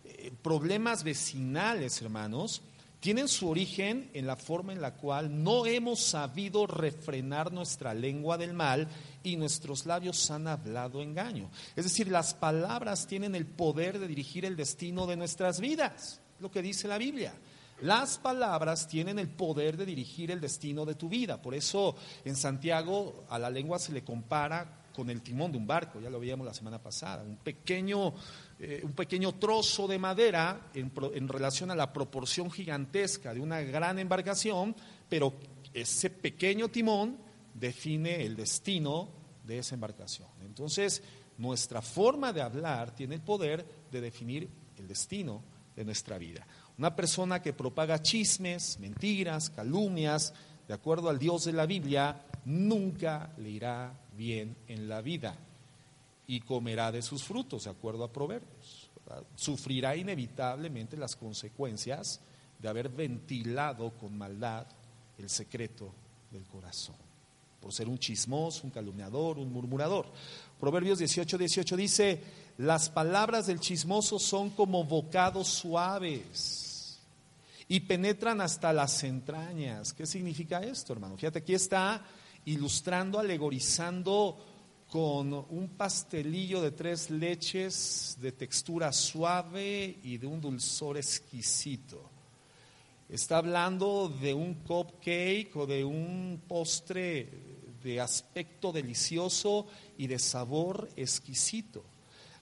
eh, 0.04 0.32
problemas 0.40 1.02
vecinales, 1.02 2.00
hermanos, 2.00 2.62
tienen 3.00 3.26
su 3.26 3.50
origen 3.50 4.08
en 4.14 4.28
la 4.28 4.36
forma 4.36 4.72
en 4.72 4.80
la 4.80 4.94
cual 4.94 5.42
no 5.42 5.66
hemos 5.66 5.98
sabido 5.98 6.68
refrenar 6.68 7.52
nuestra 7.52 7.92
lengua 7.92 8.38
del 8.38 8.54
mal 8.54 8.86
y 9.24 9.36
nuestros 9.36 9.84
labios 9.84 10.30
han 10.30 10.46
hablado 10.46 11.02
engaño. 11.02 11.50
Es 11.74 11.82
decir, 11.82 12.06
las 12.06 12.34
palabras 12.34 13.08
tienen 13.08 13.34
el 13.34 13.46
poder 13.46 13.98
de 13.98 14.06
dirigir 14.06 14.44
el 14.44 14.54
destino 14.54 15.08
de 15.08 15.16
nuestras 15.16 15.58
vidas 15.58 16.20
lo 16.40 16.50
que 16.50 16.62
dice 16.62 16.88
la 16.88 16.98
Biblia. 16.98 17.34
Las 17.82 18.18
palabras 18.18 18.88
tienen 18.88 19.18
el 19.18 19.28
poder 19.28 19.76
de 19.76 19.84
dirigir 19.84 20.30
el 20.30 20.40
destino 20.40 20.86
de 20.86 20.94
tu 20.94 21.08
vida. 21.08 21.40
Por 21.42 21.54
eso 21.54 21.94
en 22.24 22.34
Santiago 22.34 23.24
a 23.28 23.38
la 23.38 23.50
lengua 23.50 23.78
se 23.78 23.92
le 23.92 24.02
compara 24.02 24.84
con 24.94 25.10
el 25.10 25.20
timón 25.20 25.52
de 25.52 25.58
un 25.58 25.66
barco, 25.66 26.00
ya 26.00 26.08
lo 26.08 26.18
veíamos 26.18 26.46
la 26.46 26.54
semana 26.54 26.82
pasada, 26.82 27.22
un 27.22 27.36
pequeño, 27.36 28.14
eh, 28.58 28.80
un 28.82 28.92
pequeño 28.92 29.34
trozo 29.34 29.86
de 29.86 29.98
madera 29.98 30.70
en, 30.72 30.90
en 31.12 31.28
relación 31.28 31.70
a 31.70 31.74
la 31.74 31.92
proporción 31.92 32.50
gigantesca 32.50 33.34
de 33.34 33.40
una 33.40 33.60
gran 33.60 33.98
embarcación, 33.98 34.74
pero 35.06 35.34
ese 35.74 36.08
pequeño 36.08 36.70
timón 36.70 37.18
define 37.52 38.24
el 38.24 38.36
destino 38.36 39.10
de 39.44 39.58
esa 39.58 39.74
embarcación. 39.74 40.28
Entonces, 40.40 41.02
nuestra 41.36 41.82
forma 41.82 42.32
de 42.32 42.40
hablar 42.40 42.94
tiene 42.94 43.16
el 43.16 43.20
poder 43.20 43.66
de 43.92 44.00
definir 44.00 44.48
el 44.78 44.88
destino 44.88 45.42
de 45.76 45.84
nuestra 45.84 46.18
vida. 46.18 46.46
Una 46.78 46.96
persona 46.96 47.40
que 47.40 47.52
propaga 47.52 48.02
chismes, 48.02 48.78
mentiras, 48.80 49.50
calumnias, 49.50 50.34
de 50.66 50.74
acuerdo 50.74 51.08
al 51.08 51.18
Dios 51.18 51.44
de 51.44 51.52
la 51.52 51.66
Biblia, 51.66 52.24
nunca 52.44 53.32
le 53.38 53.50
irá 53.50 53.92
bien 54.16 54.56
en 54.66 54.88
la 54.88 55.00
vida 55.00 55.36
y 56.26 56.40
comerá 56.40 56.90
de 56.90 57.02
sus 57.02 57.22
frutos, 57.22 57.64
de 57.64 57.70
acuerdo 57.70 58.04
a 58.04 58.12
Proverbios. 58.12 58.90
Sufrirá 59.36 59.94
inevitablemente 59.94 60.96
las 60.96 61.14
consecuencias 61.14 62.20
de 62.58 62.68
haber 62.68 62.88
ventilado 62.88 63.90
con 63.90 64.16
maldad 64.16 64.66
el 65.18 65.30
secreto 65.30 65.92
del 66.30 66.44
corazón, 66.44 66.96
por 67.60 67.72
ser 67.72 67.88
un 67.88 67.98
chismoso, 67.98 68.62
un 68.64 68.70
calumniador, 68.70 69.38
un 69.38 69.52
murmurador. 69.52 70.06
Proverbios 70.58 70.98
18, 70.98 71.38
18 71.38 71.76
dice, 71.76 72.22
las 72.58 72.88
palabras 72.88 73.46
del 73.46 73.60
chismoso 73.60 74.18
son 74.18 74.50
como 74.50 74.84
bocados 74.84 75.48
suaves 75.48 76.98
y 77.68 77.80
penetran 77.80 78.40
hasta 78.40 78.72
las 78.72 79.02
entrañas. 79.04 79.92
¿Qué 79.92 80.06
significa 80.06 80.60
esto, 80.60 80.92
hermano? 80.94 81.16
Fíjate, 81.16 81.40
aquí 81.40 81.54
está 81.54 82.02
ilustrando, 82.46 83.18
alegorizando 83.18 84.38
con 84.88 85.32
un 85.34 85.68
pastelillo 85.76 86.62
de 86.62 86.70
tres 86.70 87.10
leches 87.10 88.16
de 88.20 88.32
textura 88.32 88.92
suave 88.92 89.98
y 90.02 90.16
de 90.16 90.26
un 90.26 90.40
dulzor 90.40 90.96
exquisito. 90.96 92.08
Está 93.08 93.38
hablando 93.38 94.08
de 94.08 94.32
un 94.32 94.54
cupcake 94.54 95.54
o 95.56 95.66
de 95.66 95.84
un 95.84 96.40
postre 96.48 97.28
de 97.82 98.00
aspecto 98.00 98.72
delicioso 98.72 99.66
y 99.98 100.06
de 100.06 100.18
sabor 100.18 100.88
exquisito. 100.96 101.84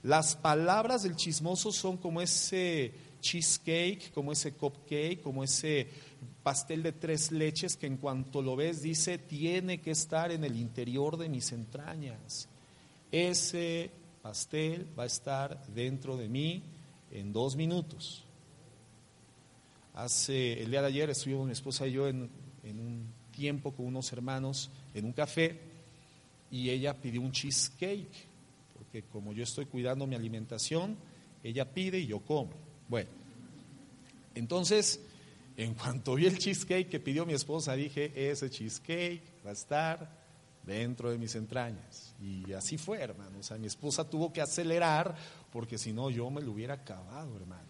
Las 0.04 0.36
palabras 0.36 1.02
del 1.02 1.16
chismoso 1.16 1.72
son 1.72 1.96
como 1.96 2.20
ese 2.20 2.92
cheesecake, 3.22 4.12
como 4.12 4.32
ese 4.32 4.52
cupcake, 4.52 5.22
como 5.22 5.42
ese 5.42 5.88
pastel 6.42 6.82
de 6.82 6.92
tres 6.92 7.32
leches 7.32 7.74
que 7.74 7.86
en 7.86 7.96
cuanto 7.96 8.42
lo 8.42 8.54
ves 8.54 8.82
dice, 8.82 9.16
tiene 9.16 9.80
que 9.80 9.92
estar 9.92 10.30
en 10.30 10.44
el 10.44 10.56
interior 10.56 11.16
de 11.16 11.30
mis 11.30 11.52
entrañas. 11.52 12.50
Ese 13.10 13.90
pastel 14.20 14.86
va 14.96 15.04
a 15.04 15.06
estar 15.06 15.66
dentro 15.68 16.18
de 16.18 16.28
mí 16.28 16.62
en 17.10 17.32
dos 17.32 17.56
minutos. 17.56 18.24
Hace 19.94 20.62
el 20.62 20.70
día 20.70 20.82
de 20.82 20.88
ayer 20.88 21.08
estuvimos 21.08 21.46
mi 21.46 21.52
esposa 21.52 21.86
y 21.86 21.92
yo 21.92 22.08
en, 22.08 22.28
en 22.62 22.78
un 22.78 23.06
tiempo 23.34 23.72
con 23.72 23.86
unos 23.86 24.12
hermanos 24.12 24.70
en 24.92 25.06
un 25.06 25.12
café 25.12 25.58
y 26.50 26.68
ella 26.68 26.92
pidió 26.92 27.22
un 27.22 27.32
cheesecake, 27.32 28.33
porque 28.94 29.08
como 29.08 29.32
yo 29.32 29.42
estoy 29.42 29.66
cuidando 29.66 30.06
mi 30.06 30.14
alimentación, 30.14 30.96
ella 31.42 31.68
pide 31.68 31.98
y 31.98 32.06
yo 32.06 32.20
como. 32.20 32.50
Bueno, 32.88 33.10
entonces 34.36 35.00
en 35.56 35.74
cuanto 35.74 36.14
vi 36.14 36.26
el 36.26 36.38
cheesecake 36.38 36.88
que 36.88 37.00
pidió 37.00 37.26
mi 37.26 37.32
esposa, 37.32 37.74
dije, 37.74 38.12
ese 38.14 38.48
cheesecake 38.48 39.20
va 39.44 39.50
a 39.50 39.54
estar 39.54 40.08
dentro 40.62 41.10
de 41.10 41.18
mis 41.18 41.34
entrañas. 41.34 42.14
Y 42.22 42.52
así 42.52 42.78
fue, 42.78 43.00
hermano. 43.00 43.40
O 43.40 43.42
sea, 43.42 43.58
mi 43.58 43.66
esposa 43.66 44.08
tuvo 44.08 44.32
que 44.32 44.40
acelerar 44.40 45.16
porque 45.50 45.76
si 45.76 45.92
no 45.92 46.08
yo 46.08 46.30
me 46.30 46.40
lo 46.40 46.52
hubiera 46.52 46.74
acabado, 46.74 47.34
hermano. 47.34 47.64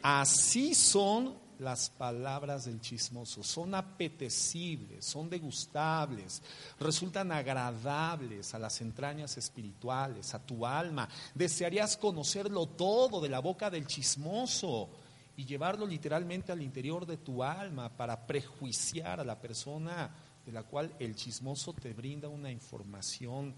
Así 0.00 0.76
son 0.76 1.34
las 1.62 1.88
palabras 1.90 2.66
del 2.66 2.80
chismoso. 2.80 3.42
Son 3.42 3.74
apetecibles, 3.74 5.04
son 5.04 5.30
degustables, 5.30 6.42
resultan 6.78 7.32
agradables 7.32 8.54
a 8.54 8.58
las 8.58 8.80
entrañas 8.80 9.36
espirituales, 9.38 10.34
a 10.34 10.44
tu 10.44 10.66
alma. 10.66 11.08
Desearías 11.34 11.96
conocerlo 11.96 12.66
todo 12.66 13.20
de 13.20 13.28
la 13.28 13.38
boca 13.38 13.70
del 13.70 13.86
chismoso 13.86 14.90
y 15.36 15.44
llevarlo 15.44 15.86
literalmente 15.86 16.52
al 16.52 16.62
interior 16.62 17.06
de 17.06 17.16
tu 17.16 17.42
alma 17.42 17.88
para 17.88 18.26
prejuiciar 18.26 19.20
a 19.20 19.24
la 19.24 19.40
persona 19.40 20.10
de 20.44 20.52
la 20.52 20.64
cual 20.64 20.94
el 20.98 21.14
chismoso 21.14 21.72
te 21.72 21.94
brinda 21.94 22.28
una 22.28 22.50
información 22.50 23.54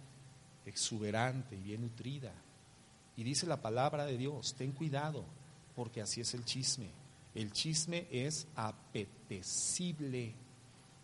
exuberante 0.66 1.56
y 1.56 1.62
bien 1.62 1.80
nutrida. 1.82 2.32
Y 3.16 3.22
dice 3.22 3.46
la 3.46 3.60
palabra 3.60 4.04
de 4.04 4.18
Dios, 4.18 4.54
ten 4.54 4.72
cuidado, 4.72 5.24
porque 5.74 6.00
así 6.02 6.20
es 6.20 6.34
el 6.34 6.44
chisme. 6.44 7.03
El 7.34 7.52
chisme 7.52 8.06
es 8.10 8.46
apetecible. 8.54 10.34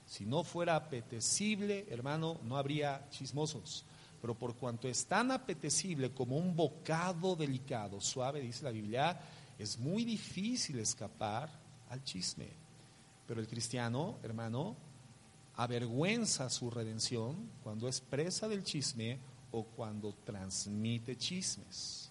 Si 0.06 0.24
no 0.26 0.44
fuera 0.44 0.76
apetecible, 0.76 1.86
hermano, 1.90 2.40
no 2.44 2.56
habría 2.56 3.08
chismosos. 3.10 3.84
Pero 4.20 4.34
por 4.34 4.54
cuanto 4.54 4.86
es 4.86 5.06
tan 5.06 5.30
apetecible 5.30 6.12
como 6.12 6.36
un 6.36 6.54
bocado 6.54 7.34
delicado, 7.34 8.00
suave, 8.00 8.40
dice 8.40 8.64
la 8.64 8.70
Biblia, 8.70 9.20
es 9.58 9.78
muy 9.78 10.04
difícil 10.04 10.78
escapar 10.78 11.50
al 11.88 12.04
chisme. 12.04 12.48
Pero 13.26 13.40
el 13.40 13.48
cristiano, 13.48 14.18
hermano, 14.22 14.76
avergüenza 15.56 16.48
su 16.50 16.70
redención 16.70 17.50
cuando 17.62 17.88
es 17.88 18.00
presa 18.00 18.48
del 18.48 18.64
chisme 18.64 19.18
o 19.52 19.64
cuando 19.64 20.14
transmite 20.24 21.16
chismes. 21.16 22.09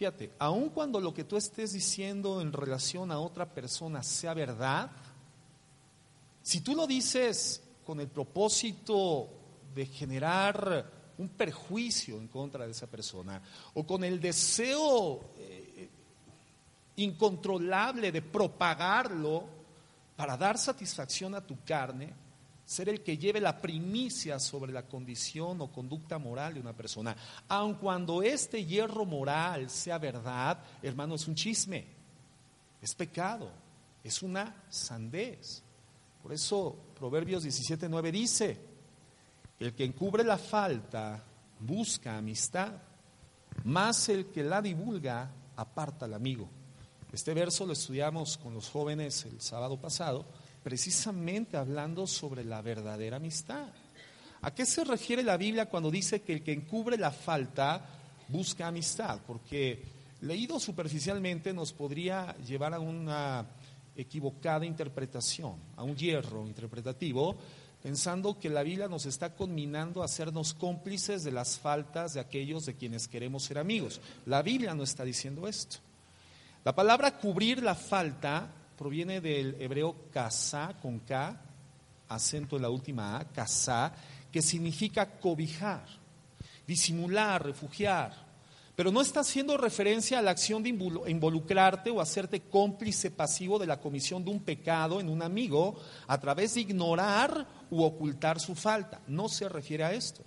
Fíjate, 0.00 0.32
aun 0.38 0.70
cuando 0.70 0.98
lo 0.98 1.12
que 1.12 1.24
tú 1.24 1.36
estés 1.36 1.74
diciendo 1.74 2.40
en 2.40 2.54
relación 2.54 3.12
a 3.12 3.20
otra 3.20 3.44
persona 3.44 4.02
sea 4.02 4.32
verdad, 4.32 4.90
si 6.42 6.62
tú 6.62 6.74
lo 6.74 6.86
dices 6.86 7.62
con 7.84 8.00
el 8.00 8.08
propósito 8.08 9.28
de 9.74 9.84
generar 9.84 10.90
un 11.18 11.28
perjuicio 11.28 12.16
en 12.16 12.28
contra 12.28 12.64
de 12.64 12.70
esa 12.70 12.86
persona 12.86 13.42
o 13.74 13.86
con 13.86 14.02
el 14.02 14.18
deseo 14.18 15.34
incontrolable 16.96 18.10
de 18.10 18.22
propagarlo 18.22 19.44
para 20.16 20.34
dar 20.38 20.56
satisfacción 20.56 21.34
a 21.34 21.46
tu 21.46 21.62
carne, 21.62 22.14
ser 22.70 22.88
el 22.88 23.02
que 23.02 23.18
lleve 23.18 23.40
la 23.40 23.60
primicia 23.60 24.38
sobre 24.38 24.70
la 24.70 24.86
condición 24.86 25.60
o 25.60 25.72
conducta 25.72 26.18
moral 26.18 26.54
de 26.54 26.60
una 26.60 26.72
persona. 26.72 27.16
Aun 27.48 27.74
cuando 27.74 28.22
este 28.22 28.64
hierro 28.64 29.04
moral 29.04 29.68
sea 29.68 29.98
verdad, 29.98 30.62
hermano, 30.80 31.16
es 31.16 31.26
un 31.26 31.34
chisme, 31.34 31.84
es 32.80 32.94
pecado, 32.94 33.50
es 34.04 34.22
una 34.22 34.62
sandez. 34.68 35.64
Por 36.22 36.32
eso 36.32 36.76
Proverbios 36.96 37.44
17:9 37.44 38.12
dice, 38.12 38.60
el 39.58 39.74
que 39.74 39.84
encubre 39.84 40.22
la 40.22 40.38
falta 40.38 41.24
busca 41.58 42.18
amistad, 42.18 42.74
más 43.64 44.08
el 44.10 44.26
que 44.26 44.44
la 44.44 44.62
divulga 44.62 45.28
aparta 45.56 46.04
al 46.04 46.14
amigo. 46.14 46.48
Este 47.12 47.34
verso 47.34 47.66
lo 47.66 47.72
estudiamos 47.72 48.38
con 48.38 48.54
los 48.54 48.70
jóvenes 48.70 49.24
el 49.24 49.40
sábado 49.40 49.76
pasado, 49.76 50.24
precisamente 50.62 51.56
hablando 51.56 52.06
sobre 52.06 52.44
la 52.44 52.62
verdadera 52.62 53.16
amistad. 53.16 53.68
¿A 54.42 54.54
qué 54.54 54.64
se 54.64 54.84
refiere 54.84 55.22
la 55.22 55.36
Biblia 55.36 55.66
cuando 55.66 55.90
dice 55.90 56.22
que 56.22 56.32
el 56.32 56.42
que 56.42 56.52
encubre 56.52 56.96
la 56.96 57.10
falta 57.10 57.84
busca 58.28 58.66
amistad? 58.66 59.20
Porque 59.26 59.82
leído 60.22 60.58
superficialmente 60.58 61.52
nos 61.52 61.72
podría 61.72 62.34
llevar 62.46 62.74
a 62.74 62.80
una 62.80 63.46
equivocada 63.96 64.64
interpretación, 64.64 65.56
a 65.76 65.82
un 65.82 65.96
hierro 65.96 66.46
interpretativo, 66.46 67.36
pensando 67.82 68.38
que 68.38 68.48
la 68.48 68.62
Biblia 68.62 68.88
nos 68.88 69.06
está 69.06 69.34
conminando 69.34 70.02
a 70.02 70.06
hacernos 70.06 70.54
cómplices 70.54 71.24
de 71.24 71.32
las 71.32 71.58
faltas 71.58 72.14
de 72.14 72.20
aquellos 72.20 72.66
de 72.66 72.74
quienes 72.74 73.08
queremos 73.08 73.44
ser 73.44 73.58
amigos. 73.58 74.00
La 74.26 74.42
Biblia 74.42 74.74
no 74.74 74.82
está 74.82 75.04
diciendo 75.04 75.48
esto. 75.48 75.78
La 76.64 76.74
palabra 76.74 77.18
cubrir 77.18 77.62
la 77.62 77.74
falta 77.74 78.50
proviene 78.80 79.20
del 79.20 79.60
hebreo 79.60 79.94
kasá 80.10 80.74
con 80.80 81.00
K, 81.00 81.38
acento 82.08 82.56
en 82.56 82.62
la 82.62 82.70
última 82.70 83.18
A, 83.18 83.28
kasá, 83.28 83.92
que 84.32 84.40
significa 84.40 85.18
cobijar, 85.20 85.84
disimular, 86.66 87.44
refugiar. 87.44 88.14
Pero 88.74 88.90
no 88.90 89.02
está 89.02 89.20
haciendo 89.20 89.58
referencia 89.58 90.18
a 90.18 90.22
la 90.22 90.30
acción 90.30 90.62
de 90.62 90.70
involucrarte 90.70 91.90
o 91.90 92.00
hacerte 92.00 92.40
cómplice 92.40 93.10
pasivo 93.10 93.58
de 93.58 93.66
la 93.66 93.78
comisión 93.78 94.24
de 94.24 94.30
un 94.30 94.40
pecado 94.40 94.98
en 94.98 95.10
un 95.10 95.20
amigo 95.22 95.78
a 96.06 96.18
través 96.18 96.54
de 96.54 96.62
ignorar 96.62 97.46
u 97.70 97.82
ocultar 97.82 98.40
su 98.40 98.54
falta. 98.54 99.02
No 99.06 99.28
se 99.28 99.46
refiere 99.50 99.84
a 99.84 99.92
esto. 99.92 100.22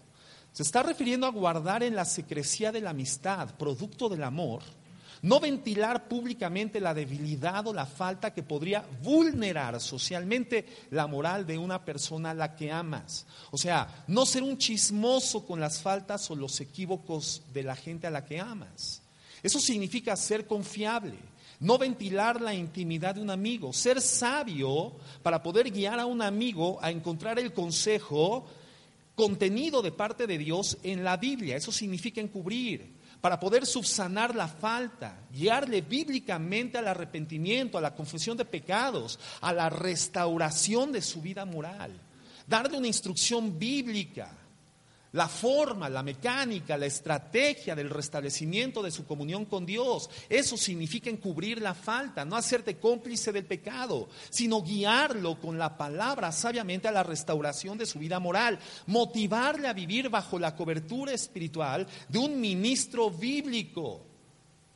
Se 0.51 0.61
está 0.61 0.83
refiriendo 0.83 1.25
a 1.25 1.31
guardar 1.31 1.81
en 1.81 1.95
la 1.95 2.05
secrecía 2.05 2.71
de 2.71 2.81
la 2.81 2.91
amistad, 2.91 3.55
producto 3.57 4.09
del 4.09 4.21
amor, 4.21 4.61
no 5.23 5.39
ventilar 5.39 6.09
públicamente 6.09 6.81
la 6.81 6.93
debilidad 6.93 7.65
o 7.65 7.73
la 7.73 7.85
falta 7.85 8.33
que 8.33 8.43
podría 8.43 8.85
vulnerar 9.01 9.79
socialmente 9.79 10.65
la 10.91 11.07
moral 11.07 11.47
de 11.47 11.57
una 11.57 11.83
persona 11.83 12.31
a 12.31 12.33
la 12.33 12.55
que 12.57 12.71
amas. 12.71 13.25
O 13.49 13.57
sea, 13.57 14.03
no 14.07 14.25
ser 14.25 14.43
un 14.43 14.57
chismoso 14.57 15.45
con 15.45 15.61
las 15.61 15.81
faltas 15.81 16.29
o 16.29 16.35
los 16.35 16.59
equívocos 16.59 17.41
de 17.53 17.63
la 17.63 17.75
gente 17.75 18.05
a 18.05 18.11
la 18.11 18.25
que 18.25 18.39
amas. 18.39 19.01
Eso 19.41 19.59
significa 19.59 20.15
ser 20.17 20.45
confiable, 20.45 21.15
no 21.61 21.77
ventilar 21.77 22.41
la 22.41 22.53
intimidad 22.53 23.15
de 23.15 23.21
un 23.21 23.29
amigo, 23.29 23.71
ser 23.71 24.01
sabio 24.01 24.91
para 25.21 25.41
poder 25.41 25.71
guiar 25.71 26.01
a 26.01 26.05
un 26.05 26.21
amigo 26.21 26.79
a 26.81 26.91
encontrar 26.91 27.39
el 27.39 27.53
consejo 27.53 28.45
contenido 29.15 29.81
de 29.81 29.93
parte 29.93 30.27
de 30.27 30.37
Dios 30.37 30.77
en 30.83 31.05
la 31.05 31.15
Biblia. 31.15 31.55
Eso 31.55 31.71
significa 31.71 32.19
encubrir 32.19 32.92
para 33.23 33.39
poder 33.39 33.65
subsanar 33.65 34.35
la 34.35 34.49
falta, 34.49 35.15
guiarle 35.31 35.79
bíblicamente 35.79 36.77
al 36.77 36.89
arrepentimiento, 36.89 37.77
a 37.77 37.81
la 37.81 37.95
confesión 37.95 38.35
de 38.35 38.43
pecados, 38.43 39.17
a 39.39 39.53
la 39.53 39.69
restauración 39.69 40.91
de 40.91 41.01
su 41.01 41.21
vida 41.21 41.45
moral, 41.45 41.93
darle 42.45 42.77
una 42.77 42.87
instrucción 42.87 43.57
bíblica 43.57 44.29
la 45.13 45.27
forma, 45.27 45.89
la 45.89 46.03
mecánica, 46.03 46.77
la 46.77 46.85
estrategia 46.85 47.75
del 47.75 47.89
restablecimiento 47.89 48.81
de 48.83 48.91
su 48.91 49.05
comunión 49.05 49.45
con 49.45 49.65
Dios. 49.65 50.09
Eso 50.29 50.57
significa 50.57 51.09
encubrir 51.09 51.61
la 51.61 51.73
falta, 51.73 52.25
no 52.25 52.35
hacerte 52.35 52.77
cómplice 52.77 53.31
del 53.31 53.45
pecado, 53.45 54.09
sino 54.29 54.61
guiarlo 54.61 55.39
con 55.39 55.57
la 55.57 55.77
palabra 55.77 56.31
sabiamente 56.31 56.87
a 56.87 56.91
la 56.91 57.03
restauración 57.03 57.77
de 57.77 57.85
su 57.85 57.99
vida 57.99 58.19
moral, 58.19 58.59
motivarle 58.87 59.67
a 59.67 59.73
vivir 59.73 60.09
bajo 60.09 60.39
la 60.39 60.55
cobertura 60.55 61.13
espiritual 61.13 61.87
de 62.09 62.19
un 62.19 62.39
ministro 62.39 63.09
bíblico. 63.09 64.12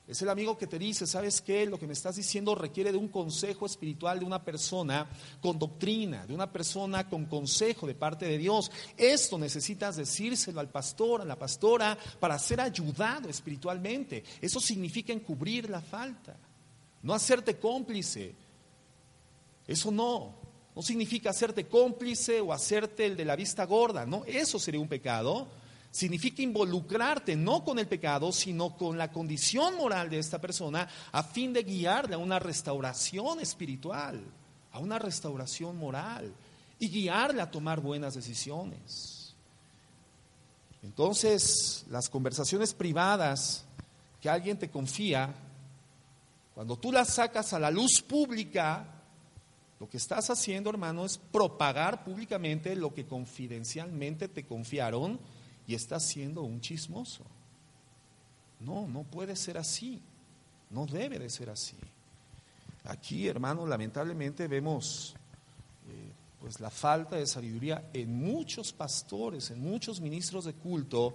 Es 0.08 0.22
el 0.22 0.30
amigo 0.30 0.58
que 0.58 0.68
te 0.68 0.80
dice, 0.80 1.06
¿sabes 1.06 1.42
qué? 1.42 1.66
Lo 1.66 1.78
que 1.78 1.86
me 1.86 1.92
estás 1.92 2.16
diciendo 2.16 2.56
requiere 2.56 2.94
de 2.94 2.98
un 2.98 3.10
consejo 3.10 3.66
espiritual 3.66 4.20
de 4.20 4.26
una 4.26 4.42
persona 4.42 5.06
con 5.42 5.60
doctrina, 5.60 6.26
de 6.26 6.34
una 6.34 6.50
persona 6.50 7.10
con 7.10 7.26
consejo 7.26 7.86
de 7.86 7.94
parte 7.94 8.26
de 8.26 8.38
Dios. 8.38 8.72
Esto 8.96 9.38
necesitas 9.38 9.98
decírselo 9.98 10.62
al 10.62 10.70
pastor, 10.70 11.20
a 11.20 11.26
la 11.26 11.38
pastora, 11.38 11.98
para 12.22 12.40
ser 12.40 12.62
ayudado 12.62 13.28
espiritualmente. 13.28 14.24
Eso 14.40 14.62
significa 14.62 15.12
encubrir 15.12 15.70
la 15.70 15.82
falta, 15.82 16.38
no 17.04 17.14
hacerte 17.14 17.58
cómplice. 17.58 18.34
Eso 19.68 19.92
no, 19.92 20.36
no 20.74 20.82
significa 20.82 21.32
hacerte 21.32 21.68
cómplice 21.68 22.40
o 22.40 22.54
hacerte 22.54 23.06
el 23.06 23.18
de 23.18 23.26
la 23.26 23.36
vista 23.36 23.66
gorda, 23.66 24.06
no, 24.06 24.24
eso 24.24 24.58
sería 24.58 24.80
un 24.80 24.88
pecado 24.88 25.50
significa 25.98 26.44
involucrarte 26.44 27.36
no 27.36 27.64
con 27.64 27.80
el 27.80 27.88
pecado, 27.88 28.32
sino 28.32 28.78
con 28.78 29.00
la 29.00 29.12
condición 29.12 29.78
moral 29.78 30.12
de 30.12 30.20
esta 30.20 30.40
persona 30.40 30.88
a 31.12 31.24
fin 31.24 31.52
de 31.52 31.64
guiarle 31.64 32.14
a 32.14 32.20
una 32.20 32.38
restauración 32.38 33.40
espiritual, 33.40 34.24
a 34.74 34.78
una 34.78 35.00
restauración 35.00 35.76
moral 35.76 36.32
y 36.78 36.88
guiarle 36.88 37.42
a 37.42 37.50
tomar 37.50 37.82
buenas 37.82 38.14
decisiones. 38.14 39.34
Entonces, 40.84 41.84
las 41.90 42.10
conversaciones 42.10 42.76
privadas 42.76 43.66
que 44.22 44.30
alguien 44.30 44.60
te 44.60 44.70
confía, 44.70 45.34
cuando 46.54 46.78
tú 46.78 46.92
las 46.92 47.16
sacas 47.16 47.54
a 47.54 47.60
la 47.60 47.72
luz 47.72 48.04
pública, 48.08 48.86
lo 49.80 49.90
que 49.90 49.98
estás 49.98 50.30
haciendo, 50.30 50.70
hermano, 50.70 51.06
es 51.06 51.18
propagar 51.18 52.04
públicamente 52.04 52.76
lo 52.76 52.94
que 52.94 53.08
confidencialmente 53.08 54.28
te 54.28 54.46
confiaron 54.46 55.20
y 55.68 55.76
está 55.76 56.00
siendo 56.00 56.44
un 56.44 56.62
chismoso. 56.62 57.24
No, 58.62 58.88
no 58.88 59.04
puede 59.04 59.36
ser 59.36 59.58
así. 59.58 60.02
No 60.70 60.86
debe 60.86 61.20
de 61.20 61.30
ser 61.30 61.50
así. 61.50 61.78
Aquí, 62.86 63.28
hermanos, 63.28 63.68
lamentablemente 63.68 64.48
vemos 64.48 65.14
eh, 65.90 66.12
pues 66.40 66.60
la 66.60 66.70
falta 66.70 67.18
de 67.18 67.28
sabiduría 67.28 67.90
en 67.94 68.18
muchos 68.18 68.72
pastores, 68.72 69.52
en 69.52 69.60
muchos 69.60 70.00
ministros 70.00 70.46
de 70.46 70.54
culto 70.54 71.14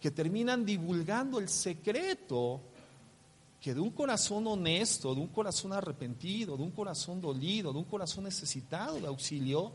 que 0.00 0.10
terminan 0.10 0.66
divulgando 0.66 1.38
el 1.38 1.48
secreto 1.48 2.60
que 3.58 3.72
de 3.72 3.80
un 3.80 3.90
corazón 3.90 4.46
honesto, 4.46 5.14
de 5.14 5.22
un 5.22 5.28
corazón 5.28 5.72
arrepentido, 5.72 6.58
de 6.58 6.62
un 6.62 6.72
corazón 6.72 7.22
dolido, 7.22 7.72
de 7.72 7.78
un 7.78 7.86
corazón 7.86 8.24
necesitado 8.24 9.00
de 9.00 9.06
auxilio, 9.06 9.72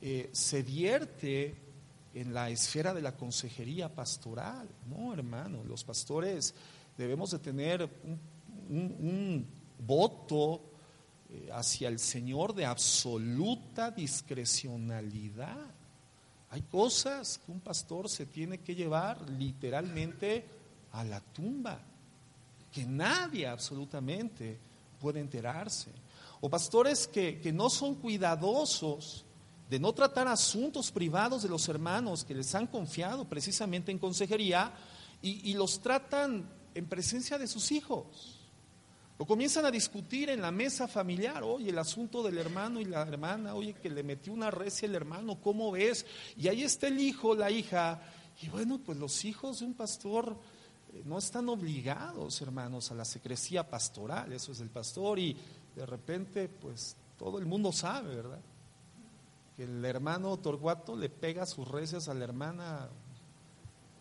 eh, 0.00 0.30
se 0.32 0.62
vierte 0.62 1.54
en 2.14 2.32
la 2.32 2.50
esfera 2.50 2.94
de 2.94 3.02
la 3.02 3.16
consejería 3.16 3.94
pastoral. 3.94 4.68
No, 4.88 5.12
hermano, 5.12 5.62
los 5.64 5.84
pastores 5.84 6.54
debemos 6.96 7.30
de 7.30 7.38
tener 7.38 7.88
un, 8.68 9.46
voto 9.80 10.60
eh, 11.30 11.50
hacia 11.52 11.88
el 11.88 12.00
Señor 12.00 12.54
de 12.54 12.66
absoluta 12.66 13.92
discrecionalidad. 13.92 15.70
Hay 16.50 16.62
cosas 16.62 17.38
que 17.38 17.52
un 17.52 17.60
pastor 17.60 18.08
se 18.08 18.26
tiene 18.26 18.58
que 18.58 18.74
llevar 18.74 19.20
literalmente 19.30 20.44
a 20.92 21.04
la 21.04 21.20
tumba, 21.20 21.78
que 22.72 22.84
nadie 22.84 23.46
absolutamente 23.46 24.58
puede 25.00 25.20
enterarse. 25.20 25.92
O 26.40 26.50
pastores 26.50 27.06
que, 27.06 27.40
que 27.40 27.52
no 27.52 27.70
son 27.70 27.96
cuidadosos 27.96 29.24
de 29.68 29.78
no 29.78 29.92
tratar 29.92 30.28
asuntos 30.28 30.90
privados 30.90 31.42
de 31.42 31.48
los 31.48 31.68
hermanos 31.68 32.24
que 32.24 32.34
les 32.34 32.54
han 32.54 32.66
confiado 32.66 33.28
precisamente 33.28 33.92
en 33.92 33.98
consejería 33.98 34.72
y, 35.20 35.52
los 35.54 35.80
tratan 35.80 36.48
en 36.74 36.86
presencia 36.86 37.38
de 37.38 37.48
sus 37.48 37.72
hijos. 37.72 38.36
O 39.18 39.26
comienzan 39.26 39.66
a 39.66 39.70
discutir 39.70 40.30
en 40.30 40.40
la 40.40 40.52
mesa 40.52 40.86
familiar, 40.86 41.42
oye, 41.42 41.70
el 41.70 41.78
asunto 41.78 42.22
del 42.22 42.38
hermano 42.38 42.80
y 42.80 42.84
la 42.84 43.02
hermana, 43.02 43.54
oye, 43.54 43.74
que 43.74 43.90
le 43.90 44.04
metió 44.04 44.32
una 44.32 44.50
recia 44.50 44.86
el 44.86 44.94
hermano, 44.94 45.40
¿cómo 45.40 45.72
ves? 45.72 46.06
Y 46.36 46.46
ahí 46.46 46.62
está 46.62 46.86
el 46.86 47.00
hijo, 47.00 47.34
la 47.34 47.50
hija. 47.50 48.00
Y 48.40 48.48
bueno, 48.48 48.78
pues 48.78 48.96
los 48.96 49.24
hijos 49.24 49.58
de 49.58 49.66
un 49.66 49.74
pastor 49.74 50.38
eh, 50.92 51.02
no 51.04 51.18
están 51.18 51.48
obligados, 51.48 52.40
hermanos, 52.40 52.92
a 52.92 52.94
la 52.94 53.04
secrecía 53.04 53.68
pastoral, 53.68 54.32
eso 54.32 54.52
es 54.52 54.60
el 54.60 54.70
pastor, 54.70 55.18
y 55.18 55.36
de 55.74 55.84
repente, 55.84 56.48
pues 56.48 56.94
todo 57.18 57.40
el 57.40 57.46
mundo 57.46 57.72
sabe, 57.72 58.14
¿verdad? 58.14 58.40
Que 59.58 59.64
el 59.64 59.84
hermano 59.84 60.36
Torguato 60.36 60.94
le 60.94 61.08
pega 61.08 61.44
sus 61.44 61.66
recias 61.66 62.08
a 62.08 62.14
la 62.14 62.22
hermana 62.22 62.88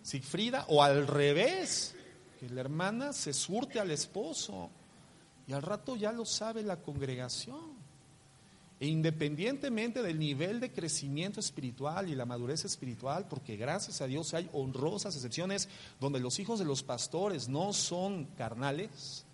Sigfrida, 0.04 0.66
o 0.70 0.84
al 0.84 1.08
revés, 1.08 1.96
que 2.40 2.48
la 2.48 2.62
hermana 2.62 3.12
se 3.12 3.34
surte 3.34 3.80
al 3.80 3.90
esposo, 3.90 4.70
y 5.48 5.54
al 5.54 5.64
rato 5.64 5.96
ya 5.96 6.12
lo 6.12 6.26
sabe 6.26 6.62
la 6.62 6.80
congregación. 6.80 7.76
E 8.80 8.86
independientemente 8.86 10.04
del 10.04 10.20
nivel 10.20 10.60
de 10.60 10.72
crecimiento 10.72 11.40
espiritual 11.40 12.08
y 12.08 12.14
la 12.14 12.28
madurez 12.28 12.64
espiritual, 12.64 13.28
porque 13.28 13.58
gracias 13.58 14.00
a 14.02 14.06
Dios 14.06 14.36
hay 14.36 14.48
honrosas 14.54 15.16
excepciones 15.16 15.70
donde 16.00 16.20
los 16.20 16.38
hijos 16.38 16.60
de 16.60 16.66
los 16.66 16.84
pastores 16.84 17.50
no 17.50 17.74
son 17.74 18.26
carnales, 18.38 19.26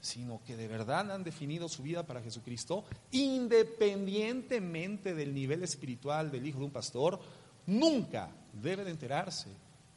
sino 0.00 0.42
que 0.44 0.56
de 0.56 0.68
verdad 0.68 1.10
han 1.10 1.24
definido 1.24 1.68
su 1.68 1.82
vida 1.82 2.06
para 2.06 2.22
Jesucristo, 2.22 2.84
independientemente 3.10 5.14
del 5.14 5.34
nivel 5.34 5.62
espiritual 5.62 6.30
del 6.30 6.46
hijo 6.46 6.58
de 6.58 6.66
un 6.66 6.70
pastor, 6.70 7.18
nunca 7.66 8.30
debe 8.52 8.84
de 8.84 8.90
enterarse 8.90 9.48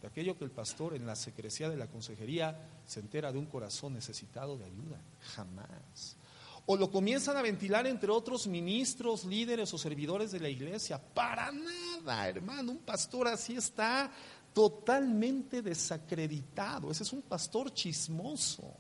de 0.01 0.07
aquello 0.07 0.37
que 0.37 0.43
el 0.43 0.51
pastor 0.51 0.95
en 0.95 1.05
la 1.05 1.15
secrecía 1.15 1.69
de 1.69 1.77
la 1.77 1.87
consejería 1.87 2.59
se 2.85 2.99
entera 2.99 3.31
de 3.31 3.37
un 3.37 3.45
corazón 3.45 3.93
necesitado 3.93 4.57
de 4.57 4.65
ayuda. 4.65 4.99
Jamás. 5.35 6.17
O 6.65 6.75
lo 6.75 6.91
comienzan 6.91 7.37
a 7.37 7.41
ventilar 7.41 7.85
entre 7.85 8.11
otros 8.11 8.47
ministros, 8.47 9.25
líderes 9.25 9.73
o 9.73 9.77
servidores 9.77 10.31
de 10.31 10.39
la 10.39 10.49
iglesia. 10.49 10.99
Para 10.99 11.51
nada, 11.51 12.27
hermano. 12.27 12.71
Un 12.71 12.79
pastor 12.79 13.27
así 13.27 13.55
está 13.55 14.11
totalmente 14.53 15.61
desacreditado. 15.61 16.91
Ese 16.91 17.03
es 17.03 17.13
un 17.13 17.21
pastor 17.21 17.73
chismoso. 17.73 18.75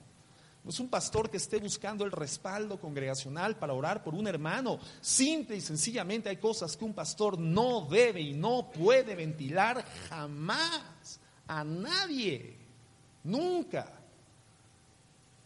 No 0.63 0.69
es 0.69 0.79
un 0.79 0.89
pastor 0.89 1.29
que 1.29 1.37
esté 1.37 1.57
buscando 1.57 2.05
el 2.05 2.11
respaldo 2.11 2.79
congregacional 2.79 3.57
para 3.57 3.73
orar 3.73 4.03
por 4.03 4.13
un 4.13 4.27
hermano. 4.27 4.79
Simple 5.01 5.55
y 5.55 5.61
sencillamente 5.61 6.29
hay 6.29 6.37
cosas 6.37 6.77
que 6.77 6.85
un 6.85 6.93
pastor 6.93 7.39
no 7.39 7.87
debe 7.89 8.21
y 8.21 8.33
no 8.33 8.69
puede 8.71 9.15
ventilar 9.15 9.83
jamás 10.07 11.19
a 11.47 11.63
nadie. 11.63 12.57
Nunca. 13.23 13.91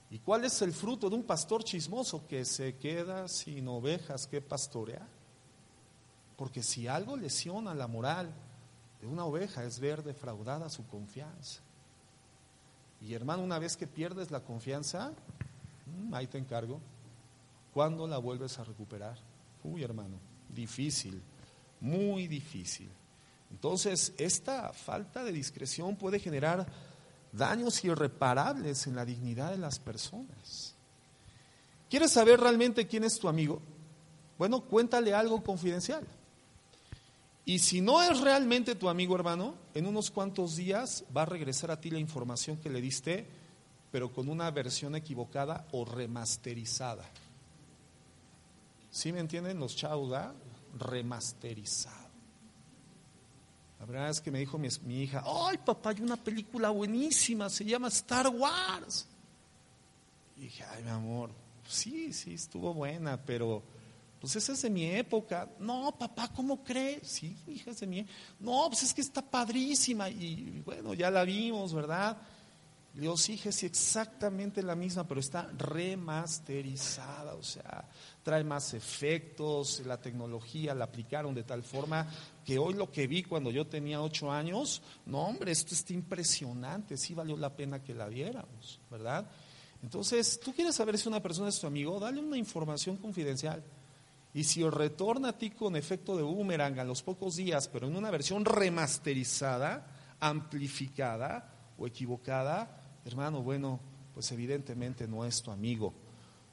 ¿Y 0.10 0.20
cuál 0.20 0.46
es 0.46 0.62
el 0.62 0.74
fruto 0.74 1.10
de 1.10 1.16
un 1.16 1.24
pastor 1.24 1.64
chismoso 1.64 2.28
que 2.28 2.44
se 2.44 2.76
queda 2.76 3.28
sin 3.30 3.68
ovejas 3.70 4.28
que 4.28 4.42
pastorear? 4.42 5.08
Porque 6.36 6.62
si 6.62 6.88
algo 6.88 7.16
lesiona 7.16 7.74
la 7.74 7.88
moral 7.88 8.34
de 9.00 9.08
una 9.08 9.24
oveja 9.24 9.64
es 9.64 9.80
ver 9.80 10.04
defraudada 10.04 10.70
su 10.70 10.86
confianza. 10.88 11.65
Y 13.02 13.14
hermano, 13.14 13.44
una 13.44 13.60
vez 13.60 13.78
que 13.78 13.88
pierdes 13.88 14.32
la 14.32 14.42
confianza, 14.42 15.12
mm, 15.86 16.14
ahí 16.14 16.28
te 16.28 16.38
encargo. 16.38 16.80
¿Cuándo 17.74 18.08
la 18.08 18.18
vuelves 18.18 18.58
a 18.58 18.64
recuperar? 18.64 19.18
Uy, 19.64 19.84
hermano, 19.84 20.18
difícil, 20.50 21.22
muy 21.82 22.28
difícil. 22.28 22.90
Entonces, 23.52 24.14
esta 24.18 24.74
falta 24.74 25.24
de 25.24 25.32
discreción 25.32 25.96
puede 25.96 26.20
generar 26.20 26.66
daños 27.32 27.84
irreparables 27.84 28.88
en 28.88 28.96
la 28.96 29.06
dignidad 29.06 29.52
de 29.52 29.58
las 29.58 29.80
personas. 29.80 30.76
¿Quieres 31.90 32.12
saber 32.12 32.40
realmente 32.40 32.88
quién 32.88 33.04
es 33.04 33.20
tu 33.20 33.28
amigo? 33.28 33.62
Bueno, 34.38 34.62
cuéntale 34.62 35.14
algo 35.14 35.44
confidencial. 35.44 36.06
Y 37.46 37.60
si 37.60 37.80
no 37.80 38.02
es 38.02 38.20
realmente 38.22 38.74
tu 38.74 38.90
amigo 38.90 39.16
hermano, 39.16 39.54
en 39.76 39.86
unos 39.86 40.10
cuantos 40.10 40.56
días 40.56 41.06
va 41.16 41.22
a 41.22 41.28
regresar 41.28 41.70
a 41.70 41.80
ti 41.80 41.92
la 41.92 42.00
información 42.00 42.58
que 42.58 42.72
le 42.72 42.82
diste, 42.82 43.28
pero 43.92 44.12
con 44.12 44.28
una 44.30 44.50
versión 44.50 44.96
equivocada 44.96 45.68
o 45.72 45.86
remasterizada. 45.86 47.08
¿Sí 48.90 49.14
me 49.14 49.20
entienden 49.20 49.60
los 49.60 49.76
chavos? 49.76 50.18
Remasterizado. 50.80 52.06
La 53.80 53.86
verdad 53.86 54.10
es 54.10 54.22
que 54.22 54.32
me 54.32 54.40
dijo 54.40 54.58
mi, 54.58 54.70
mi 54.86 55.04
hija, 55.04 55.24
ay 55.24 55.60
papá, 55.60 55.92
hay 55.92 56.02
una 56.02 56.18
película 56.18 56.72
buenísima, 56.72 57.50
se 57.50 57.64
llama 57.64 57.90
Star 57.90 58.28
Wars. 58.30 59.06
Y 60.38 60.42
dije, 60.42 60.64
ay 60.64 60.84
mi 60.84 60.90
amor, 60.90 61.30
sí, 61.68 62.12
sí, 62.12 62.34
estuvo 62.34 62.74
buena, 62.74 63.18
pero 63.18 63.62
pues 64.26 64.38
esa 64.38 64.54
es 64.54 64.64
de 64.64 64.72
mi 64.72 64.88
época. 64.88 65.48
No, 65.60 65.96
papá, 66.00 66.32
¿cómo 66.34 66.64
crees? 66.64 67.08
Sí, 67.08 67.38
hija, 67.46 67.70
es 67.70 67.80
de 67.80 67.86
mi 67.86 68.04
No, 68.40 68.66
pues 68.70 68.82
es 68.82 68.92
que 68.92 69.02
está 69.02 69.22
padrísima. 69.22 70.10
Y 70.10 70.64
bueno, 70.66 70.96
ya 70.96 71.12
la 71.12 71.24
vimos, 71.24 71.76
¿verdad? 71.76 72.18
Digo, 72.92 73.18
sí, 73.18 73.40
es 73.46 73.62
exactamente 73.62 74.64
la 74.64 74.74
misma, 74.74 75.08
pero 75.08 75.20
está 75.20 75.48
remasterizada, 75.56 77.36
o 77.36 77.44
sea, 77.44 77.88
trae 78.24 78.44
más 78.44 78.74
efectos, 78.74 79.84
la 79.86 80.02
tecnología 80.02 80.74
la 80.74 80.86
aplicaron 80.86 81.36
de 81.36 81.44
tal 81.44 81.62
forma 81.62 82.10
que 82.44 82.58
hoy 82.58 82.74
lo 82.74 82.90
que 82.90 83.06
vi 83.06 83.22
cuando 83.22 83.52
yo 83.52 83.68
tenía 83.68 84.02
ocho 84.02 84.32
años, 84.32 84.82
no 85.06 85.20
hombre, 85.28 85.52
esto 85.52 85.76
está 85.76 85.94
impresionante, 85.94 86.98
sí 86.98 87.14
valió 87.14 87.38
la 87.38 87.56
pena 87.56 87.84
que 87.84 87.94
la 87.94 88.08
viéramos, 88.08 88.80
¿verdad? 88.90 89.30
Entonces, 89.84 90.40
tú 90.40 90.52
quieres 90.52 90.74
saber 90.74 90.98
si 90.98 91.08
una 91.08 91.22
persona 91.22 91.50
es 91.50 91.60
tu 91.60 91.68
amigo, 91.68 92.00
dale 92.00 92.20
una 92.20 92.38
información 92.38 92.98
confidencial. 92.98 93.62
Y 94.36 94.44
si 94.44 94.70
retorna 94.70 95.30
a 95.30 95.38
ti 95.38 95.52
con 95.52 95.78
efecto 95.78 96.18
de 96.18 96.22
boomerang 96.22 96.78
a 96.78 96.84
los 96.84 97.02
pocos 97.02 97.38
días, 97.38 97.70
pero 97.70 97.88
en 97.88 97.96
una 97.96 98.12
versión 98.12 98.44
remasterizada, 98.44 99.88
amplificada 100.20 101.74
o 101.78 101.88
equivocada, 101.88 103.00
hermano, 103.06 103.42
bueno, 103.42 103.80
pues 104.14 104.30
evidentemente 104.34 105.08
no 105.08 105.24
es 105.24 105.42
tu 105.42 105.52
amigo. 105.52 105.94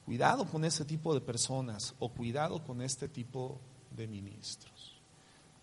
Cuidado 0.05 0.45
con 0.45 0.63
ese 0.63 0.85
tipo 0.85 1.13
de 1.13 1.19
personas 1.19 1.93
o 1.99 2.07
cuidado 2.07 2.63
con 2.63 2.81
este 2.81 3.09
tipo 3.09 3.59
de 3.91 4.07
ministros. 4.07 5.01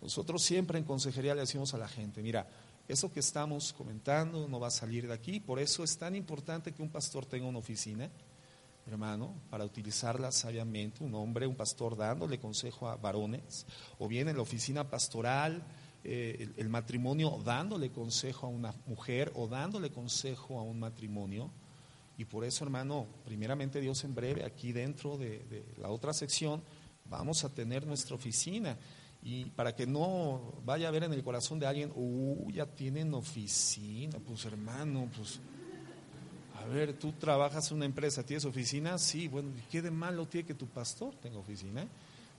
Nosotros 0.02 0.42
siempre 0.42 0.78
en 0.78 0.84
consejería 0.84 1.34
le 1.34 1.40
decimos 1.40 1.72
a 1.72 1.78
la 1.78 1.88
gente, 1.88 2.22
mira, 2.22 2.46
eso 2.86 3.10
que 3.10 3.20
estamos 3.20 3.72
comentando 3.72 4.46
no 4.46 4.60
va 4.60 4.66
a 4.66 4.70
salir 4.70 5.06
de 5.06 5.14
aquí, 5.14 5.40
por 5.40 5.58
eso 5.58 5.84
es 5.84 5.96
tan 5.96 6.14
importante 6.14 6.72
que 6.72 6.82
un 6.82 6.90
pastor 6.90 7.24
tenga 7.24 7.46
una 7.46 7.60
oficina, 7.60 8.10
hermano, 8.86 9.34
para 9.50 9.64
utilizarla 9.64 10.32
sabiamente, 10.32 11.04
un 11.04 11.14
hombre, 11.14 11.46
un 11.46 11.56
pastor 11.56 11.96
dándole 11.96 12.38
consejo 12.38 12.88
a 12.88 12.96
varones, 12.96 13.66
o 13.98 14.08
bien 14.08 14.28
en 14.28 14.36
la 14.36 14.42
oficina 14.42 14.88
pastoral, 14.88 15.64
eh, 16.02 16.48
el, 16.56 16.68
matrimonio 16.70 17.38
dándole 17.44 17.90
consejo 17.90 18.46
a 18.46 18.48
una 18.48 18.74
mujer 18.86 19.32
o 19.34 19.46
dándole 19.48 19.90
consejo 19.90 20.58
a 20.58 20.62
un 20.62 20.80
matrimonio. 20.80 21.50
Y 22.16 22.24
por 22.24 22.44
eso, 22.44 22.64
hermano, 22.64 23.06
primeramente 23.24 23.80
Dios 23.80 24.02
en 24.04 24.14
breve, 24.14 24.44
aquí 24.44 24.72
dentro 24.72 25.18
de, 25.18 25.64
la 25.76 25.90
otra 25.90 26.14
sección, 26.14 26.62
vamos 27.04 27.44
a 27.44 27.50
tener 27.50 27.86
nuestra 27.86 28.16
oficina. 28.16 28.78
Y 29.22 29.46
para 29.50 29.76
que 29.76 29.86
no 29.86 30.54
vaya 30.64 30.88
a 30.88 30.90
ver 30.90 31.04
en 31.04 31.12
el 31.12 31.22
corazón 31.22 31.58
de 31.58 31.66
alguien, 31.66 31.92
uh, 31.94 32.50
ya 32.50 32.64
tienen 32.64 33.12
oficina, 33.12 34.18
pues 34.20 34.46
hermano, 34.46 35.10
pues 35.14 35.40
a 36.60 36.66
ver, 36.66 36.92
tú 36.98 37.12
trabajas 37.12 37.70
en 37.70 37.78
una 37.78 37.86
empresa, 37.86 38.22
¿tienes 38.22 38.44
oficina? 38.44 38.98
Sí, 38.98 39.28
bueno, 39.28 39.50
¿qué 39.70 39.80
de 39.80 39.90
malo 39.90 40.26
tiene 40.26 40.46
que 40.46 40.54
tu 40.54 40.66
pastor 40.66 41.14
tenga 41.16 41.38
oficina? 41.38 41.86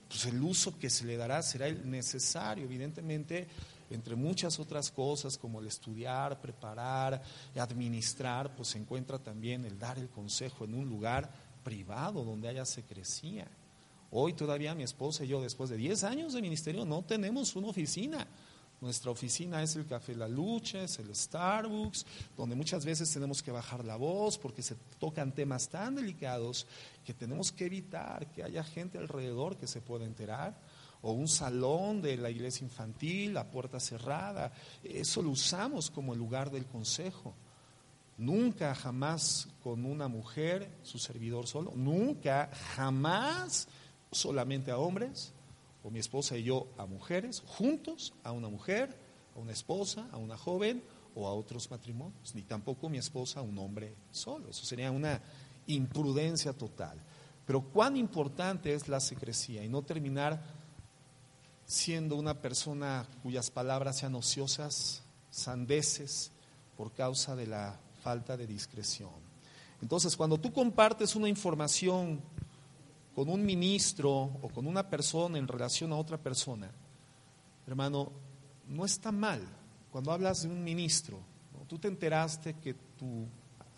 Pues 0.08 0.26
el 0.26 0.40
uso 0.42 0.78
que 0.78 0.90
se 0.90 1.04
le 1.04 1.16
dará 1.16 1.42
será 1.42 1.66
el 1.66 1.90
necesario, 1.90 2.64
evidentemente, 2.64 3.48
entre 3.90 4.14
muchas 4.14 4.60
otras 4.60 4.90
cosas 4.90 5.36
como 5.36 5.60
el 5.60 5.66
estudiar, 5.66 6.40
preparar, 6.40 7.20
administrar, 7.56 8.54
pues 8.54 8.68
se 8.68 8.78
encuentra 8.78 9.18
también 9.18 9.64
el 9.64 9.78
dar 9.78 9.98
el 9.98 10.08
consejo 10.08 10.64
en 10.64 10.74
un 10.74 10.88
lugar 10.88 11.30
privado 11.64 12.24
donde 12.24 12.48
haya 12.48 12.64
secrecía. 12.64 13.48
Hoy 14.10 14.34
todavía 14.34 14.74
mi 14.74 14.82
esposa 14.82 15.24
y 15.24 15.28
yo, 15.28 15.42
después 15.42 15.70
de 15.70 15.76
10 15.76 16.04
años 16.04 16.32
de 16.34 16.42
ministerio, 16.42 16.84
no 16.84 17.02
tenemos 17.02 17.56
una 17.56 17.68
oficina. 17.68 18.26
Nuestra 18.82 19.12
oficina 19.12 19.62
es 19.62 19.76
el 19.76 19.86
Café 19.86 20.12
La 20.16 20.26
Lucha, 20.26 20.82
es 20.82 20.98
el 20.98 21.14
Starbucks, 21.14 22.04
donde 22.36 22.56
muchas 22.56 22.84
veces 22.84 23.12
tenemos 23.12 23.40
que 23.40 23.52
bajar 23.52 23.84
la 23.84 23.94
voz 23.94 24.38
porque 24.38 24.60
se 24.60 24.74
tocan 24.98 25.30
temas 25.30 25.68
tan 25.68 25.94
delicados 25.94 26.66
que 27.04 27.14
tenemos 27.14 27.52
que 27.52 27.66
evitar 27.66 28.26
que 28.32 28.42
haya 28.42 28.64
gente 28.64 28.98
alrededor 28.98 29.56
que 29.56 29.68
se 29.68 29.80
pueda 29.80 30.04
enterar. 30.04 30.58
O 31.00 31.12
un 31.12 31.28
salón 31.28 32.02
de 32.02 32.16
la 32.16 32.28
iglesia 32.28 32.64
infantil, 32.64 33.34
la 33.34 33.48
puerta 33.48 33.78
cerrada. 33.78 34.52
Eso 34.82 35.22
lo 35.22 35.30
usamos 35.30 35.88
como 35.88 36.12
el 36.12 36.18
lugar 36.18 36.50
del 36.50 36.66
consejo. 36.66 37.34
Nunca, 38.18 38.74
jamás 38.74 39.46
con 39.62 39.84
una 39.84 40.08
mujer, 40.08 40.68
su 40.82 40.98
servidor 40.98 41.46
solo. 41.46 41.72
Nunca, 41.76 42.50
jamás 42.74 43.68
solamente 44.10 44.72
a 44.72 44.78
hombres 44.78 45.32
o 45.82 45.90
mi 45.90 45.98
esposa 45.98 46.36
y 46.36 46.44
yo 46.44 46.68
a 46.78 46.86
mujeres, 46.86 47.42
juntos, 47.46 48.14
a 48.22 48.32
una 48.32 48.48
mujer, 48.48 48.96
a 49.34 49.38
una 49.38 49.52
esposa, 49.52 50.08
a 50.12 50.16
una 50.16 50.36
joven 50.36 50.82
o 51.14 51.26
a 51.26 51.34
otros 51.34 51.70
matrimonios, 51.70 52.34
ni 52.34 52.42
tampoco 52.42 52.88
mi 52.88 52.98
esposa 52.98 53.40
a 53.40 53.42
un 53.42 53.58
hombre 53.58 53.94
solo. 54.10 54.48
Eso 54.48 54.64
sería 54.64 54.90
una 54.90 55.20
imprudencia 55.66 56.52
total. 56.52 56.98
Pero 57.46 57.62
cuán 57.62 57.96
importante 57.96 58.72
es 58.72 58.88
la 58.88 59.00
secrecía 59.00 59.64
y 59.64 59.68
no 59.68 59.82
terminar 59.82 60.42
siendo 61.66 62.16
una 62.16 62.40
persona 62.40 63.06
cuyas 63.22 63.50
palabras 63.50 63.98
sean 63.98 64.14
ociosas, 64.14 65.02
sandeces, 65.30 66.30
por 66.76 66.92
causa 66.92 67.36
de 67.36 67.46
la 67.46 67.78
falta 68.02 68.36
de 68.36 68.46
discreción. 68.46 69.32
Entonces, 69.80 70.16
cuando 70.16 70.38
tú 70.38 70.52
compartes 70.52 71.16
una 71.16 71.28
información 71.28 72.20
con 73.14 73.28
un 73.28 73.44
ministro 73.44 74.10
o 74.10 74.48
con 74.48 74.66
una 74.66 74.88
persona 74.88 75.38
en 75.38 75.48
relación 75.48 75.92
a 75.92 75.96
otra 75.96 76.18
persona, 76.18 76.70
hermano, 77.66 78.10
no 78.68 78.84
está 78.84 79.12
mal. 79.12 79.42
Cuando 79.90 80.12
hablas 80.12 80.42
de 80.42 80.48
un 80.48 80.64
ministro, 80.64 81.18
tú 81.68 81.78
te 81.78 81.88
enteraste 81.88 82.54
que 82.54 82.74
tu 82.74 83.26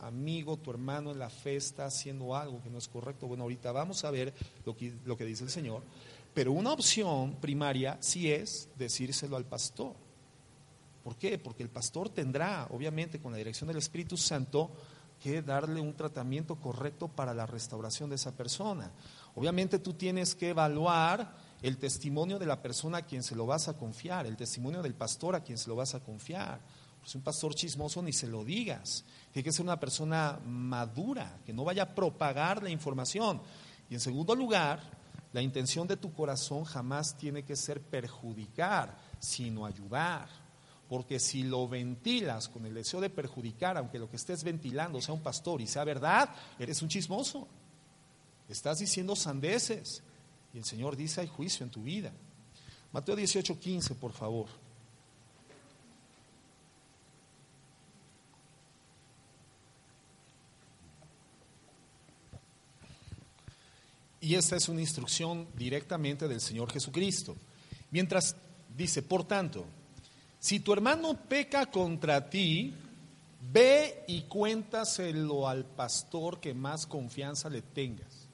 amigo, 0.01 0.57
tu 0.57 0.71
hermano 0.71 1.13
en 1.13 1.19
la 1.19 1.31
fe 1.31 1.57
está 1.57 1.87
haciendo 1.87 2.37
algo 2.37 2.63
que 2.63 2.71
no 2.71 2.79
es 2.79 2.89
correcto. 2.89 3.27
Bueno, 3.27 3.45
ahorita 3.45 3.73
vamos 3.73 4.05
a 4.05 4.11
ver 4.11 4.33
lo 4.65 4.77
que, 4.77 4.93
lo 5.05 5.17
que 5.17 5.25
dice 5.25 5.45
el 5.45 5.51
Señor. 5.51 5.83
Pero 6.33 6.53
una 6.53 6.73
opción 6.73 7.37
primaria 7.41 7.97
sí 8.01 8.31
es 8.31 8.69
decírselo 8.77 9.37
al 9.37 9.45
pastor. 9.45 9.95
¿Por 11.03 11.17
qué? 11.17 11.39
Porque 11.39 11.63
el 11.63 11.69
pastor 11.69 12.09
tendrá, 12.09 12.67
obviamente, 12.71 13.21
con 13.21 13.33
la 13.33 13.39
dirección 13.39 13.69
del 13.69 13.77
Espíritu 13.77 14.17
Santo, 14.17 14.71
que 15.25 15.41
darle 15.41 15.81
un 15.81 15.95
tratamiento 15.95 16.57
correcto 16.57 17.09
para 17.09 17.33
la 17.33 17.47
restauración 17.47 18.11
de 18.11 18.17
esa 18.17 18.37
persona. 18.37 18.91
Obviamente 19.35 19.79
tú 19.79 19.95
tienes 19.95 20.35
que 20.35 20.51
evaluar 20.51 21.35
el 21.63 21.79
testimonio 21.79 22.39
de 22.39 22.45
la 22.45 22.61
persona 22.61 22.99
a 22.99 23.03
quien 23.07 23.23
se 23.23 23.35
lo 23.35 23.47
vas 23.47 23.69
a 23.69 23.73
confiar, 23.79 24.27
el 24.27 24.37
testimonio 24.37 24.83
del 24.83 24.93
pastor 24.93 25.35
a 25.35 25.43
quien 25.43 25.57
se 25.57 25.71
lo 25.71 25.77
vas 25.77 25.95
a 25.95 26.01
confiar. 26.01 26.61
Pues 27.01 27.15
un 27.15 27.23
pastor 27.23 27.55
chismoso 27.55 28.03
ni 28.03 28.13
se 28.13 28.27
lo 28.27 28.45
digas. 28.45 29.03
Tiene 29.33 29.45
que 29.45 29.53
ser 29.53 29.63
una 29.63 29.81
persona 29.81 30.39
madura, 30.45 31.39
que 31.47 31.55
no 31.55 31.65
vaya 31.65 31.85
a 31.85 31.95
propagar 31.95 32.63
la 32.63 32.69
información. 32.69 33.41
Y 33.89 33.95
en 33.95 34.01
segundo 34.01 34.35
lugar, 34.35 34.83
la 35.33 35.41
intención 35.41 35.89
de 35.89 35.97
tu 35.97 36.13
corazón 36.13 36.65
jamás 36.65 37.17
tiene 37.17 37.45
que 37.45 37.57
ser 37.57 37.81
perjudicar, 37.81 38.99
sino 39.21 39.65
ayudar. 39.65 40.44
Porque 40.95 41.19
si 41.19 41.43
lo 41.43 41.67
ventilas 41.67 42.49
con 42.49 42.65
el 42.67 42.75
deseo 42.75 43.01
de 43.01 43.11
perjudicar, 43.11 43.77
aunque 43.77 43.99
lo 43.99 44.09
que 44.09 44.15
estés 44.15 44.45
ventilando 44.45 45.01
sea 45.01 45.13
un 45.13 45.23
pastor 45.23 45.61
y 45.61 45.67
sea 45.67 45.83
verdad, 45.83 46.31
eres 46.57 46.81
un 46.83 46.89
chismoso. 46.89 47.49
Estás 48.49 48.79
diciendo 48.79 49.17
sandeces. 49.17 50.05
Y 50.53 50.59
el 50.59 50.65
Señor 50.65 50.95
dice, 50.95 51.21
hay 51.21 51.27
juicio 51.27 51.65
en 51.65 51.71
tu 51.71 51.83
vida. 51.83 52.13
Mateo 52.93 53.17
18, 53.17 53.59
15, 53.59 53.97
por 53.97 54.13
favor. 54.13 54.47
Y 64.21 64.37
esta 64.37 64.55
es 64.55 64.69
una 64.69 64.81
instrucción 64.81 65.49
directamente 65.57 66.29
del 66.29 66.41
Señor 66.41 66.71
Jesucristo. 66.71 67.37
Mientras 67.91 68.37
dice, 68.77 69.03
por 69.03 69.25
tanto, 69.25 69.67
si 70.45 70.61
tu 70.61 70.75
hermano 70.75 71.17
peca 71.27 71.71
contra 71.71 72.29
ti, 72.29 72.75
ve 73.51 74.05
y 74.07 74.25
cuéntaselo 74.25 75.49
al 75.49 75.65
pastor 75.65 76.39
que 76.39 76.53
más 76.53 76.85
confianza 76.85 77.49
le 77.49 77.63
tengas. 77.63 78.29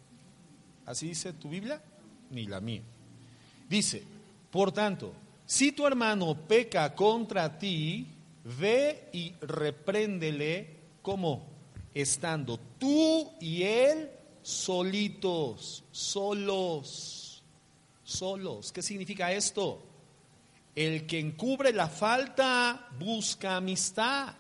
¿Así 0.86 1.06
dice 1.06 1.32
tu 1.34 1.48
Biblia? 1.48 1.80
Ni 2.30 2.46
la 2.46 2.61
mía. 2.61 2.82
Dice, 3.68 4.02
por 4.50 4.72
tanto, 4.72 5.12
si 5.46 5.70
tu 5.70 5.86
hermano 5.86 6.34
peca 6.34 6.96
contra 6.96 7.56
ti, 7.61 8.08
ve 8.58 9.08
y 9.12 9.32
repréndele 9.42 10.78
como 11.02 11.46
estando 11.94 12.58
tú 12.76 13.30
y 13.40 13.62
él 13.62 14.11
solitos, 14.42 15.84
solos, 15.92 17.40
solos. 18.02 18.72
¿Qué 18.72 18.82
significa 18.82 19.30
esto? 19.30 19.89
El 20.74 21.06
que 21.06 21.18
encubre 21.18 21.72
la 21.72 21.88
falta 21.88 22.88
busca 22.98 23.56
amistad. 23.56 24.34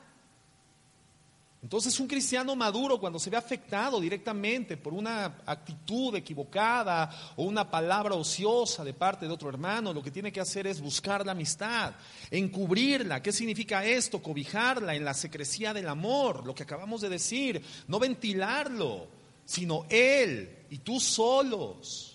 Entonces 1.62 2.00
un 2.00 2.06
cristiano 2.06 2.56
maduro 2.56 2.98
cuando 2.98 3.18
se 3.18 3.28
ve 3.28 3.36
afectado 3.36 4.00
directamente 4.00 4.78
por 4.78 4.94
una 4.94 5.42
actitud 5.44 6.14
equivocada 6.16 7.34
o 7.36 7.42
una 7.42 7.70
palabra 7.70 8.14
ociosa 8.14 8.82
de 8.82 8.94
parte 8.94 9.26
de 9.26 9.32
otro 9.32 9.50
hermano, 9.50 9.92
lo 9.92 10.02
que 10.02 10.10
tiene 10.10 10.32
que 10.32 10.40
hacer 10.40 10.66
es 10.66 10.80
buscar 10.80 11.26
la 11.26 11.32
amistad, 11.32 11.92
encubrirla. 12.30 13.22
¿Qué 13.22 13.30
significa 13.30 13.84
esto? 13.84 14.22
Cobijarla 14.22 14.94
en 14.94 15.04
la 15.04 15.12
secrecía 15.12 15.74
del 15.74 15.88
amor, 15.88 16.46
lo 16.46 16.54
que 16.54 16.62
acabamos 16.62 17.02
de 17.02 17.10
decir, 17.10 17.62
no 17.88 17.98
ventilarlo, 17.98 19.08
sino 19.44 19.84
él 19.90 20.64
y 20.70 20.78
tú 20.78 20.98
solos. 20.98 22.09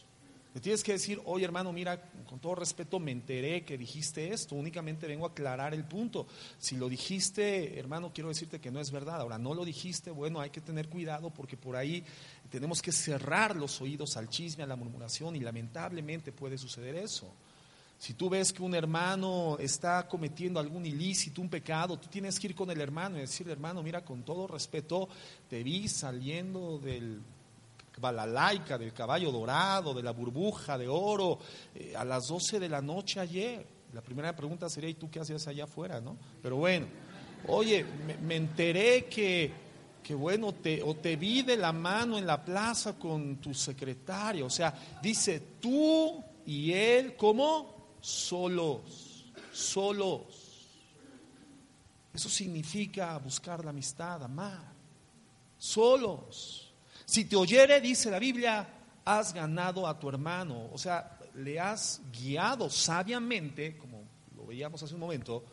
Le 0.55 0.61
tienes 0.61 0.83
que 0.83 0.93
decir, 0.93 1.21
oye 1.25 1.43
hermano, 1.43 1.73
mira, 1.73 2.01
con 2.25 2.39
todo 2.39 2.55
respeto 2.55 2.97
me 2.97 3.11
enteré 3.11 3.65
que 3.65 3.77
dijiste 3.77 4.31
esto, 4.31 4.55
únicamente 4.55 5.05
vengo 5.05 5.25
a 5.25 5.31
aclarar 5.31 5.73
el 5.73 5.83
punto. 5.83 6.27
Si 6.57 6.77
lo 6.77 6.87
dijiste, 6.87 7.77
hermano, 7.77 8.13
quiero 8.13 8.29
decirte 8.29 8.61
que 8.61 8.71
no 8.71 8.79
es 8.79 8.89
verdad. 8.89 9.19
Ahora, 9.19 9.37
no 9.37 9.53
lo 9.53 9.65
dijiste, 9.65 10.11
bueno, 10.11 10.39
hay 10.39 10.51
que 10.51 10.61
tener 10.61 10.87
cuidado 10.87 11.29
porque 11.29 11.57
por 11.57 11.75
ahí 11.75 12.05
tenemos 12.49 12.81
que 12.81 12.93
cerrar 12.93 13.53
los 13.53 13.81
oídos 13.81 14.15
al 14.15 14.29
chisme, 14.29 14.63
a 14.63 14.67
la 14.67 14.77
murmuración 14.77 15.35
y 15.35 15.41
lamentablemente 15.41 16.31
puede 16.31 16.57
suceder 16.57 16.95
eso. 16.95 17.33
Si 17.99 18.13
tú 18.13 18.29
ves 18.29 18.53
que 18.53 18.63
un 18.63 18.75
hermano 18.75 19.57
está 19.59 20.07
cometiendo 20.07 20.61
algún 20.61 20.85
ilícito, 20.85 21.41
un 21.41 21.49
pecado, 21.49 21.99
tú 21.99 22.07
tienes 22.07 22.39
que 22.39 22.47
ir 22.47 22.55
con 22.55 22.71
el 22.71 22.79
hermano 22.79 23.17
y 23.17 23.21
decirle, 23.21 23.51
hermano, 23.51 23.83
mira, 23.83 24.05
con 24.05 24.23
todo 24.23 24.47
respeto, 24.47 25.09
te 25.49 25.63
vi 25.63 25.89
saliendo 25.89 26.77
del 26.77 27.21
balalaica, 27.99 28.77
del 28.77 28.93
caballo 28.93 29.31
dorado, 29.31 29.93
de 29.93 30.03
la 30.03 30.11
burbuja 30.11 30.77
de 30.77 30.87
oro, 30.87 31.39
eh, 31.73 31.93
a 31.95 32.03
las 32.05 32.27
12 32.27 32.59
de 32.59 32.69
la 32.69 32.81
noche 32.81 33.19
ayer. 33.19 33.65
La 33.93 34.01
primera 34.01 34.35
pregunta 34.35 34.69
sería, 34.69 34.89
¿y 34.89 34.95
tú 34.95 35.09
qué 35.09 35.19
hacías 35.19 35.47
allá 35.47 35.63
afuera? 35.63 36.01
¿no? 36.01 36.17
Pero 36.41 36.57
bueno, 36.57 36.87
oye, 37.47 37.85
me, 38.21 38.35
enteré 38.35 39.05
que, 39.05 39.51
que 40.03 40.13
bueno, 40.13 40.53
te, 40.53 40.83
o 40.83 40.95
te 40.95 41.15
vi 41.15 41.43
de 41.43 41.57
la 41.57 41.71
mano 41.71 42.17
en 42.17 42.25
la 42.25 42.43
plaza 42.43 42.99
con 42.99 43.37
tu 43.37 43.53
secretario. 43.53 44.47
O 44.47 44.49
sea, 44.49 44.73
dice, 45.01 45.41
tú 45.61 46.23
y 46.45 46.73
él, 46.73 47.15
¿cómo? 47.15 47.95
Solos, 48.01 49.25
solos. 49.51 50.21
Eso 52.13 52.29
significa 52.29 53.17
buscar 53.17 53.63
la 53.63 53.71
amistad, 53.71 54.23
amar. 54.23 54.73
Solos. 55.57 56.64
Si 57.05 57.25
te 57.25 57.35
oyere, 57.35 57.81
dice 57.81 58.09
la 58.09 58.19
Biblia, 58.19 58.67
has 59.05 59.33
ganado 59.33 59.87
a 59.87 59.99
tu 59.99 60.09
hermano. 60.09 60.69
O 60.71 60.77
sea, 60.77 61.19
le 61.35 61.59
has 61.59 62.01
guiado 62.11 62.69
sabiamente, 62.69 63.77
como 63.77 64.03
lo 64.35 64.45
veíamos 64.45 64.81
hace 64.81 64.95
un 64.95 65.01
momento, 65.01 65.43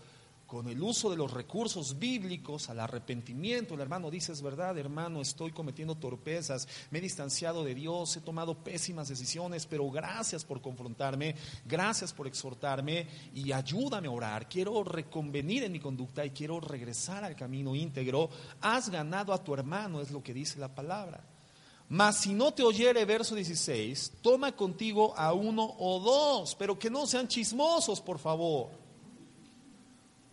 con 0.53 0.69
el 0.69 0.83
uso 0.83 1.09
de 1.09 1.17
los 1.17 1.33
recursos 1.33 1.99
bíblicos 1.99 2.69
al 2.69 2.81
arrepentimiento. 2.81 3.73
El 3.73 3.81
hermano 3.81 4.11
dice, 4.11 4.33
es 4.33 4.43
verdad, 4.43 4.77
hermano, 4.77 5.23
estoy 5.23 5.51
cometiendo 5.51 5.95
torpezas, 5.95 6.69
me 6.91 6.99
he 6.99 7.01
distanciado 7.01 7.65
de 7.65 7.75
Dios, 7.75 8.15
he 8.19 8.21
tomado 8.21 8.63
pésimas 8.63 9.09
decisiones, 9.09 9.65
pero 9.65 9.91
gracias 9.91 10.45
por 10.45 10.61
confrontarme, 10.61 11.37
gracias 11.65 12.13
por 12.13 12.27
exhortarme 12.27 13.07
y 13.35 13.51
ayúdame 13.51 14.09
a 14.09 14.11
orar. 14.11 14.47
Quiero 14.47 14.85
reconvenir 14.85 15.63
en 15.63 15.73
mi 15.73 15.81
conducta 15.81 16.23
y 16.23 16.33
quiero 16.33 16.61
regresar 16.61 17.25
al 17.25 17.35
camino 17.35 17.75
íntegro. 17.75 18.29
Has 18.61 18.91
ganado 18.91 19.33
a 19.33 19.43
tu 19.43 19.55
hermano, 19.55 20.03
es 20.03 20.11
lo 20.11 20.23
que 20.23 20.35
dice 20.35 20.59
la 20.59 20.75
palabra. 20.75 21.32
Mas 21.89 22.17
si 22.17 22.33
no 22.33 22.53
te 22.53 22.63
oyere, 22.63 23.05
verso 23.05 23.35
16, 23.35 24.13
toma 24.23 24.53
contigo 24.53 25.15
a 25.17 25.33
uno 25.33 25.75
o 25.79 26.01
dos, 26.01 26.55
pero 26.55 26.79
que 26.79 26.89
no 26.89 27.07
sean 27.07 27.29
chismosos, 27.29 28.01
por 28.01 28.19
favor. 28.19 28.71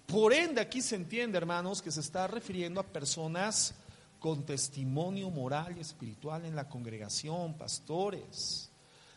Por 0.05 0.33
ende, 0.33 0.61
aquí 0.61 0.81
se 0.81 0.95
entiende, 0.95 1.37
hermanos, 1.37 1.81
que 1.81 1.91
se 1.91 1.99
está 1.99 2.27
refiriendo 2.27 2.79
a 2.79 2.83
personas 2.83 3.75
con 4.19 4.43
testimonio 4.43 5.29
moral 5.29 5.77
y 5.77 5.81
espiritual 5.81 6.45
en 6.45 6.55
la 6.55 6.67
congregación, 6.67 7.53
pastores. 7.55 8.69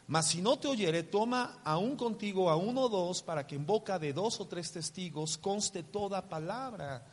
Mas 0.06 0.26
si 0.28 0.42
no 0.42 0.58
te 0.58 0.68
oyere, 0.68 1.04
toma 1.04 1.60
aún 1.64 1.96
contigo 1.96 2.50
a 2.50 2.56
uno 2.56 2.82
o 2.82 2.88
dos, 2.88 3.22
para 3.22 3.46
que 3.46 3.54
en 3.54 3.64
boca 3.64 3.98
de 3.98 4.12
dos 4.12 4.40
o 4.40 4.46
tres 4.46 4.70
testigos 4.70 5.38
conste 5.38 5.82
toda 5.82 6.28
palabra. 6.28 7.06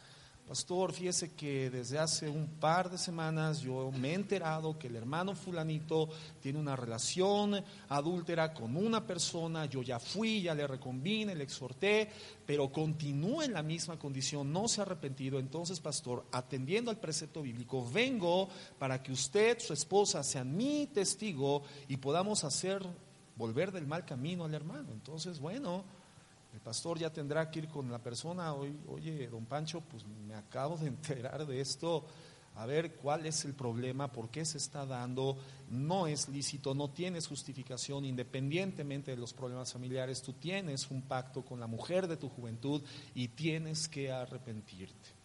Pastor, 0.49 0.93
fíjese 0.93 1.33
que 1.33 1.69
desde 1.69 1.99
hace 1.99 2.27
un 2.27 2.47
par 2.47 2.89
de 2.89 2.97
semanas 2.97 3.61
yo 3.61 3.91
me 3.91 4.09
he 4.09 4.13
enterado 4.15 4.79
que 4.79 4.87
el 4.87 4.95
hermano 4.95 5.35
fulanito 5.35 6.09
tiene 6.41 6.57
una 6.57 6.75
relación 6.75 7.63
adúltera 7.87 8.51
con 8.51 8.75
una 8.75 9.05
persona, 9.05 9.67
yo 9.67 9.83
ya 9.83 9.99
fui, 9.99 10.41
ya 10.41 10.55
le 10.55 10.65
reconvine, 10.65 11.35
le 11.35 11.43
exhorté, 11.43 12.09
pero 12.47 12.71
continúa 12.71 13.45
en 13.45 13.53
la 13.53 13.61
misma 13.61 13.99
condición, 13.99 14.51
no 14.51 14.67
se 14.67 14.81
ha 14.81 14.85
arrepentido. 14.85 15.37
Entonces, 15.37 15.79
pastor, 15.79 16.25
atendiendo 16.31 16.89
al 16.89 16.97
precepto 16.97 17.43
bíblico, 17.43 17.87
vengo 17.87 18.49
para 18.79 19.03
que 19.03 19.11
usted, 19.11 19.59
su 19.59 19.73
esposa, 19.73 20.23
sean 20.23 20.57
mi 20.57 20.87
testigo 20.87 21.61
y 21.87 21.97
podamos 21.97 22.43
hacer 22.43 22.83
volver 23.35 23.71
del 23.71 23.85
mal 23.85 24.03
camino 24.03 24.45
al 24.45 24.55
hermano. 24.55 24.93
Entonces, 24.93 25.39
bueno, 25.39 25.85
el 26.53 26.59
pastor 26.61 26.97
ya 26.97 27.11
tendrá 27.11 27.49
que 27.49 27.59
ir 27.59 27.67
con 27.67 27.91
la 27.91 27.99
persona, 27.99 28.53
oye, 28.53 29.27
don 29.27 29.45
Pancho, 29.45 29.81
pues 29.81 30.05
me 30.05 30.35
acabo 30.35 30.77
de 30.77 30.87
enterar 30.87 31.45
de 31.45 31.61
esto, 31.61 32.05
a 32.55 32.65
ver 32.65 32.95
cuál 32.95 33.25
es 33.25 33.45
el 33.45 33.53
problema, 33.53 34.11
por 34.11 34.29
qué 34.29 34.43
se 34.43 34.57
está 34.57 34.85
dando, 34.85 35.37
no 35.69 36.07
es 36.07 36.27
lícito, 36.27 36.73
no 36.73 36.89
tienes 36.89 37.27
justificación, 37.27 38.03
independientemente 38.03 39.11
de 39.11 39.17
los 39.17 39.33
problemas 39.33 39.71
familiares, 39.71 40.21
tú 40.21 40.33
tienes 40.33 40.89
un 40.91 41.03
pacto 41.03 41.43
con 41.43 41.59
la 41.59 41.67
mujer 41.67 42.07
de 42.07 42.17
tu 42.17 42.27
juventud 42.27 42.81
y 43.15 43.29
tienes 43.29 43.87
que 43.87 44.11
arrepentirte. 44.11 45.19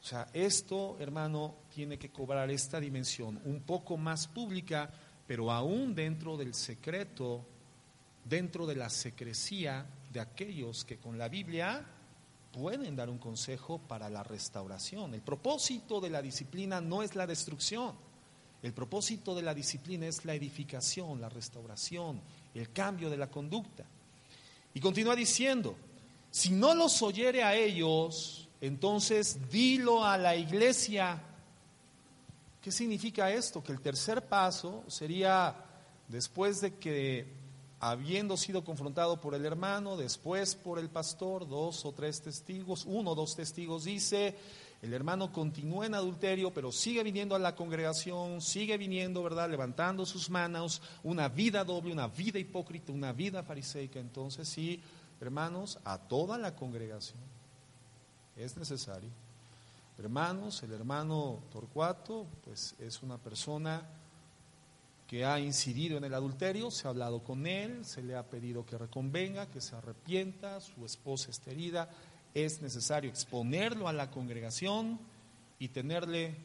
O 0.00 0.02
sea, 0.02 0.28
esto, 0.32 0.96
hermano, 0.98 1.54
tiene 1.74 1.98
que 1.98 2.10
cobrar 2.10 2.50
esta 2.50 2.80
dimensión 2.80 3.40
un 3.44 3.60
poco 3.60 3.96
más 3.96 4.26
pública, 4.26 4.90
pero 5.26 5.50
aún 5.50 5.94
dentro 5.94 6.36
del 6.36 6.54
secreto, 6.54 7.44
dentro 8.24 8.66
de 8.66 8.76
la 8.76 8.90
secrecía 8.90 9.86
de 10.10 10.20
aquellos 10.20 10.84
que 10.84 10.98
con 10.98 11.16
la 11.18 11.28
Biblia 11.28 11.86
pueden 12.52 12.96
dar 12.96 13.08
un 13.08 13.18
consejo 13.18 13.78
para 13.78 14.10
la 14.10 14.22
restauración. 14.22 15.14
El 15.14 15.22
propósito 15.22 16.00
de 16.00 16.10
la 16.10 16.20
disciplina 16.20 16.80
no 16.80 17.02
es 17.02 17.14
la 17.14 17.26
destrucción. 17.26 17.94
El 18.62 18.72
propósito 18.72 19.34
de 19.34 19.42
la 19.42 19.54
disciplina 19.54 20.06
es 20.06 20.24
la 20.24 20.34
edificación, 20.34 21.20
la 21.20 21.28
restauración, 21.28 22.20
el 22.54 22.70
cambio 22.72 23.08
de 23.08 23.16
la 23.16 23.30
conducta. 23.30 23.84
Y 24.74 24.80
continúa 24.80 25.16
diciendo, 25.16 25.76
si 26.30 26.50
no 26.50 26.74
los 26.74 27.00
oyere 27.02 27.42
a 27.42 27.54
ellos, 27.54 28.48
entonces 28.60 29.38
dilo 29.50 30.04
a 30.04 30.18
la 30.18 30.36
iglesia. 30.36 31.22
¿Qué 32.60 32.70
significa 32.70 33.30
esto? 33.30 33.64
Que 33.64 33.72
el 33.72 33.80
tercer 33.80 34.26
paso 34.26 34.84
sería, 34.88 35.56
después 36.08 36.60
de 36.60 36.74
que 36.74 37.39
habiendo 37.80 38.36
sido 38.36 38.62
confrontado 38.62 39.20
por 39.20 39.34
el 39.34 39.46
hermano, 39.46 39.96
después 39.96 40.54
por 40.54 40.78
el 40.78 40.90
pastor, 40.90 41.48
dos 41.48 41.84
o 41.86 41.92
tres 41.92 42.20
testigos, 42.20 42.84
uno 42.86 43.12
o 43.12 43.14
dos 43.14 43.34
testigos 43.34 43.84
dice, 43.84 44.36
el 44.82 44.92
hermano 44.92 45.32
continúa 45.32 45.86
en 45.86 45.94
adulterio, 45.94 46.52
pero 46.52 46.72
sigue 46.72 47.02
viniendo 47.02 47.34
a 47.34 47.38
la 47.38 47.56
congregación, 47.56 48.42
sigue 48.42 48.76
viniendo, 48.76 49.22
¿verdad? 49.22 49.50
Levantando 49.50 50.04
sus 50.04 50.28
manos, 50.28 50.82
una 51.02 51.28
vida 51.28 51.64
doble, 51.64 51.92
una 51.92 52.08
vida 52.08 52.38
hipócrita, 52.38 52.92
una 52.92 53.12
vida 53.12 53.42
fariseica. 53.42 53.98
Entonces, 53.98 54.46
sí, 54.46 54.82
hermanos, 55.20 55.78
a 55.84 55.98
toda 55.98 56.36
la 56.36 56.54
congregación 56.54 57.20
es 58.36 58.56
necesario. 58.58 59.10
Hermanos, 59.98 60.62
el 60.62 60.72
hermano 60.72 61.40
Torcuato, 61.50 62.26
pues 62.44 62.74
es 62.78 63.02
una 63.02 63.18
persona 63.18 63.86
que 65.10 65.24
ha 65.24 65.40
incidido 65.40 65.98
en 65.98 66.04
el 66.04 66.14
adulterio, 66.14 66.70
se 66.70 66.86
ha 66.86 66.90
hablado 66.90 67.24
con 67.24 67.44
él, 67.44 67.84
se 67.84 68.00
le 68.00 68.14
ha 68.14 68.30
pedido 68.30 68.64
que 68.64 68.78
reconvenga, 68.78 69.50
que 69.50 69.60
se 69.60 69.74
arrepienta, 69.74 70.60
su 70.60 70.86
esposa 70.86 71.32
está 71.32 71.50
herida, 71.50 71.90
es 72.32 72.62
necesario 72.62 73.10
exponerlo 73.10 73.88
a 73.88 73.92
la 73.92 74.08
congregación 74.08 75.00
y 75.58 75.66
tenerle 75.70 76.36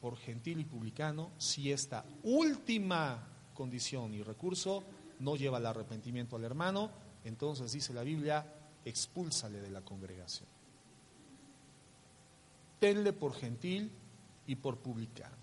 por 0.00 0.16
gentil 0.16 0.60
y 0.60 0.64
publicano 0.64 1.32
si 1.38 1.72
esta 1.72 2.04
última 2.22 3.26
condición 3.52 4.14
y 4.14 4.22
recurso 4.22 4.84
no 5.18 5.34
lleva 5.34 5.56
al 5.56 5.66
arrepentimiento 5.66 6.36
al 6.36 6.44
hermano, 6.44 6.88
entonces 7.24 7.72
dice 7.72 7.92
la 7.92 8.04
Biblia, 8.04 8.46
expúlsale 8.84 9.60
de 9.60 9.70
la 9.72 9.80
congregación. 9.80 10.48
Tenle 12.78 13.12
por 13.12 13.34
gentil 13.34 13.90
y 14.46 14.54
por 14.54 14.76
publicano. 14.78 15.41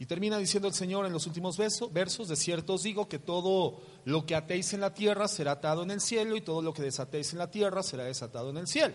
Y 0.00 0.06
termina 0.06 0.38
diciendo 0.38 0.66
el 0.66 0.72
Señor 0.72 1.04
en 1.04 1.12
los 1.12 1.26
últimos 1.26 1.58
versos, 1.58 2.26
de 2.26 2.34
cierto 2.34 2.72
os 2.72 2.82
digo 2.82 3.06
que 3.06 3.18
todo 3.18 3.82
lo 4.06 4.24
que 4.24 4.34
atéis 4.34 4.72
en 4.72 4.80
la 4.80 4.94
tierra 4.94 5.28
será 5.28 5.52
atado 5.52 5.82
en 5.82 5.90
el 5.90 6.00
cielo 6.00 6.36
y 6.36 6.40
todo 6.40 6.62
lo 6.62 6.72
que 6.72 6.80
desatéis 6.80 7.34
en 7.34 7.38
la 7.38 7.50
tierra 7.50 7.82
será 7.82 8.04
desatado 8.04 8.48
en 8.48 8.56
el 8.56 8.66
cielo. 8.66 8.94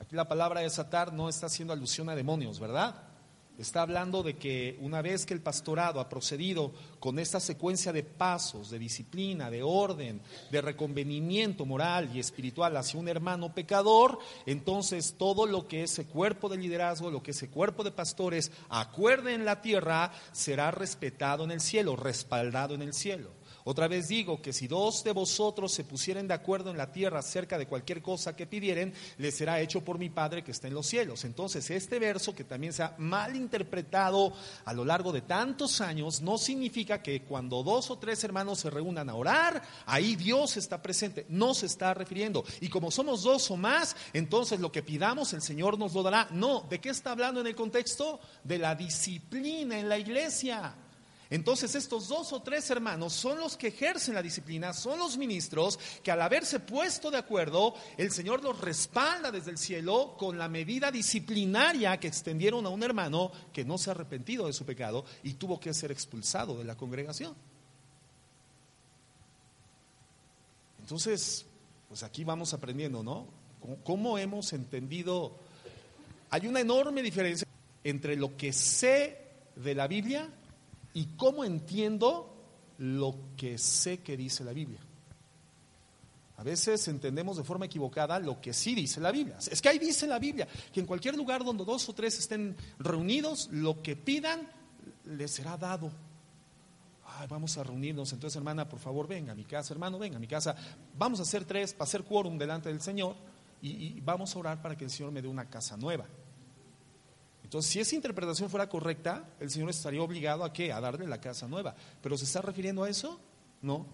Aquí 0.00 0.16
la 0.16 0.26
palabra 0.26 0.60
desatar 0.60 1.12
no 1.12 1.28
está 1.28 1.46
haciendo 1.46 1.72
alusión 1.72 2.10
a 2.10 2.16
demonios, 2.16 2.58
¿verdad? 2.58 3.03
Está 3.56 3.82
hablando 3.82 4.24
de 4.24 4.36
que 4.36 4.76
una 4.80 5.00
vez 5.00 5.24
que 5.24 5.34
el 5.34 5.40
pastorado 5.40 6.00
ha 6.00 6.08
procedido 6.08 6.72
con 6.98 7.20
esta 7.20 7.38
secuencia 7.38 7.92
de 7.92 8.02
pasos, 8.02 8.68
de 8.68 8.80
disciplina, 8.80 9.48
de 9.48 9.62
orden, 9.62 10.20
de 10.50 10.60
reconvenimiento 10.60 11.64
moral 11.64 12.10
y 12.12 12.18
espiritual 12.18 12.76
hacia 12.76 12.98
un 12.98 13.08
hermano 13.08 13.54
pecador, 13.54 14.18
entonces 14.46 15.14
todo 15.16 15.46
lo 15.46 15.68
que 15.68 15.84
ese 15.84 16.04
cuerpo 16.04 16.48
de 16.48 16.56
liderazgo, 16.56 17.12
lo 17.12 17.22
que 17.22 17.30
ese 17.30 17.48
cuerpo 17.48 17.84
de 17.84 17.92
pastores 17.92 18.50
acuerde 18.70 19.34
en 19.34 19.44
la 19.44 19.62
tierra, 19.62 20.10
será 20.32 20.72
respetado 20.72 21.44
en 21.44 21.52
el 21.52 21.60
cielo, 21.60 21.94
respaldado 21.94 22.74
en 22.74 22.82
el 22.82 22.92
cielo. 22.92 23.30
Otra 23.66 23.88
vez 23.88 24.08
digo 24.08 24.42
que 24.42 24.52
si 24.52 24.68
dos 24.68 25.02
de 25.04 25.12
vosotros 25.12 25.72
se 25.72 25.84
pusieren 25.84 26.28
de 26.28 26.34
acuerdo 26.34 26.70
en 26.70 26.76
la 26.76 26.92
tierra 26.92 27.20
acerca 27.20 27.56
de 27.56 27.66
cualquier 27.66 28.02
cosa 28.02 28.36
que 28.36 28.46
pidieren, 28.46 28.92
les 29.16 29.34
será 29.34 29.58
hecho 29.58 29.80
por 29.80 29.98
mi 29.98 30.10
Padre 30.10 30.44
que 30.44 30.50
está 30.50 30.68
en 30.68 30.74
los 30.74 30.86
cielos. 30.86 31.24
Entonces, 31.24 31.70
este 31.70 31.98
verso 31.98 32.34
que 32.34 32.44
también 32.44 32.74
se 32.74 32.82
ha 32.82 32.94
mal 32.98 33.34
interpretado 33.34 34.34
a 34.66 34.74
lo 34.74 34.84
largo 34.84 35.12
de 35.12 35.22
tantos 35.22 35.80
años, 35.80 36.20
no 36.20 36.36
significa 36.36 37.02
que 37.02 37.22
cuando 37.22 37.62
dos 37.62 37.90
o 37.90 37.98
tres 37.98 38.22
hermanos 38.22 38.58
se 38.58 38.68
reúnan 38.68 39.08
a 39.08 39.14
orar, 39.14 39.62
ahí 39.86 40.14
Dios 40.14 40.58
está 40.58 40.82
presente. 40.82 41.24
No 41.30 41.54
se 41.54 41.64
está 41.64 41.94
refiriendo. 41.94 42.44
Y 42.60 42.68
como 42.68 42.90
somos 42.90 43.22
dos 43.22 43.50
o 43.50 43.56
más, 43.56 43.96
entonces 44.12 44.60
lo 44.60 44.70
que 44.70 44.82
pidamos 44.82 45.32
el 45.32 45.40
Señor 45.40 45.78
nos 45.78 45.94
lo 45.94 46.02
dará. 46.02 46.28
No, 46.32 46.66
¿de 46.68 46.82
qué 46.82 46.90
está 46.90 47.12
hablando 47.12 47.40
en 47.40 47.46
el 47.46 47.54
contexto? 47.54 48.20
De 48.42 48.58
la 48.58 48.74
disciplina 48.74 49.78
en 49.78 49.88
la 49.88 49.96
iglesia. 49.96 50.74
Entonces 51.34 51.74
estos 51.74 52.06
dos 52.06 52.32
o 52.32 52.42
tres 52.42 52.70
hermanos 52.70 53.12
son 53.12 53.40
los 53.40 53.56
que 53.56 53.66
ejercen 53.66 54.14
la 54.14 54.22
disciplina, 54.22 54.72
son 54.72 55.00
los 55.00 55.18
ministros 55.18 55.80
que 56.00 56.12
al 56.12 56.22
haberse 56.22 56.60
puesto 56.60 57.10
de 57.10 57.18
acuerdo, 57.18 57.74
el 57.96 58.12
Señor 58.12 58.44
los 58.44 58.60
respalda 58.60 59.32
desde 59.32 59.50
el 59.50 59.58
cielo 59.58 60.14
con 60.16 60.38
la 60.38 60.48
medida 60.48 60.92
disciplinaria 60.92 61.98
que 61.98 62.06
extendieron 62.06 62.64
a 62.66 62.68
un 62.68 62.84
hermano 62.84 63.32
que 63.52 63.64
no 63.64 63.78
se 63.78 63.90
ha 63.90 63.94
arrepentido 63.94 64.46
de 64.46 64.52
su 64.52 64.64
pecado 64.64 65.04
y 65.24 65.32
tuvo 65.32 65.58
que 65.58 65.74
ser 65.74 65.90
expulsado 65.90 66.56
de 66.56 66.62
la 66.62 66.76
congregación. 66.76 67.34
Entonces, 70.78 71.46
pues 71.88 72.04
aquí 72.04 72.22
vamos 72.22 72.54
aprendiendo, 72.54 73.02
¿no? 73.02 73.26
¿Cómo 73.82 74.18
hemos 74.18 74.52
entendido? 74.52 75.36
Hay 76.30 76.46
una 76.46 76.60
enorme 76.60 77.02
diferencia 77.02 77.48
entre 77.82 78.14
lo 78.14 78.36
que 78.36 78.52
sé 78.52 79.18
de 79.56 79.74
la 79.74 79.88
Biblia 79.88 80.30
y 80.94 81.06
cómo 81.16 81.44
entiendo 81.44 82.30
lo 82.78 83.16
que 83.36 83.58
sé 83.58 83.98
que 83.98 84.16
dice 84.16 84.44
la 84.44 84.52
Biblia. 84.52 84.80
A 86.36 86.42
veces 86.42 86.88
entendemos 86.88 87.36
de 87.36 87.44
forma 87.44 87.66
equivocada 87.66 88.18
lo 88.18 88.40
que 88.40 88.52
sí 88.52 88.74
dice 88.74 89.00
la 89.00 89.12
Biblia. 89.12 89.38
Es 89.38 89.60
que 89.60 89.68
ahí 89.68 89.78
dice 89.78 90.06
la 90.06 90.18
Biblia 90.18 90.48
que 90.72 90.80
en 90.80 90.86
cualquier 90.86 91.16
lugar 91.16 91.44
donde 91.44 91.64
dos 91.64 91.88
o 91.88 91.92
tres 91.92 92.18
estén 92.18 92.56
reunidos, 92.78 93.48
lo 93.52 93.82
que 93.82 93.94
pidan 93.94 94.48
les 95.04 95.30
será 95.30 95.56
dado. 95.56 95.90
Ay, 97.06 97.28
vamos 97.28 97.56
a 97.56 97.62
reunirnos. 97.62 98.12
Entonces, 98.12 98.36
hermana, 98.36 98.68
por 98.68 98.80
favor, 98.80 99.06
venga 99.06 99.32
a 99.32 99.36
mi 99.36 99.44
casa. 99.44 99.72
Hermano, 99.74 99.98
venga 99.98 100.16
a 100.16 100.20
mi 100.20 100.26
casa. 100.26 100.56
Vamos 100.98 101.20
a 101.20 101.22
hacer 101.22 101.44
tres 101.44 101.72
para 101.72 101.84
hacer 101.84 102.02
quórum 102.02 102.36
delante 102.36 102.68
del 102.68 102.80
Señor 102.80 103.14
y, 103.62 103.70
y 103.70 104.00
vamos 104.00 104.34
a 104.34 104.38
orar 104.40 104.60
para 104.60 104.76
que 104.76 104.84
el 104.84 104.90
Señor 104.90 105.12
me 105.12 105.22
dé 105.22 105.28
una 105.28 105.48
casa 105.48 105.76
nueva. 105.76 106.06
Entonces, 107.54 107.70
si 107.70 107.78
esa 107.78 107.94
interpretación 107.94 108.50
fuera 108.50 108.68
correcta, 108.68 109.28
el 109.38 109.48
Señor 109.48 109.70
estaría 109.70 110.02
obligado 110.02 110.42
a 110.42 110.52
qué? 110.52 110.72
A 110.72 110.80
darle 110.80 111.06
la 111.06 111.20
casa 111.20 111.46
nueva. 111.46 111.72
¿Pero 112.02 112.18
se 112.18 112.24
está 112.24 112.42
refiriendo 112.42 112.82
a 112.82 112.90
eso? 112.90 113.20
No. 113.62 113.86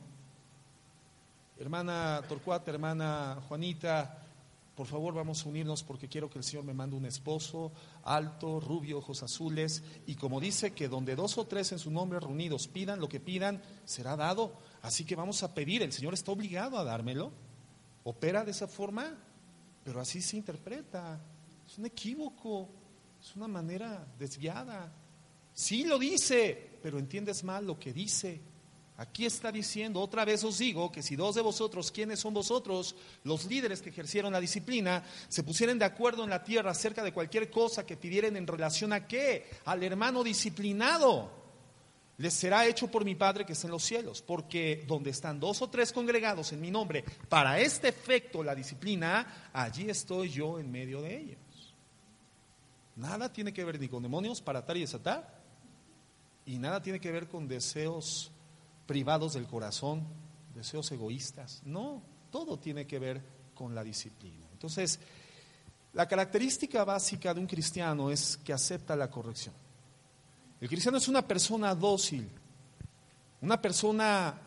Hermana 1.59 2.23
Torcuata, 2.27 2.71
hermana 2.71 3.39
Juanita, 3.47 4.25
por 4.75 4.87
favor 4.87 5.13
vamos 5.13 5.45
a 5.45 5.49
unirnos 5.51 5.83
porque 5.83 6.09
quiero 6.09 6.31
que 6.31 6.39
el 6.39 6.45
Señor 6.45 6.65
me 6.65 6.73
mande 6.73 6.97
un 6.97 7.05
esposo 7.05 7.71
alto, 8.03 8.61
rubio, 8.61 8.97
ojos 8.97 9.23
azules. 9.23 9.83
Y 10.07 10.15
como 10.15 10.41
dice 10.41 10.73
que 10.73 10.89
donde 10.89 11.15
dos 11.15 11.37
o 11.37 11.45
tres 11.45 11.71
en 11.73 11.79
su 11.79 11.91
nombre 11.91 12.19
reunidos 12.19 12.67
pidan 12.67 12.99
lo 12.99 13.11
que 13.11 13.21
pidan, 13.21 13.61
será 13.85 14.17
dado. 14.17 14.55
Así 14.81 15.05
que 15.05 15.17
vamos 15.17 15.43
a 15.43 15.53
pedir, 15.53 15.83
el 15.83 15.93
Señor 15.93 16.15
está 16.15 16.33
obligado 16.33 16.79
a 16.79 16.85
dármelo. 16.85 17.31
Opera 18.05 18.43
de 18.43 18.53
esa 18.53 18.69
forma, 18.69 19.19
pero 19.85 20.01
así 20.01 20.23
se 20.23 20.39
interpreta. 20.39 21.21
Es 21.69 21.77
un 21.77 21.85
equívoco. 21.85 22.80
Es 23.21 23.37
una 23.37 23.49
manera 23.49 24.07
desviada. 24.19 24.91
Sí 25.53 25.85
lo 25.85 25.99
dice, 25.99 26.79
pero 26.83 26.99
entiendes 26.99 27.45
mal 27.45 27.67
lo 27.67 27.79
que 27.79 27.93
dice. 27.93 28.41
Aquí 28.97 29.25
está 29.25 29.51
diciendo, 29.51 30.01
otra 30.01 30.25
vez 30.25 30.45
os 30.45 30.59
digo, 30.59 30.93
que 30.93 31.03
si 31.03 31.17
dos 31.17 31.35
de 31.35 31.41
vosotros, 31.41 31.91
¿quiénes 31.91 32.21
son 32.21 32.35
vosotros? 32.35 32.95
Los 33.25 33.47
líderes 33.47 33.81
que 33.81 33.89
ejercieron 33.89 34.33
la 34.33 34.41
disciplina, 34.41 35.03
se 35.29 35.43
pusieran 35.43 35.79
de 35.79 35.87
acuerdo 35.87 36.23
en 36.25 36.31
la 36.31 36.45
tierra 36.45 36.71
acerca 36.71 37.03
de 37.03 37.13
cualquier 37.13 37.51
cosa 37.51 37.87
que 37.87 37.97
pidieran 37.97 38.37
en 38.37 38.47
relación 38.47 38.93
a 38.93 39.07
qué? 39.07 39.49
Al 39.65 39.83
hermano 39.83 40.23
disciplinado. 40.23 41.31
Les 42.19 42.35
será 42.35 42.67
hecho 42.67 42.89
por 42.89 43.07
mi 43.07 43.15
Padre 43.15 43.47
que 43.47 43.55
está 43.55 43.67
en 43.67 43.73
los 43.73 43.83
cielos, 43.83 44.21
porque 44.21 44.85
donde 44.87 45.09
están 45.09 45.41
dos 45.41 45.63
o 45.63 45.71
tres 45.71 45.93
congregados 45.93 46.53
en 46.53 46.61
mi 46.61 46.71
nombre, 46.71 47.03
para 47.31 47.59
este 47.59 47.89
efecto, 47.89 48.45
la 48.45 48.55
disciplina, 48.55 49.51
allí 49.55 49.89
estoy 49.89 50.29
yo 50.29 50.59
en 50.59 50.71
medio 50.71 51.01
de 51.01 51.17
ellos. 51.17 51.39
Nada 52.97 53.33
tiene 53.33 53.53
que 53.53 53.65
ver 53.65 53.81
ni 53.81 53.89
con 53.89 54.03
demonios 54.03 54.41
para 54.41 54.61
atar 54.61 54.77
y 54.77 54.81
desatar, 54.81 55.41
y 56.47 56.59
nada 56.59 56.83
tiene 56.83 57.01
que 57.01 57.13
ver 57.13 57.29
con 57.29 57.49
deseos 57.49 58.31
privados 58.87 59.35
del 59.35 59.47
corazón, 59.47 60.05
deseos 60.55 60.91
egoístas. 60.93 61.63
No, 61.65 62.03
todo 62.31 62.59
tiene 62.59 62.87
que 62.87 62.99
ver 62.99 63.23
con 63.55 63.75
la 63.75 63.85
disciplina. 63.85 64.47
Entonces, 64.53 64.99
la 65.93 66.07
característica 66.07 66.85
básica 66.85 67.35
de 67.35 67.41
un 67.41 67.47
cristiano 67.47 68.11
es 68.11 68.37
que 68.39 68.53
acepta 68.53 68.97
la 68.97 69.11
corrección. 69.11 69.55
El 70.61 70.69
cristiano 70.69 70.99
es 70.99 71.09
una 71.09 71.27
persona 71.27 71.75
dócil, 71.75 72.29
una 73.41 73.61
persona 73.61 74.41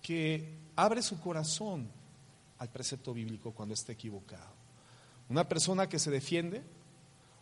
que 0.00 0.58
abre 0.76 1.02
su 1.02 1.20
corazón 1.20 1.88
al 2.58 2.68
precepto 2.68 3.12
bíblico 3.12 3.52
cuando 3.52 3.74
está 3.74 3.92
equivocado. 3.92 4.52
Una 5.28 5.48
persona 5.48 5.88
que 5.88 5.98
se 5.98 6.10
defiende, 6.10 6.62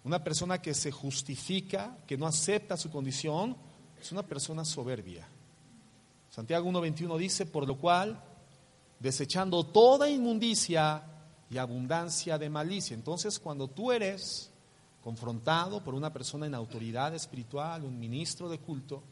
una 0.04 0.22
persona 0.22 0.60
que 0.60 0.74
se 0.74 0.90
justifica, 0.90 1.96
que 2.06 2.16
no 2.16 2.26
acepta 2.26 2.76
su 2.76 2.90
condición, 2.90 3.56
es 4.00 4.10
una 4.10 4.22
persona 4.22 4.64
soberbia. 4.64 5.28
Santiago 6.28 6.68
1.21 6.70 7.18
dice, 7.18 7.46
por 7.46 7.66
lo 7.66 7.76
cual, 7.76 8.20
desechando 8.98 9.64
toda 9.64 10.08
inmundicia 10.08 11.02
y 11.50 11.58
abundancia 11.58 12.38
de 12.38 12.48
malicia. 12.48 12.94
Entonces, 12.94 13.38
cuando 13.38 13.68
tú 13.68 13.92
eres 13.92 14.50
confrontado 15.02 15.84
por 15.84 15.94
una 15.94 16.12
persona 16.12 16.46
en 16.46 16.54
autoridad 16.54 17.14
espiritual, 17.14 17.84
un 17.84 17.98
ministro 17.98 18.48
de 18.48 18.58
culto, 18.58 19.02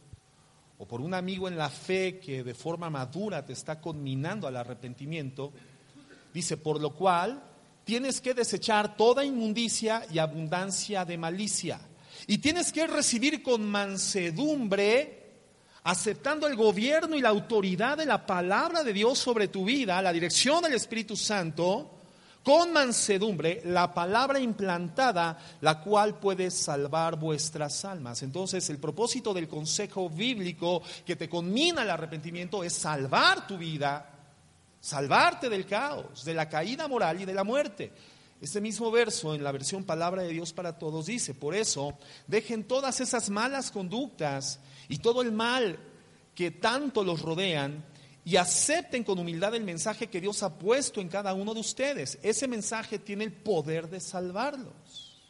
o 0.78 0.86
por 0.86 1.02
un 1.02 1.12
amigo 1.12 1.46
en 1.46 1.58
la 1.58 1.68
fe 1.68 2.18
que 2.18 2.42
de 2.42 2.54
forma 2.54 2.88
madura 2.88 3.44
te 3.44 3.52
está 3.52 3.80
conminando 3.80 4.46
al 4.46 4.56
arrepentimiento, 4.56 5.52
dice, 6.32 6.56
por 6.56 6.80
lo 6.80 6.94
cual, 6.94 7.42
tienes 7.90 8.20
que 8.20 8.34
desechar 8.34 8.96
toda 8.96 9.24
inmundicia 9.24 10.06
y 10.12 10.20
abundancia 10.20 11.04
de 11.04 11.18
malicia. 11.18 11.80
Y 12.28 12.38
tienes 12.38 12.70
que 12.70 12.86
recibir 12.86 13.42
con 13.42 13.68
mansedumbre, 13.68 15.32
aceptando 15.82 16.46
el 16.46 16.54
gobierno 16.54 17.16
y 17.16 17.20
la 17.20 17.30
autoridad 17.30 17.98
de 17.98 18.06
la 18.06 18.24
palabra 18.24 18.84
de 18.84 18.92
Dios 18.92 19.18
sobre 19.18 19.48
tu 19.48 19.64
vida, 19.64 20.00
la 20.00 20.12
dirección 20.12 20.62
del 20.62 20.74
Espíritu 20.74 21.16
Santo, 21.16 21.98
con 22.44 22.72
mansedumbre 22.72 23.60
la 23.64 23.92
palabra 23.92 24.38
implantada, 24.38 25.36
la 25.60 25.80
cual 25.80 26.20
puede 26.20 26.52
salvar 26.52 27.18
vuestras 27.18 27.84
almas. 27.84 28.22
Entonces, 28.22 28.70
el 28.70 28.78
propósito 28.78 29.34
del 29.34 29.48
consejo 29.48 30.08
bíblico 30.08 30.80
que 31.04 31.16
te 31.16 31.28
conmina 31.28 31.82
al 31.82 31.90
arrepentimiento 31.90 32.62
es 32.62 32.72
salvar 32.72 33.48
tu 33.48 33.58
vida 33.58 34.19
salvarte 34.80 35.48
del 35.48 35.66
caos, 35.66 36.24
de 36.24 36.34
la 36.34 36.48
caída 36.48 36.88
moral 36.88 37.20
y 37.20 37.24
de 37.24 37.34
la 37.34 37.44
muerte. 37.44 37.92
Este 38.40 38.60
mismo 38.60 38.90
verso 38.90 39.34
en 39.34 39.44
la 39.44 39.52
versión 39.52 39.84
Palabra 39.84 40.22
de 40.22 40.30
Dios 40.30 40.52
para 40.52 40.78
Todos 40.78 41.06
dice, 41.06 41.34
por 41.34 41.54
eso 41.54 41.98
dejen 42.26 42.64
todas 42.64 43.00
esas 43.00 43.28
malas 43.28 43.70
conductas 43.70 44.60
y 44.88 44.98
todo 44.98 45.20
el 45.20 45.30
mal 45.30 45.78
que 46.34 46.50
tanto 46.50 47.04
los 47.04 47.20
rodean 47.20 47.84
y 48.24 48.36
acepten 48.36 49.04
con 49.04 49.18
humildad 49.18 49.54
el 49.54 49.64
mensaje 49.64 50.06
que 50.06 50.20
Dios 50.20 50.42
ha 50.42 50.58
puesto 50.58 51.00
en 51.00 51.08
cada 51.08 51.34
uno 51.34 51.52
de 51.52 51.60
ustedes. 51.60 52.18
Ese 52.22 52.48
mensaje 52.48 52.98
tiene 52.98 53.24
el 53.24 53.32
poder 53.32 53.90
de 53.90 54.00
salvarlos. 54.00 55.20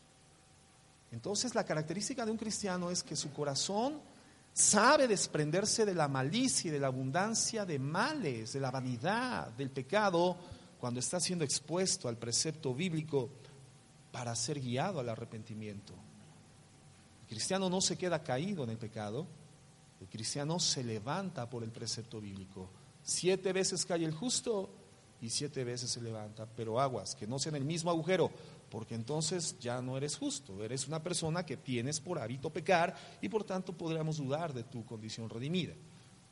Entonces 1.11 1.55
la 1.57 1.64
característica 1.64 2.24
de 2.24 2.30
un 2.30 2.38
cristiano 2.38 2.90
es 2.90 3.03
que 3.03 3.16
su 3.16 3.32
corazón 3.32 4.01
sabe 4.53 5.09
desprenderse 5.09 5.84
de 5.84 5.94
la 5.94 6.09
malicia 6.09 6.68
y 6.68 6.72
de 6.72 6.80
la 6.80 6.88
abundancia 6.88 7.64
de 7.64 7.78
males, 7.78 8.53
de 8.53 8.61
la 8.61 8.70
vanidad, 8.70 9.48
del 9.53 9.70
pecado, 9.70 10.36
cuando 10.78 11.01
está 11.01 11.20
siendo 11.20 11.44
expuesto 11.44 12.09
al 12.09 12.16
precepto 12.16 12.74
bíblico 12.74 13.30
para 14.11 14.34
ser 14.34 14.61
guiado 14.61 15.01
al 15.01 15.09
arrepentimiento. 15.09 15.94
El 17.22 17.28
cristiano 17.28 17.68
no 17.68 17.80
se 17.80 17.96
queda 17.96 18.22
caído 18.22 18.64
en 18.64 18.70
el 18.70 18.78
pecado, 18.78 19.26
el 20.01 20.09
cristiano 20.09 20.59
se 20.59 20.82
levanta 20.82 21.48
por 21.48 21.62
el 21.62 21.70
precepto 21.70 22.20
bíblico. 22.20 22.70
Siete 23.03 23.53
veces 23.53 23.84
cae 23.84 24.05
el 24.05 24.14
justo 24.14 24.70
y 25.20 25.28
siete 25.28 25.64
veces 25.64 25.90
se 25.90 26.01
levanta, 26.01 26.46
pero 26.46 26.80
aguas, 26.80 27.14
que 27.14 27.26
no 27.26 27.38
sea 27.38 27.51
en 27.51 27.57
el 27.57 27.64
mismo 27.64 27.90
agujero, 27.90 28.30
porque 28.70 28.94
entonces 28.94 29.58
ya 29.58 29.82
no 29.82 29.96
eres 29.96 30.16
justo, 30.16 30.62
eres 30.64 30.86
una 30.86 31.02
persona 31.02 31.44
que 31.44 31.56
tienes 31.56 32.00
por 32.00 32.18
hábito 32.18 32.50
pecar 32.50 32.94
y 33.20 33.28
por 33.28 33.44
tanto 33.44 33.72
podríamos 33.72 34.18
dudar 34.18 34.54
de 34.54 34.64
tu 34.64 34.84
condición 34.84 35.28
redimida. 35.28 35.74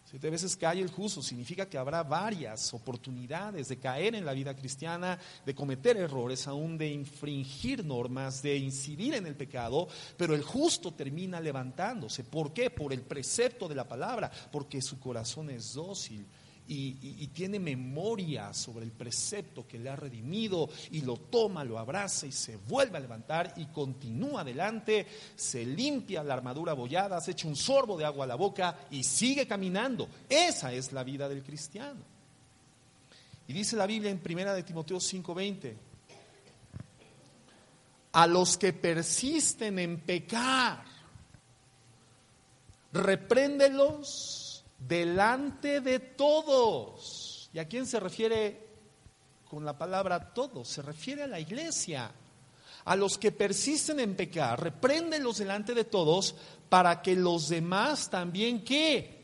Siete 0.05 0.31
veces 0.31 0.57
cae 0.57 0.81
el 0.81 0.89
justo 0.89 1.23
significa 1.23 1.69
que 1.69 1.77
habrá 1.77 2.03
varias 2.03 2.73
oportunidades 2.73 3.69
de 3.69 3.77
caer 3.77 4.15
en 4.15 4.25
la 4.25 4.33
vida 4.33 4.57
cristiana, 4.57 5.19
de 5.45 5.55
cometer 5.55 5.99
errores, 5.99 6.49
aún 6.49 6.79
de 6.79 6.89
infringir 6.89 7.85
normas, 7.85 8.41
de 8.41 8.57
incidir 8.57 9.13
en 9.13 9.27
el 9.27 9.37
pecado, 9.37 9.87
pero 10.17 10.35
el 10.35 10.43
justo 10.43 10.95
termina 10.95 11.43
levantándose. 11.43 12.25
¿Por 12.25 12.55
qué? 12.55 12.71
Por 12.71 12.95
el 12.95 13.03
precepto 13.03 13.69
de 13.69 13.75
la 13.75 13.87
palabra, 13.87 14.31
porque 14.51 14.81
su 14.81 14.99
corazón 14.99 15.51
es 15.51 15.75
dócil 15.75 16.25
y, 16.69 17.27
tiene 17.29 17.59
memoria 17.59 18.53
sobre 18.53 18.85
el 18.85 18.93
precepto 18.93 19.67
que 19.67 19.79
le 19.79 19.89
ha 19.89 19.97
redimido 19.97 20.69
y 20.91 21.01
lo 21.01 21.17
toma, 21.17 21.65
lo 21.65 21.79
abraza 21.79 22.27
y 22.27 22.33
se 22.33 22.57
vuelve 22.57 22.99
a 22.99 23.01
levantar 23.01 23.55
y 23.57 23.67
continúa 23.67 24.43
adelante, 24.43 25.07
se 25.35 25.65
limpia 25.65 26.23
la 26.23 26.35
armadura 26.35 26.73
abollada, 26.73 27.21
se 27.21 27.31
echa 27.31 27.49
un 27.49 27.57
sorbo 27.57 27.97
de 27.97 28.05
agua 28.05 28.25
a 28.25 28.29
la 28.29 28.35
boca 28.35 28.81
y 28.91 29.03
sigue 29.03 29.47
caminando. 29.47 30.09
Esa 30.29 30.73
es 30.73 30.93
la 30.93 31.05
vida 31.05 31.29
del 31.29 31.43
cristiano. 31.43 32.01
Y 33.47 33.53
dice 33.55 33.77
la 33.77 33.87
Biblia 33.87 34.11
en 34.11 34.19
primera 34.19 34.53
de 34.53 34.63
Timoteo 34.63 34.99
5:20, 34.99 35.75
a 38.13 38.27
los 38.27 38.59
que 38.59 38.75
persisten 38.75 39.79
en 39.79 40.01
pecar, 40.01 40.85
repréndelos 42.93 44.48
delante 44.79 45.81
de 45.81 45.99
todos. 45.99 47.51
¿Y 47.53 47.59
a 47.59 47.67
quién 47.67 47.87
se 47.87 48.01
refiere 48.01 48.69
con 49.49 49.65
la 49.65 49.77
palabra 49.77 50.33
todos? 50.33 50.69
Se 50.69 50.83
refiere 50.83 51.25
a 51.25 51.27
la 51.27 51.41
iglesia. 51.41 52.11
A 52.85 52.97
los 52.97 53.19
que 53.19 53.33
persisten 53.33 54.01
en 54.01 54.17
pecar, 54.17 54.63
repréndelos 54.63 55.39
delante 55.39 55.75
de 55.75 55.85
todos 55.85 56.35
para 56.69 57.03
que 57.03 57.15
los 57.15 57.49
demás 57.49 58.09
también 58.09 58.65
que 58.65 59.19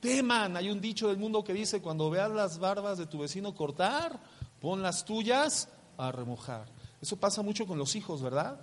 teman. 0.00 0.56
Hay 0.56 0.68
un 0.68 0.80
dicho 0.80 1.08
del 1.08 1.18
mundo 1.18 1.44
que 1.44 1.52
dice, 1.52 1.80
cuando 1.80 2.10
veas 2.10 2.30
las 2.30 2.58
barbas 2.58 2.98
de 2.98 3.06
tu 3.06 3.18
vecino 3.18 3.54
cortar, 3.54 4.18
pon 4.60 4.82
las 4.82 5.04
tuyas 5.04 5.68
a 5.96 6.10
remojar. 6.10 6.66
Eso 7.00 7.16
pasa 7.16 7.42
mucho 7.42 7.66
con 7.66 7.78
los 7.78 7.94
hijos, 7.94 8.20
¿verdad? 8.20 8.60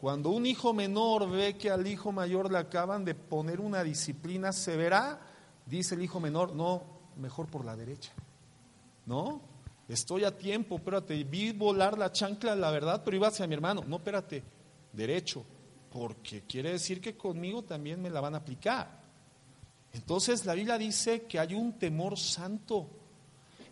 Cuando 0.00 0.30
un 0.30 0.46
hijo 0.46 0.72
menor 0.72 1.28
ve 1.28 1.56
que 1.56 1.70
al 1.70 1.86
hijo 1.86 2.12
mayor 2.12 2.52
le 2.52 2.58
acaban 2.58 3.04
de 3.04 3.14
poner 3.14 3.60
una 3.60 3.82
disciplina 3.82 4.52
severa, 4.52 5.18
dice 5.68 5.94
el 5.94 6.02
hijo 6.02 6.20
menor, 6.20 6.54
no, 6.54 6.82
mejor 7.16 7.46
por 7.46 7.64
la 7.64 7.76
derecha. 7.76 8.12
¿No? 9.06 9.40
Estoy 9.88 10.24
a 10.24 10.36
tiempo, 10.36 10.76
espérate, 10.76 11.24
vi 11.24 11.52
volar 11.52 11.96
la 11.96 12.12
chancla, 12.12 12.54
la 12.54 12.70
verdad, 12.70 13.02
pero 13.04 13.16
iba 13.16 13.28
hacia 13.28 13.46
mi 13.46 13.54
hermano. 13.54 13.84
No, 13.86 13.96
espérate, 13.96 14.42
derecho, 14.92 15.44
porque 15.90 16.42
quiere 16.42 16.72
decir 16.72 17.00
que 17.00 17.16
conmigo 17.16 17.62
también 17.62 18.00
me 18.02 18.10
la 18.10 18.20
van 18.20 18.34
a 18.34 18.38
aplicar. 18.38 18.98
Entonces 19.92 20.44
la 20.44 20.54
Biblia 20.54 20.76
dice 20.76 21.22
que 21.22 21.38
hay 21.38 21.54
un 21.54 21.78
temor 21.78 22.18
santo. 22.18 22.90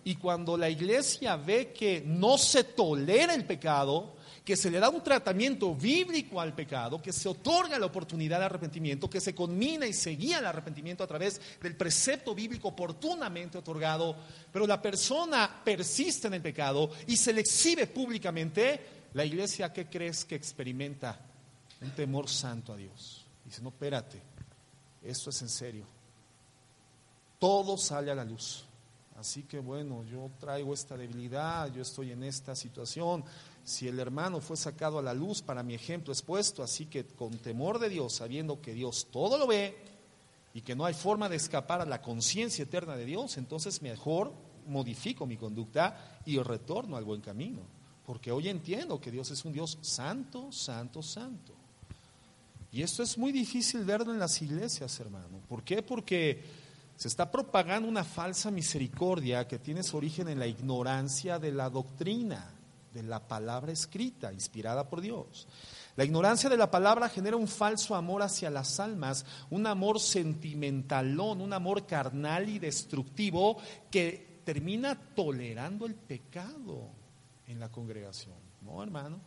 Y 0.05 0.15
cuando 0.15 0.57
la 0.57 0.71
iglesia 0.71 1.37
ve 1.37 1.73
que 1.73 2.03
no 2.07 2.39
se 2.39 2.65
tolera 2.65 3.35
el 3.35 3.45
pecado, 3.45 4.15
que 4.47 4.57
se 4.57 4.71
le 4.71 4.79
da 4.79 4.89
un 4.89 5.03
tratamiento 5.03 5.75
bíblico 5.75 6.41
al 6.41 6.55
pecado, 6.55 7.03
que 7.03 7.13
se 7.13 7.29
otorga 7.29 7.81
la 7.81 7.87
oportunidad 7.87 8.39
de 8.39 8.45
arrepentimiento, 8.45 9.11
que 9.11 9.21
se 9.21 9.35
conmina 9.35 9.89
y 9.89 9.93
se 9.93 10.11
guía 10.11 10.39
el 10.39 10.47
arrepentimiento 10.47 11.03
a 11.03 11.07
través 11.09 11.41
del 11.61 11.75
precepto 11.75 12.33
bíblico 12.33 12.69
oportunamente 12.69 13.59
otorgado, 13.59 14.17
pero 14.53 14.65
la 14.65 14.81
persona 14.81 15.51
persiste 15.65 16.29
en 16.29 16.35
el 16.35 16.43
pecado 16.43 16.93
y 17.09 17.17
se 17.17 17.33
le 17.33 17.41
exhibe 17.41 17.89
públicamente, 17.89 19.09
la 19.15 19.25
iglesia, 19.25 19.73
¿qué 19.73 19.87
crees 19.87 20.25
que 20.25 20.37
experimenta? 20.37 21.19
Un 21.81 21.91
temor 21.91 22.29
santo 22.29 22.73
a 22.73 22.77
Dios. 22.77 23.27
Dice, 23.45 23.61
no, 23.63 23.71
espérate, 23.71 24.23
esto 25.03 25.31
es 25.31 25.43
en 25.43 25.49
serio. 25.49 25.87
Todo 27.41 27.77
sale 27.77 28.13
a 28.13 28.15
la 28.15 28.25
luz. 28.25 28.65
Así 29.19 29.43
que 29.43 29.59
bueno, 29.59 30.05
yo 30.05 30.31
traigo 30.39 30.73
esta 30.75 30.97
debilidad, 30.97 31.73
yo 31.73 31.83
estoy 31.83 32.13
en 32.13 32.23
esta 32.23 32.55
situación, 32.55 33.25
si 33.67 33.89
el 33.89 33.99
hermano 33.99 34.41
fue 34.41 34.57
sacado 34.57 35.01
a 35.01 35.03
la 35.03 35.13
luz, 35.13 35.43
para 35.43 35.65
mi 35.65 35.75
ejemplo 35.75 36.13
expuesto, 36.13 36.63
así 36.63 36.87
que 36.87 37.05
con 37.05 37.37
temor 37.39 37.81
de 37.81 37.89
Dios, 37.89 38.13
sabiendo 38.13 38.61
que 38.61 38.73
Dios 38.73 39.09
todo 39.11 39.37
lo 39.39 39.49
ve 39.49 39.77
y 40.55 40.61
que 40.61 40.77
no 40.77 40.85
hay 40.85 40.95
forma 40.95 41.29
de 41.29 41.35
escapar 41.35 41.81
a 41.81 41.85
la 41.85 42.01
conciencia 42.01 42.63
eterna 42.63 42.95
de 42.95 43.05
Dios, 43.05 43.37
entonces 43.39 43.83
mejor 43.83 44.33
modifico 44.69 45.27
mi 45.27 45.37
conducta 45.37 46.21
y 46.25 46.39
retorno 46.39 46.97
al 46.97 47.03
buen 47.03 47.21
camino. 47.21 47.63
Porque 48.07 48.31
hoy 48.31 48.49
entiendo 48.49 49.01
que 49.01 49.11
Dios 49.11 49.33
es 49.33 49.45
un 49.45 49.53
Dios 49.53 49.79
santo, 49.81 50.53
santo, 50.53 51.03
santo. 51.03 51.53
Y 52.71 52.83
esto 52.83 53.03
es 53.03 53.19
muy 53.19 53.33
difícil 53.33 53.85
verlo 53.85 54.13
en 54.13 54.21
las 54.21 54.41
iglesias, 54.43 55.01
hermano. 55.01 55.41
¿Por 55.49 55.65
qué? 55.65 55.83
Porque 55.83 56.41
se 56.95 57.09
está 57.09 57.33
propagando 57.33 57.89
una 57.89 58.05
falsa 58.05 58.53
misericordia 58.53 59.49
que 59.49 59.59
tiene 59.59 59.83
su 59.83 59.97
origen 59.97 60.29
en 60.29 60.39
la 60.39 60.47
ignorancia 60.47 61.41
de 61.41 61.51
la 61.51 61.69
doctrina 61.69 62.53
de 62.97 63.03
la 63.03 63.27
palabra 63.27 63.73
escrita, 63.73 64.33
inspirada 64.33 64.89
por 64.89 65.01
Dios. 65.01 65.47
La 65.97 66.05
ignorancia 66.05 66.49
de 66.49 66.57
la 66.57 66.71
palabra 66.71 67.09
genera 67.09 67.37
un 67.37 67.49
falso 67.49 67.95
amor 67.95 68.23
hacia 68.23 68.51
las 68.51 68.81
almas, 68.81 69.25
un 69.51 69.67
amor 69.67 70.01
sentimentalón, 70.01 71.41
un 71.41 71.53
amor 71.53 71.87
carnal 71.87 72.49
y 72.49 72.59
destructivo 72.59 73.59
que 73.91 74.41
termina 74.45 74.95
tolerando 74.95 75.87
el 75.87 75.95
pecado 75.95 76.91
en 77.47 77.61
la 77.61 77.71
congregación. 77.71 78.37
No, 78.63 78.83
hermano. 78.83 79.21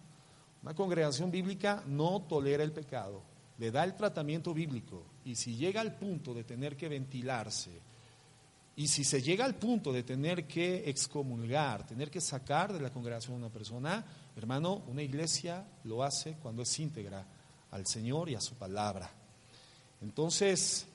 Una 0.62 0.74
congregación 0.74 1.32
bíblica 1.32 1.84
no 1.86 2.24
tolera 2.28 2.64
el 2.64 2.74
pecado, 2.74 3.22
le 3.58 3.72
da 3.72 3.84
el 3.84 3.96
tratamiento 3.96 4.54
bíblico 4.54 5.06
y 5.24 5.36
si 5.36 5.56
llega 5.56 5.80
al 5.80 5.96
punto 5.96 6.34
de 6.34 6.44
tener 6.44 6.76
que 6.76 6.90
ventilarse, 6.90 7.82
y 8.80 8.88
si 8.88 9.04
se 9.04 9.22
llega 9.22 9.44
al 9.44 9.56
punto 9.56 9.92
de 9.92 10.04
tener 10.04 10.48
que 10.48 10.90
excomulgar, 10.90 11.86
tener 11.86 12.10
que 12.10 12.22
sacar 12.22 12.72
de 12.72 12.80
la 12.80 12.94
congregación 12.94 13.34
a 13.34 13.40
una 13.40 13.50
persona, 13.50 14.06
hermano, 14.38 14.84
una 14.88 15.04
iglesia 15.04 15.66
lo 15.84 16.02
hace 16.02 16.38
cuando 16.42 16.62
es 16.62 16.80
íntegra 16.80 17.26
al 17.72 17.86
Señor 17.86 18.30
y 18.30 18.36
a 18.36 18.40
su 18.40 18.56
palabra. 18.56 19.12
Entonces, 20.02 20.88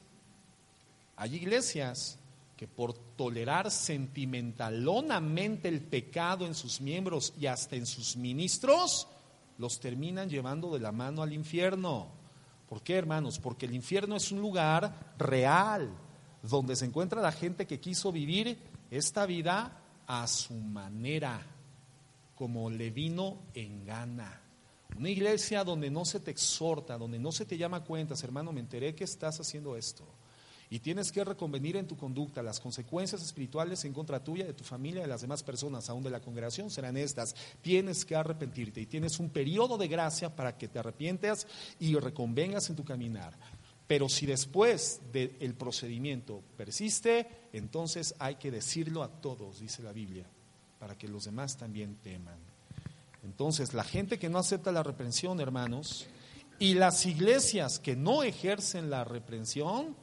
hay 1.16 1.34
iglesias 1.34 2.16
que 2.56 2.66
por 2.66 2.94
tolerar 2.94 3.70
sentimentalonamente 3.70 5.68
el 5.68 5.82
pecado 5.82 6.46
en 6.46 6.54
sus 6.54 6.80
miembros 6.80 7.34
y 7.38 7.48
hasta 7.48 7.76
en 7.76 7.84
sus 7.84 8.16
ministros, 8.16 9.08
los 9.58 9.78
terminan 9.78 10.30
llevando 10.30 10.72
de 10.72 10.80
la 10.80 10.90
mano 10.90 11.22
al 11.22 11.34
infierno. 11.34 12.08
¿Por 12.66 12.80
qué, 12.80 12.94
hermanos? 12.94 13.38
Porque 13.38 13.66
el 13.66 13.74
infierno 13.74 14.16
es 14.16 14.32
un 14.32 14.40
lugar 14.40 15.14
real, 15.18 15.90
donde 16.48 16.76
se 16.76 16.84
encuentra 16.84 17.22
la 17.22 17.32
gente 17.32 17.66
que 17.66 17.80
quiso 17.80 18.12
vivir 18.12 18.58
esta 18.90 19.26
vida 19.26 19.80
a 20.06 20.26
su 20.26 20.54
manera, 20.54 21.40
como 22.34 22.68
le 22.70 22.90
vino 22.90 23.38
en 23.54 23.84
gana. 23.84 24.40
Una 24.96 25.08
iglesia 25.08 25.64
donde 25.64 25.90
no 25.90 26.04
se 26.04 26.20
te 26.20 26.30
exhorta, 26.30 26.98
donde 26.98 27.18
no 27.18 27.32
se 27.32 27.46
te 27.46 27.56
llama 27.56 27.82
cuentas, 27.82 28.22
hermano, 28.22 28.52
me 28.52 28.60
enteré 28.60 28.94
que 28.94 29.04
estás 29.04 29.40
haciendo 29.40 29.76
esto. 29.76 30.04
Y 30.70 30.80
tienes 30.80 31.12
que 31.12 31.24
reconvenir 31.24 31.76
en 31.76 31.86
tu 31.86 31.96
conducta. 31.96 32.42
Las 32.42 32.60
consecuencias 32.60 33.22
espirituales 33.22 33.84
en 33.84 33.92
contra 33.92 34.22
tuya, 34.22 34.44
de 34.44 34.54
tu 34.54 34.64
familia, 34.64 35.02
de 35.02 35.08
las 35.08 35.20
demás 35.20 35.42
personas, 35.42 35.88
aún 35.88 36.02
de 36.02 36.10
la 36.10 36.20
congregación, 36.20 36.70
serán 36.70 36.96
estas. 36.96 37.34
Tienes 37.60 38.04
que 38.04 38.16
arrepentirte 38.16 38.80
y 38.80 38.86
tienes 38.86 39.18
un 39.18 39.30
periodo 39.30 39.78
de 39.78 39.88
gracia 39.88 40.34
para 40.34 40.56
que 40.56 40.68
te 40.68 40.78
arrepientas 40.78 41.46
y 41.78 41.94
reconvengas 41.96 42.70
en 42.70 42.76
tu 42.76 42.84
caminar. 42.84 43.38
Pero 43.86 44.08
si 44.08 44.24
después 44.24 45.00
del 45.12 45.54
procedimiento 45.54 46.42
persiste, 46.56 47.48
entonces 47.52 48.14
hay 48.18 48.36
que 48.36 48.50
decirlo 48.50 49.02
a 49.02 49.08
todos, 49.08 49.60
dice 49.60 49.82
la 49.82 49.92
Biblia, 49.92 50.24
para 50.78 50.96
que 50.96 51.06
los 51.06 51.26
demás 51.26 51.56
también 51.56 51.96
teman. 51.96 52.38
Entonces, 53.24 53.74
la 53.74 53.84
gente 53.84 54.18
que 54.18 54.28
no 54.28 54.38
acepta 54.38 54.72
la 54.72 54.82
reprensión, 54.82 55.40
hermanos, 55.40 56.06
y 56.58 56.74
las 56.74 57.04
iglesias 57.04 57.78
que 57.78 57.96
no 57.96 58.22
ejercen 58.22 58.90
la 58.90 59.04
reprensión, 59.04 59.96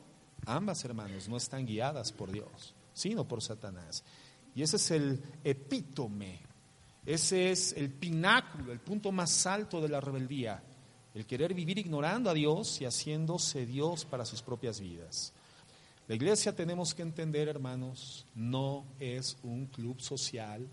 ambas, 0.46 0.84
hermanos, 0.86 1.28
no 1.28 1.38
están 1.38 1.66
guiadas 1.66 2.12
por 2.12 2.32
Dios, 2.32 2.76
sino 2.94 3.28
por 3.28 3.42
Satanás. 3.42 4.04
Y 4.54 4.62
ese 4.62 4.76
es 4.76 4.92
el 4.92 5.24
epítome, 5.44 6.40
ese 7.06 7.52
es 7.52 7.74
el 7.74 7.90
pináculo, 7.90 8.72
el 8.72 8.80
punto 8.80 9.12
más 9.12 9.46
alto 9.48 9.82
de 9.82 9.90
la 9.90 10.02
rebeldía 10.02 10.62
el 11.14 11.26
querer 11.26 11.54
vivir 11.54 11.78
ignorando 11.78 12.30
a 12.30 12.34
Dios 12.34 12.80
y 12.82 12.86
haciéndose 12.86 13.66
Dios 13.66 14.06
para 14.06 14.26
sus 14.26 14.42
propias 14.42 14.80
vidas. 14.80 15.34
La 16.08 16.16
iglesia 16.16 16.56
tenemos 16.56 16.94
que 16.94 17.04
entender, 17.04 17.48
hermanos, 17.48 18.26
no 18.36 18.86
es 19.00 19.38
un 19.44 19.66
club 19.68 20.02
social. 20.02 20.68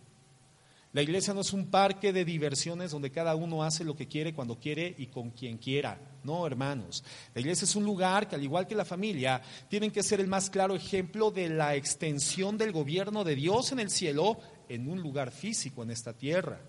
La 0.92 1.02
iglesia 1.02 1.34
no 1.34 1.42
es 1.42 1.52
un 1.52 1.66
parque 1.66 2.12
de 2.12 2.24
diversiones 2.24 2.92
donde 2.92 3.10
cada 3.10 3.34
uno 3.34 3.62
hace 3.62 3.84
lo 3.84 3.94
que 3.94 4.08
quiere, 4.08 4.32
cuando 4.32 4.58
quiere 4.58 4.94
y 4.96 5.06
con 5.08 5.30
quien 5.30 5.58
quiera. 5.58 6.00
No, 6.24 6.46
hermanos. 6.46 7.04
La 7.34 7.40
iglesia 7.40 7.66
es 7.66 7.76
un 7.76 7.84
lugar 7.84 8.26
que, 8.26 8.36
al 8.36 8.42
igual 8.42 8.66
que 8.66 8.74
la 8.74 8.84
familia, 8.84 9.42
tienen 9.68 9.90
que 9.90 10.02
ser 10.02 10.20
el 10.20 10.28
más 10.28 10.50
claro 10.50 10.74
ejemplo 10.74 11.30
de 11.30 11.50
la 11.50 11.76
extensión 11.76 12.56
del 12.56 12.72
gobierno 12.72 13.22
de 13.22 13.34
Dios 13.34 13.70
en 13.72 13.80
el 13.80 13.90
cielo 13.90 14.38
en 14.68 14.88
un 14.88 15.00
lugar 15.00 15.30
físico 15.30 15.82
en 15.82 15.90
esta 15.90 16.14
tierra. 16.14 16.60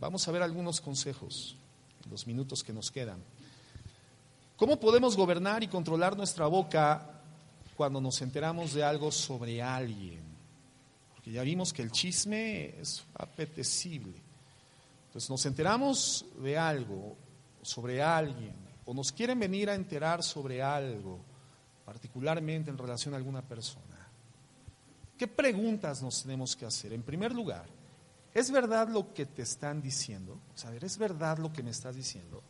Vamos 0.00 0.26
a 0.26 0.32
ver 0.32 0.42
algunos 0.42 0.80
consejos 0.80 1.56
los 2.10 2.26
minutos 2.26 2.62
que 2.62 2.72
nos 2.72 2.90
quedan. 2.90 3.22
¿Cómo 4.56 4.80
podemos 4.80 5.16
gobernar 5.16 5.62
y 5.62 5.68
controlar 5.68 6.16
nuestra 6.16 6.46
boca 6.46 7.10
cuando 7.76 8.00
nos 8.00 8.20
enteramos 8.22 8.72
de 8.72 8.82
algo 8.82 9.12
sobre 9.12 9.62
alguien? 9.62 10.22
Porque 11.14 11.32
ya 11.32 11.42
vimos 11.42 11.72
que 11.72 11.82
el 11.82 11.90
chisme 11.90 12.78
es 12.80 13.04
apetecible. 13.14 14.14
Entonces 15.08 15.28
nos 15.28 15.44
enteramos 15.44 16.24
de 16.42 16.56
algo 16.56 17.16
sobre 17.62 18.02
alguien 18.02 18.54
o 18.86 18.94
nos 18.94 19.12
quieren 19.12 19.38
venir 19.38 19.68
a 19.68 19.74
enterar 19.74 20.22
sobre 20.22 20.62
algo, 20.62 21.18
particularmente 21.84 22.70
en 22.70 22.78
relación 22.78 23.12
a 23.12 23.16
alguna 23.16 23.42
persona. 23.42 23.84
¿Qué 25.18 25.26
preguntas 25.26 26.02
nos 26.02 26.22
tenemos 26.22 26.54
que 26.54 26.66
hacer? 26.66 26.92
En 26.92 27.02
primer 27.02 27.32
lugar, 27.32 27.66
¿Es 28.36 28.50
verdad 28.50 28.90
lo 28.90 29.14
que 29.14 29.24
te 29.24 29.40
están 29.40 29.80
diciendo? 29.80 30.38
O 30.54 30.58
sea, 30.58 30.70
¿es 30.74 30.98
verdad 30.98 31.38
lo 31.38 31.50
que 31.50 31.62
me 31.62 31.70
estás 31.70 31.96
diciendo? 31.96 32.42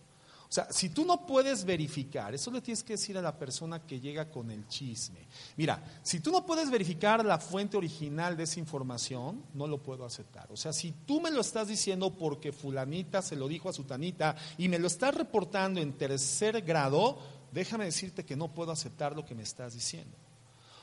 O 0.48 0.52
sea, 0.52 0.66
si 0.72 0.88
tú 0.88 1.04
no 1.04 1.24
puedes 1.24 1.64
verificar, 1.64 2.34
eso 2.34 2.50
le 2.50 2.60
tienes 2.60 2.82
que 2.82 2.94
decir 2.94 3.16
a 3.16 3.22
la 3.22 3.38
persona 3.38 3.86
que 3.86 4.00
llega 4.00 4.28
con 4.28 4.50
el 4.50 4.66
chisme. 4.66 5.28
Mira, 5.56 6.00
si 6.02 6.18
tú 6.18 6.32
no 6.32 6.44
puedes 6.44 6.72
verificar 6.72 7.24
la 7.24 7.38
fuente 7.38 7.76
original 7.76 8.36
de 8.36 8.42
esa 8.42 8.58
información, 8.58 9.44
no 9.54 9.68
lo 9.68 9.80
puedo 9.80 10.04
aceptar. 10.04 10.50
O 10.50 10.56
sea, 10.56 10.72
si 10.72 10.90
tú 10.90 11.20
me 11.20 11.30
lo 11.30 11.40
estás 11.40 11.68
diciendo 11.68 12.12
porque 12.18 12.50
fulanita 12.50 13.22
se 13.22 13.36
lo 13.36 13.46
dijo 13.46 13.68
a 13.68 13.72
su 13.72 13.84
tanita 13.84 14.34
y 14.58 14.68
me 14.68 14.80
lo 14.80 14.88
estás 14.88 15.14
reportando 15.14 15.80
en 15.80 15.92
tercer 15.92 16.62
grado, 16.62 17.16
déjame 17.52 17.84
decirte 17.84 18.24
que 18.24 18.34
no 18.34 18.52
puedo 18.52 18.72
aceptar 18.72 19.14
lo 19.14 19.24
que 19.24 19.36
me 19.36 19.44
estás 19.44 19.74
diciendo. 19.74 20.16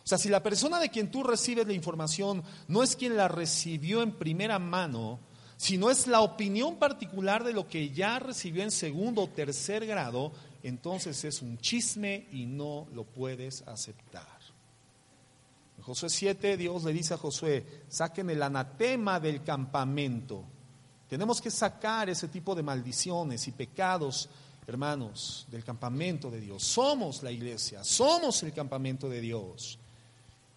O 0.03 0.07
sea, 0.07 0.17
si 0.17 0.27
la 0.27 0.43
persona 0.43 0.79
de 0.79 0.89
quien 0.89 1.09
tú 1.09 1.23
recibes 1.23 1.65
la 1.65 1.73
información 1.73 2.43
no 2.67 2.83
es 2.83 2.95
quien 2.95 3.15
la 3.15 3.29
recibió 3.29 4.01
en 4.01 4.11
primera 4.11 4.59
mano, 4.59 5.19
sino 5.55 5.89
es 5.89 6.07
la 6.07 6.19
opinión 6.19 6.75
particular 6.75 7.45
de 7.45 7.53
lo 7.53 7.69
que 7.69 7.89
ya 7.91 8.19
recibió 8.19 8.63
en 8.63 8.71
segundo 8.71 9.21
o 9.23 9.29
tercer 9.29 9.85
grado, 9.85 10.33
entonces 10.61 11.23
es 11.23 11.41
un 11.41 11.57
chisme 11.57 12.27
y 12.33 12.45
no 12.45 12.85
lo 12.93 13.05
puedes 13.05 13.61
aceptar. 13.61 14.27
En 15.77 15.83
Josué 15.83 16.09
7, 16.09 16.57
Dios 16.57 16.83
le 16.83 16.91
dice 16.91 17.13
a 17.13 17.17
Josué, 17.17 17.83
saquen 17.87 18.29
el 18.29 18.43
anatema 18.43 19.21
del 19.21 19.41
campamento. 19.41 20.43
Tenemos 21.07 21.39
que 21.39 21.51
sacar 21.51 22.09
ese 22.09 22.27
tipo 22.27 22.55
de 22.55 22.63
maldiciones 22.63 23.47
y 23.47 23.51
pecados, 23.51 24.29
hermanos, 24.67 25.45
del 25.49 25.63
campamento 25.63 26.29
de 26.29 26.41
Dios. 26.41 26.63
Somos 26.63 27.23
la 27.23 27.31
iglesia, 27.31 27.85
somos 27.85 28.43
el 28.43 28.51
campamento 28.51 29.07
de 29.07 29.21
Dios. 29.21 29.79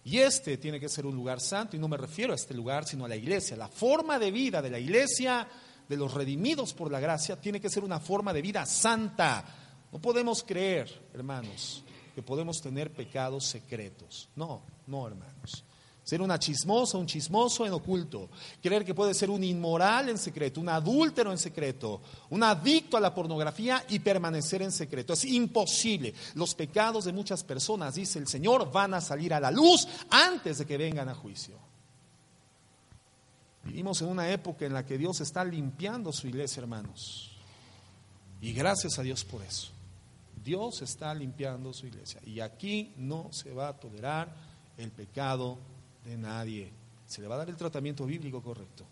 Y 0.07 0.19
este 0.19 0.57
tiene 0.57 0.79
que 0.79 0.87
ser 0.87 1.05
un 1.05 1.13
lugar 1.13 1.41
santo, 1.41 1.75
y 1.75 1.79
no 1.79 1.89
me 1.89 1.97
refiero 1.97 2.31
a 2.31 2.37
este 2.37 2.53
lugar, 2.53 2.85
sino 2.85 3.03
a 3.03 3.09
la 3.09 3.17
iglesia. 3.17 3.57
La 3.57 3.67
forma 3.67 4.17
de 4.17 4.31
vida 4.31 4.61
de 4.61 4.69
la 4.69 4.79
iglesia, 4.79 5.45
de 5.85 5.97
los 5.97 6.13
redimidos 6.13 6.73
por 6.73 6.89
la 6.89 7.01
gracia, 7.01 7.41
tiene 7.41 7.59
que 7.59 7.69
ser 7.69 7.83
una 7.83 7.99
forma 7.99 8.31
de 8.31 8.41
vida 8.41 8.65
santa. 8.65 9.43
No 9.91 9.99
podemos 9.99 10.43
creer, 10.43 11.09
hermanos, 11.13 11.83
que 12.15 12.23
podemos 12.23 12.61
tener 12.61 12.93
pecados 12.93 13.47
secretos. 13.47 14.29
No, 14.37 14.63
no, 14.85 15.05
hermanos. 15.05 15.65
Ser 16.07 16.21
una 16.21 16.39
chismosa, 16.39 16.97
un 16.97 17.05
chismoso 17.05 17.65
en 17.65 17.73
oculto. 17.73 18.29
Creer 18.63 18.85
que 18.85 18.95
puede 18.95 19.13
ser 19.13 19.29
un 19.29 19.43
inmoral 19.43 20.07
en 20.07 20.17
secreto, 20.17 20.61
un 20.61 20.69
adúltero 20.69 21.33
en 21.33 21.37
secreto, 21.37 21.99
un 22.29 22.43
adicto 22.43 22.95
a 22.95 23.01
la 23.01 23.13
pornografía 23.13 23.83
y 23.89 23.99
permanecer 23.99 24.61
en 24.61 24.71
secreto. 24.71 25.11
Es 25.11 25.25
imposible. 25.25 26.13
Los 26.35 26.55
pecados 26.55 27.03
de 27.03 27.11
muchas 27.11 27.43
personas, 27.43 27.95
dice 27.95 28.19
el 28.19 28.27
Señor, 28.29 28.71
van 28.71 28.93
a 28.93 29.01
salir 29.01 29.33
a 29.33 29.41
la 29.41 29.51
luz 29.51 29.85
antes 30.09 30.59
de 30.59 30.65
que 30.65 30.77
vengan 30.77 31.09
a 31.09 31.13
juicio. 31.13 31.59
Vivimos 33.65 34.01
en 34.01 34.07
una 34.07 34.29
época 34.31 34.65
en 34.65 34.75
la 34.75 34.85
que 34.85 34.97
Dios 34.97 35.19
está 35.19 35.43
limpiando 35.43 36.13
su 36.13 36.29
iglesia, 36.29 36.61
hermanos. 36.61 37.35
Y 38.39 38.53
gracias 38.53 38.97
a 38.97 39.01
Dios 39.01 39.25
por 39.25 39.43
eso. 39.43 39.71
Dios 40.41 40.81
está 40.81 41.13
limpiando 41.13 41.73
su 41.73 41.85
iglesia. 41.85 42.21
Y 42.25 42.39
aquí 42.39 42.93
no 42.95 43.27
se 43.33 43.51
va 43.51 43.67
a 43.67 43.77
tolerar 43.77 44.33
el 44.77 44.89
pecado 44.91 45.57
de 46.07 46.17
nadie. 46.17 46.71
Se 47.05 47.21
le 47.21 47.27
va 47.27 47.35
a 47.35 47.39
dar 47.39 47.49
el 47.49 47.57
tratamiento 47.57 48.05
bíblico 48.05 48.41
correcto. 48.41 48.85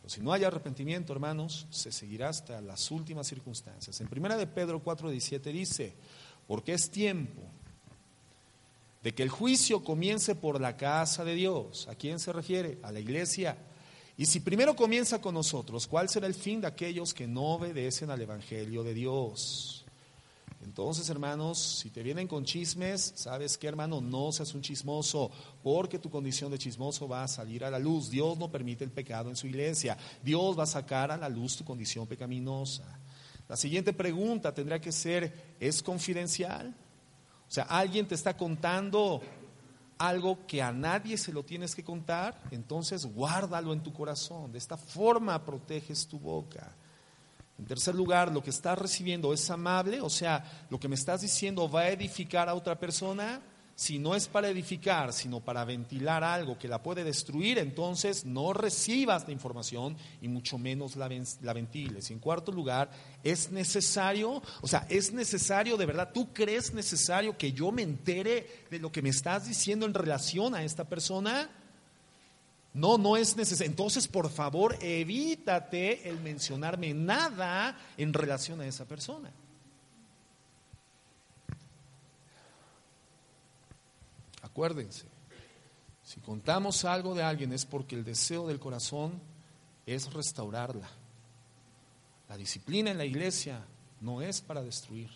Pero 0.00 0.10
si 0.10 0.20
no 0.20 0.32
hay 0.32 0.44
arrepentimiento, 0.44 1.12
hermanos, 1.12 1.66
se 1.70 1.90
seguirá 1.90 2.28
hasta 2.28 2.60
las 2.60 2.90
últimas 2.90 3.26
circunstancias. 3.26 4.00
En 4.00 4.08
primera 4.08 4.36
de 4.36 4.46
Pedro 4.46 4.82
4:17 4.82 5.52
dice, 5.52 5.94
porque 6.46 6.74
es 6.74 6.90
tiempo 6.90 7.42
de 9.02 9.14
que 9.14 9.22
el 9.22 9.30
juicio 9.30 9.82
comience 9.82 10.34
por 10.34 10.60
la 10.60 10.76
casa 10.76 11.24
de 11.24 11.34
Dios. 11.34 11.88
¿A 11.88 11.94
quién 11.94 12.18
se 12.18 12.32
refiere? 12.32 12.78
A 12.82 12.92
la 12.92 13.00
iglesia. 13.00 13.56
Y 14.16 14.26
si 14.26 14.40
primero 14.40 14.76
comienza 14.76 15.20
con 15.20 15.34
nosotros, 15.34 15.86
¿cuál 15.86 16.10
será 16.10 16.26
el 16.26 16.34
fin 16.34 16.60
de 16.60 16.66
aquellos 16.66 17.14
que 17.14 17.26
no 17.26 17.54
obedecen 17.54 18.10
al 18.10 18.20
Evangelio 18.20 18.82
de 18.82 18.92
Dios? 18.92 19.86
Entonces, 20.62 21.08
hermanos, 21.08 21.58
si 21.58 21.90
te 21.90 22.02
vienen 22.02 22.28
con 22.28 22.44
chismes, 22.44 23.14
¿sabes 23.16 23.56
qué, 23.56 23.66
hermano? 23.66 24.00
No 24.00 24.30
seas 24.30 24.54
un 24.54 24.60
chismoso, 24.60 25.30
porque 25.62 25.98
tu 25.98 26.10
condición 26.10 26.50
de 26.50 26.58
chismoso 26.58 27.08
va 27.08 27.24
a 27.24 27.28
salir 27.28 27.64
a 27.64 27.70
la 27.70 27.78
luz. 27.78 28.10
Dios 28.10 28.36
no 28.38 28.50
permite 28.50 28.84
el 28.84 28.90
pecado 28.90 29.30
en 29.30 29.36
su 29.36 29.46
iglesia. 29.46 29.96
Dios 30.22 30.58
va 30.58 30.64
a 30.64 30.66
sacar 30.66 31.10
a 31.10 31.16
la 31.16 31.28
luz 31.28 31.56
tu 31.56 31.64
condición 31.64 32.06
pecaminosa. 32.06 32.84
La 33.48 33.56
siguiente 33.56 33.92
pregunta 33.92 34.52
tendría 34.54 34.80
que 34.80 34.92
ser, 34.92 35.56
¿es 35.58 35.82
confidencial? 35.82 36.74
O 37.48 37.50
sea, 37.50 37.64
alguien 37.64 38.06
te 38.06 38.14
está 38.14 38.36
contando 38.36 39.22
algo 39.98 40.46
que 40.46 40.62
a 40.62 40.72
nadie 40.72 41.18
se 41.18 41.32
lo 41.32 41.42
tienes 41.42 41.74
que 41.74 41.82
contar, 41.82 42.40
entonces 42.50 43.04
guárdalo 43.06 43.72
en 43.72 43.82
tu 43.82 43.92
corazón. 43.92 44.52
De 44.52 44.58
esta 44.58 44.76
forma 44.76 45.44
proteges 45.44 46.06
tu 46.06 46.18
boca. 46.18 46.76
En 47.60 47.66
tercer 47.66 47.94
lugar, 47.94 48.32
lo 48.32 48.42
que 48.42 48.48
estás 48.48 48.78
recibiendo 48.78 49.34
es 49.34 49.50
amable, 49.50 50.00
o 50.00 50.08
sea, 50.08 50.66
lo 50.70 50.80
que 50.80 50.88
me 50.88 50.94
estás 50.94 51.20
diciendo 51.20 51.70
va 51.70 51.82
a 51.82 51.90
edificar 51.90 52.48
a 52.48 52.54
otra 52.54 52.78
persona. 52.80 53.42
Si 53.74 53.98
no 53.98 54.14
es 54.14 54.28
para 54.28 54.48
edificar, 54.48 55.12
sino 55.12 55.40
para 55.40 55.66
ventilar 55.66 56.24
algo 56.24 56.58
que 56.58 56.68
la 56.68 56.82
puede 56.82 57.04
destruir, 57.04 57.58
entonces 57.58 58.24
no 58.24 58.54
recibas 58.54 59.26
la 59.26 59.34
información 59.34 59.94
y 60.22 60.28
mucho 60.28 60.56
menos 60.56 60.96
la, 60.96 61.10
la 61.42 61.52
ventiles. 61.52 62.08
Y 62.08 62.14
en 62.14 62.18
cuarto 62.18 62.50
lugar, 62.50 62.90
es 63.22 63.50
necesario, 63.50 64.42
o 64.62 64.66
sea, 64.66 64.86
es 64.88 65.12
necesario 65.12 65.76
de 65.76 65.84
verdad, 65.84 66.12
¿tú 66.14 66.32
crees 66.32 66.72
necesario 66.72 67.36
que 67.36 67.52
yo 67.52 67.70
me 67.72 67.82
entere 67.82 68.64
de 68.70 68.78
lo 68.78 68.90
que 68.90 69.02
me 69.02 69.10
estás 69.10 69.46
diciendo 69.46 69.84
en 69.84 69.92
relación 69.92 70.54
a 70.54 70.64
esta 70.64 70.84
persona? 70.84 71.50
No, 72.72 72.98
no 72.98 73.16
es 73.16 73.36
necesario. 73.36 73.70
Entonces, 73.70 74.06
por 74.06 74.30
favor, 74.30 74.76
evítate 74.80 76.08
el 76.08 76.20
mencionarme 76.20 76.94
nada 76.94 77.76
en 77.96 78.12
relación 78.12 78.60
a 78.60 78.66
esa 78.66 78.84
persona. 78.84 79.30
Acuérdense, 84.42 85.04
si 86.04 86.20
contamos 86.20 86.84
algo 86.84 87.14
de 87.14 87.22
alguien 87.22 87.52
es 87.52 87.64
porque 87.64 87.94
el 87.94 88.04
deseo 88.04 88.46
del 88.46 88.58
corazón 88.58 89.20
es 89.86 90.12
restaurarla. 90.12 90.88
La 92.28 92.36
disciplina 92.36 92.90
en 92.90 92.98
la 92.98 93.04
iglesia 93.04 93.64
no 94.00 94.22
es 94.22 94.40
para 94.40 94.62
destruir, 94.62 95.10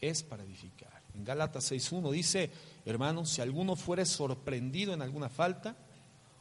es 0.00 0.22
para 0.22 0.44
edificar. 0.44 1.02
En 1.14 1.24
Gálatas 1.24 1.72
6.1 1.72 2.10
dice, 2.12 2.50
hermanos, 2.84 3.30
si 3.30 3.40
alguno 3.40 3.74
fuere 3.74 4.04
sorprendido 4.04 4.94
en 4.94 5.02
alguna 5.02 5.28
falta, 5.28 5.76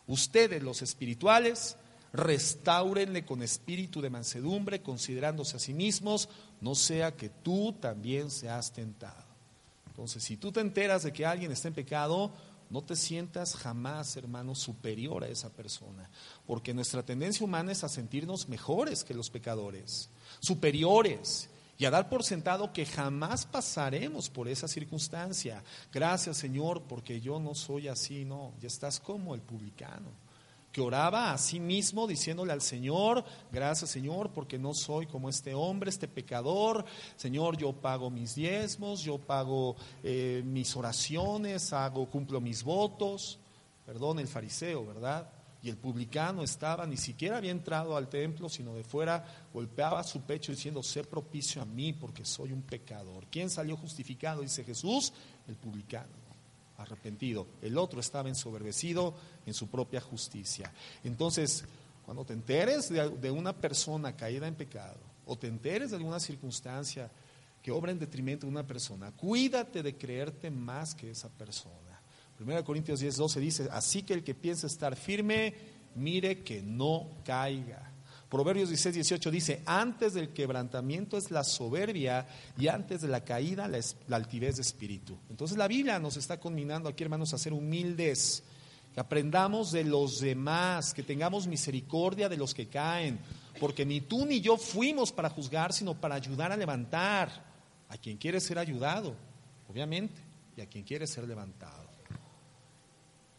Ustedes, 0.07 0.61
los 0.61 0.81
espirituales, 0.81 1.77
restáurenle 2.13 3.25
con 3.25 3.41
espíritu 3.41 4.01
de 4.01 4.09
mansedumbre, 4.09 4.81
considerándose 4.81 5.57
a 5.57 5.59
sí 5.59 5.73
mismos, 5.73 6.29
no 6.61 6.75
sea 6.75 7.15
que 7.15 7.29
tú 7.29 7.73
también 7.73 8.31
seas 8.31 8.71
tentado. 8.71 9.25
Entonces, 9.87 10.23
si 10.23 10.37
tú 10.37 10.51
te 10.51 10.61
enteras 10.61 11.03
de 11.03 11.13
que 11.13 11.25
alguien 11.25 11.51
está 11.51 11.67
en 11.67 11.73
pecado, 11.73 12.31
no 12.69 12.83
te 12.83 12.95
sientas 12.95 13.55
jamás, 13.55 14.15
hermano, 14.17 14.55
superior 14.55 15.23
a 15.23 15.27
esa 15.27 15.49
persona, 15.49 16.09
porque 16.47 16.73
nuestra 16.73 17.03
tendencia 17.03 17.45
humana 17.45 17.71
es 17.71 17.83
a 17.83 17.89
sentirnos 17.89 18.49
mejores 18.49 19.03
que 19.03 19.13
los 19.13 19.29
pecadores, 19.29 20.09
superiores, 20.39 21.49
y 21.77 21.85
a 21.85 21.91
dar 21.91 22.09
por 22.09 22.23
sentado 22.23 22.71
que 22.71 22.85
jamás 22.85 23.45
pasaremos 23.45 24.29
por 24.29 24.47
esa 24.47 24.67
circunstancia. 24.67 25.63
Gracias 25.91 26.37
Señor, 26.37 26.83
porque 26.83 27.19
yo 27.19 27.39
no 27.39 27.55
soy 27.55 27.87
así, 27.87 28.25
no, 28.25 28.53
ya 28.61 28.67
estás 28.67 28.99
como 28.99 29.35
el 29.35 29.41
publicano, 29.41 30.09
que 30.71 30.81
oraba 30.81 31.31
a 31.31 31.37
sí 31.37 31.59
mismo 31.59 32.07
diciéndole 32.07 32.53
al 32.53 32.61
Señor, 32.61 33.23
gracias 33.51 33.89
Señor, 33.89 34.31
porque 34.31 34.57
no 34.57 34.73
soy 34.73 35.05
como 35.05 35.29
este 35.29 35.53
hombre, 35.53 35.89
este 35.89 36.07
pecador, 36.07 36.85
Señor, 37.15 37.57
yo 37.57 37.73
pago 37.73 38.09
mis 38.09 38.35
diezmos, 38.35 39.01
yo 39.01 39.17
pago 39.17 39.75
eh, 40.03 40.43
mis 40.45 40.75
oraciones, 40.75 41.73
hago, 41.73 42.09
cumplo 42.09 42.41
mis 42.41 42.63
votos, 42.63 43.39
perdón 43.85 44.19
el 44.19 44.27
fariseo, 44.27 44.85
¿verdad? 44.85 45.29
Y 45.65 45.69
el 45.69 45.77
publicano 45.77 46.43
estaba, 46.43 46.85
ni 46.85 46.95
siquiera 46.95 47.37
había 47.37 47.49
entrado 47.49 47.97
al 47.97 48.07
templo, 48.07 48.49
sino 48.49 48.75
de 48.75 48.83
fuera 48.83 49.25
golpeaba 49.51 50.03
su 50.03 50.21
pecho 50.21 50.51
diciendo, 50.51 50.83
sé 50.83 51.03
propicio 51.03 51.59
a 51.59 51.65
mí 51.65 51.91
porque 51.91 52.23
soy 52.23 52.51
un 52.51 52.61
pecador. 52.61 53.25
¿Quién 53.31 53.49
salió 53.49 53.75
justificado? 53.75 54.43
Dice 54.43 54.63
Jesús, 54.63 55.11
el 55.47 55.55
publicano, 55.55 56.13
arrepentido. 56.77 57.47
El 57.63 57.79
otro 57.79 57.99
estaba 57.99 58.29
ensoberbecido 58.29 59.15
en 59.43 59.55
su 59.55 59.67
propia 59.67 60.01
justicia. 60.01 60.71
Entonces, 61.03 61.65
cuando 62.05 62.23
te 62.23 62.33
enteres 62.33 62.89
de, 62.89 63.09
de 63.09 63.31
una 63.31 63.51
persona 63.51 64.15
caída 64.15 64.47
en 64.47 64.53
pecado, 64.53 64.99
o 65.25 65.35
te 65.35 65.47
enteres 65.47 65.89
de 65.89 65.97
alguna 65.97 66.19
circunstancia 66.19 67.09
que 67.63 67.71
obra 67.71 67.91
en 67.91 67.97
detrimento 67.97 68.45
de 68.45 68.51
una 68.51 68.67
persona, 68.67 69.11
cuídate 69.13 69.81
de 69.81 69.97
creerte 69.97 70.51
más 70.51 70.93
que 70.93 71.09
esa 71.09 71.29
persona. 71.29 71.94
1 72.39 72.63
Corintios 72.65 72.99
10, 72.99 73.15
12 73.15 73.39
dice, 73.39 73.69
así 73.71 74.03
que 74.03 74.13
el 74.13 74.23
que 74.23 74.35
piensa 74.35 74.67
estar 74.67 74.95
firme, 74.95 75.53
mire 75.95 76.43
que 76.43 76.61
no 76.61 77.09
caiga. 77.23 77.91
Proverbios 78.29 78.69
16, 78.69 78.95
18 78.95 79.31
dice, 79.31 79.61
antes 79.65 80.13
del 80.13 80.29
quebrantamiento 80.29 81.17
es 81.17 81.31
la 81.31 81.43
soberbia 81.43 82.27
y 82.57 82.67
antes 82.67 83.01
de 83.01 83.07
la 83.07 83.23
caída 83.23 83.67
la, 83.67 83.79
la 84.07 84.15
altivez 84.17 84.55
de 84.55 84.63
espíritu. 84.63 85.17
Entonces 85.29 85.57
la 85.57 85.67
Biblia 85.67 85.99
nos 85.99 86.17
está 86.17 86.39
conminando 86.39 86.89
aquí, 86.89 87.03
hermanos, 87.03 87.33
a 87.33 87.37
ser 87.37 87.53
humildes, 87.53 88.43
que 88.93 88.99
aprendamos 88.99 89.71
de 89.71 89.83
los 89.83 90.19
demás, 90.19 90.93
que 90.93 91.03
tengamos 91.03 91.47
misericordia 91.47 92.27
de 92.27 92.37
los 92.37 92.53
que 92.53 92.67
caen, 92.67 93.19
porque 93.59 93.85
ni 93.85 94.01
tú 94.01 94.25
ni 94.25 94.41
yo 94.41 94.57
fuimos 94.57 95.11
para 95.11 95.29
juzgar, 95.29 95.71
sino 95.71 95.93
para 95.93 96.15
ayudar 96.15 96.51
a 96.51 96.57
levantar 96.57 97.29
a 97.89 97.97
quien 97.97 98.17
quiere 98.17 98.39
ser 98.39 98.57
ayudado, 98.57 99.15
obviamente, 99.69 100.21
y 100.57 100.61
a 100.61 100.67
quien 100.67 100.83
quiere 100.83 101.07
ser 101.07 101.27
levantado. 101.27 101.84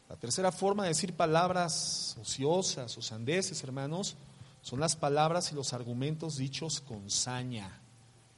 La 0.09 0.16
tercera 0.16 0.52
forma 0.52 0.84
de 0.84 0.90
decir 0.90 1.14
palabras 1.14 2.16
ociosas 2.20 2.96
o 2.96 3.02
sandeces, 3.02 3.62
hermanos, 3.64 4.16
son 4.62 4.80
las 4.80 4.94
palabras 4.94 5.50
y 5.50 5.54
los 5.54 5.72
argumentos 5.72 6.36
dichos 6.36 6.80
con 6.80 7.11
saña, 7.11 7.80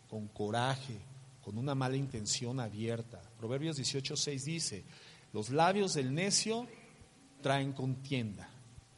con 0.09 0.29
coraje, 0.29 0.99
con 1.43 1.59
una 1.59 1.75
mala 1.75 1.97
intención 1.97 2.61
abierta. 2.61 3.21
Proverbios 3.39 3.79
18:6 3.79 4.45
dice, 4.45 4.85
los 5.33 5.51
labios 5.51 5.95
del 5.95 6.15
necio 6.15 6.67
traen 7.43 7.73
contienda 7.73 8.49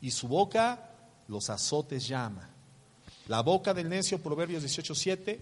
y 0.01 0.13
su 0.13 0.29
boca 0.29 0.91
los 1.29 1.51
azotes 1.51 2.07
llama. 2.07 2.51
La 3.27 3.43
boca 3.43 3.75
del 3.75 3.89
necio, 3.89 4.23
Proverbios 4.23 4.63
18:7, 4.65 5.41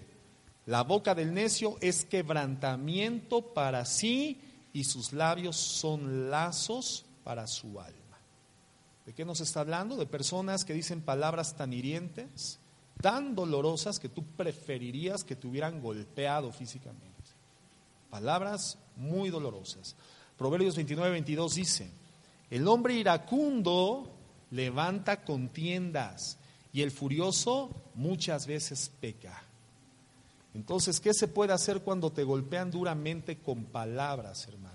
la 0.65 0.83
boca 0.83 1.15
del 1.15 1.33
necio 1.33 1.77
es 1.81 2.05
quebrantamiento 2.05 3.53
para 3.53 3.85
sí 3.85 4.41
y 4.73 4.83
sus 4.83 5.13
labios 5.13 5.57
son 5.57 6.29
lazos 6.29 7.05
para 7.29 7.45
su 7.45 7.79
alma. 7.79 8.17
¿De 9.05 9.13
qué 9.13 9.23
nos 9.23 9.39
está 9.39 9.59
hablando? 9.59 9.97
De 9.97 10.07
personas 10.07 10.65
que 10.65 10.73
dicen 10.73 10.99
palabras 10.99 11.55
tan 11.55 11.71
hirientes, 11.73 12.57
tan 13.03 13.35
dolorosas 13.35 13.99
que 13.99 14.09
tú 14.09 14.23
preferirías 14.35 15.23
que 15.23 15.35
te 15.35 15.45
hubieran 15.45 15.79
golpeado 15.79 16.51
físicamente. 16.51 17.29
Palabras 18.09 18.79
muy 18.95 19.29
dolorosas. 19.29 19.95
Proverbios 20.39 20.75
29, 20.75 21.11
22 21.11 21.53
dice, 21.53 21.91
el 22.49 22.67
hombre 22.67 22.95
iracundo 22.95 24.11
levanta 24.49 25.23
contiendas 25.23 26.39
y 26.73 26.81
el 26.81 26.89
furioso 26.89 27.69
muchas 27.93 28.47
veces 28.47 28.91
peca. 28.99 29.43
Entonces, 30.55 30.99
¿qué 30.99 31.13
se 31.13 31.27
puede 31.27 31.53
hacer 31.53 31.81
cuando 31.81 32.11
te 32.11 32.23
golpean 32.23 32.71
duramente 32.71 33.37
con 33.37 33.65
palabras, 33.65 34.47
hermanos? 34.47 34.68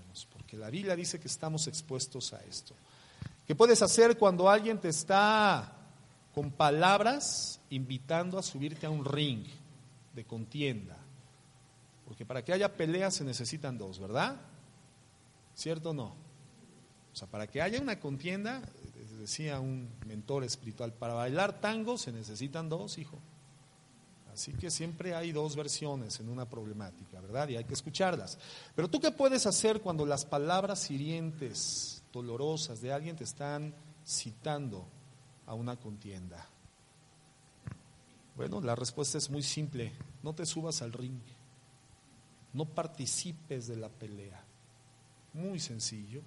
La 0.56 0.70
Biblia 0.70 0.96
dice 0.96 1.20
que 1.20 1.28
estamos 1.28 1.66
expuestos 1.66 2.32
a 2.32 2.42
esto. 2.44 2.74
¿Qué 3.46 3.54
puedes 3.54 3.82
hacer 3.82 4.16
cuando 4.16 4.48
alguien 4.48 4.78
te 4.78 4.88
está 4.88 5.72
con 6.34 6.50
palabras 6.50 7.60
invitando 7.70 8.38
a 8.38 8.42
subirte 8.42 8.86
a 8.86 8.90
un 8.90 9.04
ring 9.04 9.44
de 10.14 10.24
contienda? 10.24 10.96
Porque 12.06 12.24
para 12.24 12.44
que 12.44 12.52
haya 12.52 12.74
peleas 12.74 13.14
se 13.14 13.24
necesitan 13.24 13.78
dos, 13.78 13.98
¿verdad? 13.98 14.40
¿Cierto 15.54 15.90
o 15.90 15.94
no? 15.94 16.14
O 17.12 17.16
sea, 17.16 17.28
para 17.28 17.46
que 17.46 17.62
haya 17.62 17.80
una 17.80 18.00
contienda, 18.00 18.62
decía 19.18 19.60
un 19.60 19.88
mentor 20.06 20.44
espiritual, 20.44 20.92
para 20.92 21.14
bailar 21.14 21.60
tango 21.60 21.96
se 21.96 22.12
necesitan 22.12 22.68
dos, 22.68 22.98
hijo. 22.98 23.18
Así 24.34 24.52
que 24.52 24.68
siempre 24.68 25.14
hay 25.14 25.30
dos 25.30 25.54
versiones 25.54 26.18
en 26.18 26.28
una 26.28 26.48
problemática, 26.48 27.20
¿verdad? 27.20 27.48
Y 27.48 27.56
hay 27.56 27.64
que 27.64 27.74
escucharlas. 27.74 28.36
Pero 28.74 28.90
tú 28.90 29.00
qué 29.00 29.12
puedes 29.12 29.46
hacer 29.46 29.80
cuando 29.80 30.04
las 30.04 30.24
palabras 30.24 30.90
hirientes, 30.90 32.02
dolorosas 32.12 32.80
de 32.80 32.92
alguien 32.92 33.14
te 33.14 33.22
están 33.24 33.72
citando 34.04 34.86
a 35.46 35.54
una 35.54 35.76
contienda? 35.76 36.46
Bueno, 38.36 38.60
la 38.60 38.74
respuesta 38.74 39.18
es 39.18 39.30
muy 39.30 39.42
simple. 39.42 39.92
No 40.22 40.34
te 40.34 40.46
subas 40.46 40.82
al 40.82 40.92
ring. 40.92 41.20
No 42.52 42.64
participes 42.64 43.68
de 43.68 43.76
la 43.76 43.88
pelea. 43.88 44.44
Muy 45.32 45.58
sencillo. 45.60 46.22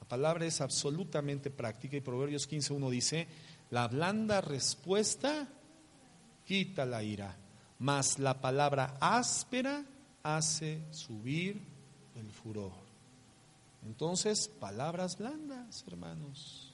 La 0.00 0.06
palabra 0.08 0.44
es 0.44 0.60
absolutamente 0.60 1.50
práctica 1.50 1.96
y 1.96 2.00
Proverbios 2.00 2.48
15.1 2.48 2.90
dice, 2.90 3.26
la 3.70 3.88
blanda 3.88 4.40
respuesta 4.40 5.48
quita 6.46 6.84
la 6.84 7.02
ira, 7.02 7.36
mas 7.78 8.18
la 8.18 8.40
palabra 8.40 8.96
áspera 9.00 9.84
hace 10.22 10.80
subir 10.90 11.60
el 12.16 12.30
furor. 12.30 12.72
Entonces, 13.84 14.48
palabras 14.48 15.18
blandas, 15.18 15.84
hermanos. 15.86 16.72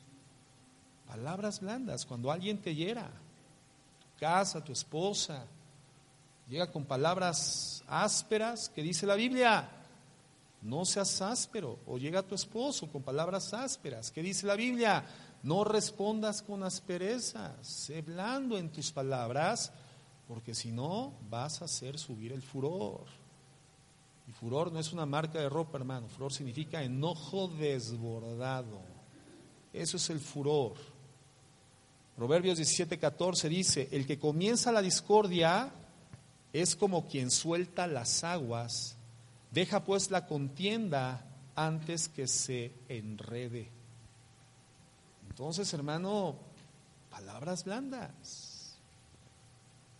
Palabras 1.06 1.60
blandas. 1.60 2.06
Cuando 2.06 2.30
alguien 2.30 2.58
te 2.58 2.74
hiera, 2.74 3.10
casa, 4.18 4.62
tu 4.62 4.72
esposa, 4.72 5.44
llega 6.48 6.70
con 6.70 6.84
palabras 6.84 7.82
ásperas, 7.88 8.68
que 8.68 8.82
dice 8.82 9.06
la 9.06 9.16
Biblia, 9.16 9.68
no 10.62 10.84
seas 10.84 11.20
áspero. 11.20 11.80
O 11.86 11.98
llega 11.98 12.22
tu 12.22 12.36
esposo 12.36 12.86
con 12.86 13.02
palabras 13.02 13.52
ásperas, 13.52 14.12
que 14.12 14.22
dice 14.22 14.46
la 14.46 14.54
Biblia, 14.54 15.04
no 15.42 15.64
respondas 15.64 16.42
con 16.42 16.62
aspereza, 16.62 17.56
sé 17.62 18.02
blando 18.02 18.58
en 18.58 18.70
tus 18.70 18.92
palabras, 18.92 19.72
porque 20.28 20.54
si 20.54 20.70
no 20.70 21.14
vas 21.28 21.62
a 21.62 21.64
hacer 21.64 21.98
subir 21.98 22.32
el 22.32 22.42
furor. 22.42 23.04
Y 24.28 24.32
furor 24.32 24.70
no 24.70 24.78
es 24.78 24.92
una 24.92 25.06
marca 25.06 25.40
de 25.40 25.48
ropa, 25.48 25.78
hermano. 25.78 26.08
Furor 26.08 26.32
significa 26.32 26.82
enojo 26.82 27.48
desbordado. 27.48 28.80
Eso 29.72 29.96
es 29.96 30.10
el 30.10 30.20
furor. 30.20 30.74
Proverbios 32.16 32.58
17:14 32.58 33.48
dice, 33.48 33.88
el 33.92 34.06
que 34.06 34.18
comienza 34.18 34.70
la 34.70 34.82
discordia 34.82 35.72
es 36.52 36.76
como 36.76 37.08
quien 37.08 37.30
suelta 37.30 37.86
las 37.86 38.24
aguas. 38.24 38.96
Deja 39.50 39.84
pues 39.84 40.10
la 40.10 40.26
contienda 40.26 41.26
antes 41.56 42.08
que 42.08 42.28
se 42.28 42.72
enrede. 42.88 43.79
Entonces, 45.40 45.72
hermano, 45.72 46.36
palabras 47.08 47.64
blandas. 47.64 48.76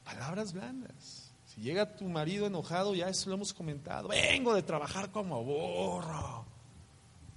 Palabras 0.05 0.53
blandas. 0.53 1.33
Si 1.47 1.63
llega 1.63 1.97
tu 1.97 2.05
marido 2.05 2.47
enojado, 2.47 2.95
ya 2.95 3.09
eso 3.09 3.31
lo 3.31 3.37
hemos 3.37 3.55
comentado. 3.55 4.09
Vengo 4.09 4.53
de 4.53 4.63
trabajar 4.63 5.11
como 5.11 5.43
burro. 5.43 6.45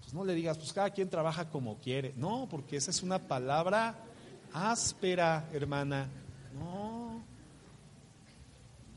Pues 0.02 0.14
no 0.14 0.26
le 0.26 0.36
digas, 0.36 0.58
pues 0.58 0.74
cada 0.74 0.90
quien 0.90 1.10
trabaja 1.10 1.50
como 1.50 1.78
quiere. 1.78 2.14
No, 2.18 2.46
porque 2.52 2.76
esa 2.76 2.92
es 2.92 3.02
una 3.04 3.20
palabra 3.20 3.96
áspera, 4.52 5.50
hermana. 5.54 6.10
No. 6.60 7.24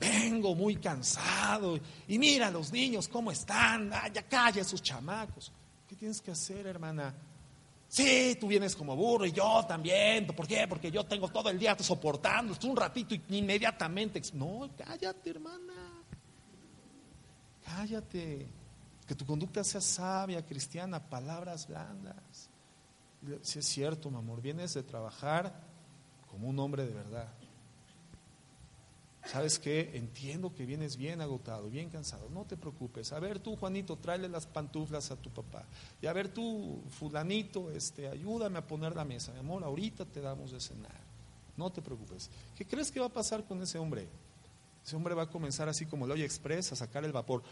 Vengo 0.00 0.56
muy 0.56 0.74
cansado. 0.74 1.78
Y 2.08 2.18
mira 2.18 2.50
los 2.50 2.72
niños 2.72 3.06
cómo 3.06 3.30
están. 3.30 3.88
ya 4.12 4.24
calla 4.24 4.62
esos 4.62 4.82
chamacos. 4.82 5.52
¿Qué 5.88 5.94
tienes 5.94 6.20
que 6.20 6.32
hacer, 6.32 6.66
hermana? 6.66 7.14
Sí, 7.88 8.36
tú 8.40 8.48
vienes 8.48 8.74
como 8.74 8.96
burro 8.96 9.24
y 9.26 9.32
yo 9.32 9.64
también. 9.66 10.26
¿Por 10.26 10.46
qué? 10.46 10.66
Porque 10.68 10.90
yo 10.90 11.04
tengo 11.04 11.28
todo 11.28 11.50
el 11.50 11.58
día 11.58 11.76
soportando, 11.78 12.54
un 12.64 12.76
ratito 12.76 13.14
y 13.14 13.22
inmediatamente. 13.30 14.20
No, 14.34 14.68
cállate, 14.76 15.30
hermana. 15.30 15.72
Cállate. 17.64 18.48
Que 19.06 19.14
tu 19.14 19.24
conducta 19.24 19.62
sea 19.62 19.80
sabia, 19.80 20.44
cristiana, 20.44 20.98
palabras 20.98 21.68
blandas. 21.68 22.50
Si 23.42 23.60
es 23.60 23.66
cierto, 23.66 24.10
mi 24.10 24.18
amor, 24.18 24.42
vienes 24.42 24.74
de 24.74 24.82
trabajar 24.82 25.62
como 26.28 26.48
un 26.48 26.58
hombre 26.58 26.84
de 26.84 26.92
verdad. 26.92 27.28
¿Sabes 29.26 29.58
qué? 29.58 29.90
Entiendo 29.94 30.54
que 30.54 30.64
vienes 30.64 30.96
bien 30.96 31.20
agotado, 31.20 31.68
bien 31.68 31.90
cansado. 31.90 32.28
No 32.30 32.44
te 32.44 32.56
preocupes. 32.56 33.12
A 33.12 33.18
ver 33.18 33.40
tú, 33.40 33.56
Juanito, 33.56 33.96
tráele 33.96 34.28
las 34.28 34.46
pantuflas 34.46 35.10
a 35.10 35.16
tu 35.16 35.30
papá. 35.30 35.64
Y 36.00 36.06
a 36.06 36.12
ver 36.12 36.28
tú, 36.28 36.80
fulanito, 36.90 37.70
este, 37.72 38.08
ayúdame 38.08 38.58
a 38.58 38.66
poner 38.66 38.94
la 38.94 39.04
mesa. 39.04 39.32
Mi 39.32 39.40
amor, 39.40 39.64
ahorita 39.64 40.04
te 40.04 40.20
damos 40.20 40.52
de 40.52 40.60
cenar. 40.60 41.00
No 41.56 41.72
te 41.72 41.82
preocupes. 41.82 42.30
¿Qué 42.54 42.66
crees 42.66 42.92
que 42.92 43.00
va 43.00 43.06
a 43.06 43.12
pasar 43.12 43.44
con 43.44 43.60
ese 43.62 43.78
hombre? 43.78 44.08
Ese 44.84 44.94
hombre 44.94 45.14
va 45.14 45.24
a 45.24 45.30
comenzar 45.30 45.68
así 45.68 45.86
como 45.86 46.04
el 46.04 46.12
hoy 46.12 46.22
expresa, 46.22 46.74
a 46.74 46.78
sacar 46.78 47.04
el 47.04 47.12
vapor. 47.12 47.42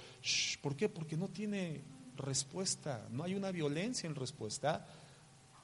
¿Por 0.62 0.76
qué? 0.76 0.88
Porque 0.88 1.16
no 1.16 1.26
tiene 1.26 1.82
respuesta. 2.16 3.08
No 3.10 3.24
hay 3.24 3.34
una 3.34 3.50
violencia 3.50 4.06
en 4.06 4.14
respuesta. 4.14 4.86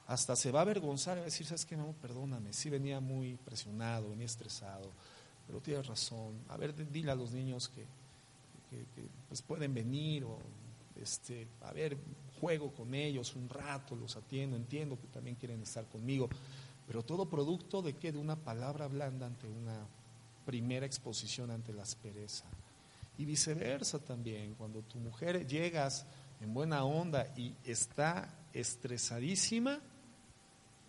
Hasta 0.07 0.35
se 0.35 0.51
va 0.51 0.59
a 0.59 0.63
avergonzar 0.63 1.15
y 1.15 1.19
va 1.19 1.23
a 1.23 1.25
decir, 1.25 1.47
¿sabes 1.47 1.65
qué, 1.65 1.75
amor? 1.75 1.95
Perdóname. 2.01 2.51
Sí 2.51 2.69
venía 2.69 2.99
muy 2.99 3.37
presionado, 3.37 4.09
venía 4.09 4.25
estresado 4.25 4.91
pero 5.51 5.61
tienes 5.61 5.85
razón. 5.85 6.39
A 6.47 6.55
ver, 6.55 6.73
dile 6.89 7.11
a 7.11 7.15
los 7.15 7.33
niños 7.33 7.67
que, 7.67 7.85
pues 9.27 9.41
pueden 9.41 9.73
venir 9.73 10.23
o 10.23 10.39
este, 10.95 11.45
a 11.63 11.73
ver, 11.73 11.97
juego 12.39 12.71
con 12.73 12.93
ellos 12.93 13.35
un 13.35 13.49
rato, 13.49 13.93
los 13.97 14.15
atiendo, 14.15 14.55
entiendo 14.55 14.97
que 14.97 15.07
también 15.07 15.35
quieren 15.35 15.61
estar 15.61 15.85
conmigo, 15.89 16.29
pero 16.87 17.03
todo 17.03 17.29
producto 17.29 17.81
de 17.81 17.97
qué? 17.97 18.13
De 18.13 18.17
una 18.17 18.37
palabra 18.37 18.87
blanda 18.87 19.25
ante 19.25 19.45
una 19.45 19.85
primera 20.45 20.85
exposición 20.85 21.51
ante 21.51 21.73
la 21.73 21.83
aspereza. 21.83 22.45
Y 23.17 23.25
viceversa 23.25 23.99
también, 23.99 24.55
cuando 24.55 24.81
tu 24.83 24.99
mujer 24.99 25.45
llegas 25.45 26.05
en 26.39 26.53
buena 26.53 26.85
onda 26.85 27.27
y 27.35 27.53
está 27.65 28.33
estresadísima, 28.53 29.81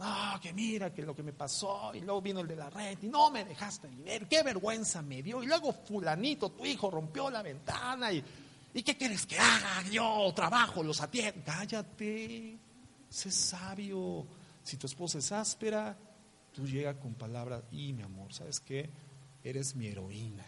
Ah, 0.05 0.41
que 0.43 0.53
mira, 0.53 0.93
que 0.93 1.03
lo 1.03 1.15
que 1.15 1.23
me 1.23 1.33
pasó, 1.33 1.93
y 1.95 2.01
luego 2.01 2.21
vino 2.21 2.41
el 2.41 2.49
de 2.49 2.57
la 2.57 2.69
red, 2.69 2.99
y 3.03 3.07
no 3.07 3.31
me 3.31 3.45
dejaste 3.45 3.87
dinero, 3.89 4.27
qué 4.29 4.43
vergüenza 4.43 5.01
me 5.01 5.23
dio, 5.23 5.41
y 5.45 5.47
luego 5.47 5.73
fulanito, 5.73 6.51
tu 6.51 6.67
hijo, 6.67 6.91
rompió 6.91 7.31
la 7.31 7.41
ventana, 7.41 8.13
y, 8.13 8.23
¿y 8.75 8.83
qué 8.83 8.97
quieres 8.97 9.25
que 9.27 9.39
haga? 9.39 9.89
Yo 9.93 10.33
trabajo, 10.35 10.83
los 10.83 11.01
atiendo. 11.01 11.43
Cállate, 11.45 12.59
sé 13.09 13.31
sabio. 13.31 14.27
Si 14.65 14.77
tu 14.77 14.89
esposa 14.89 15.19
es 15.19 15.31
áspera, 15.31 15.97
tú 16.53 16.67
llegas 16.67 16.97
con 16.97 17.15
palabras, 17.15 17.63
y 17.71 17.93
mi 17.93 18.03
amor, 18.03 18.33
¿sabes 18.33 18.59
qué? 18.59 18.91
Eres 19.45 19.77
mi 19.77 19.87
heroína, 19.87 20.47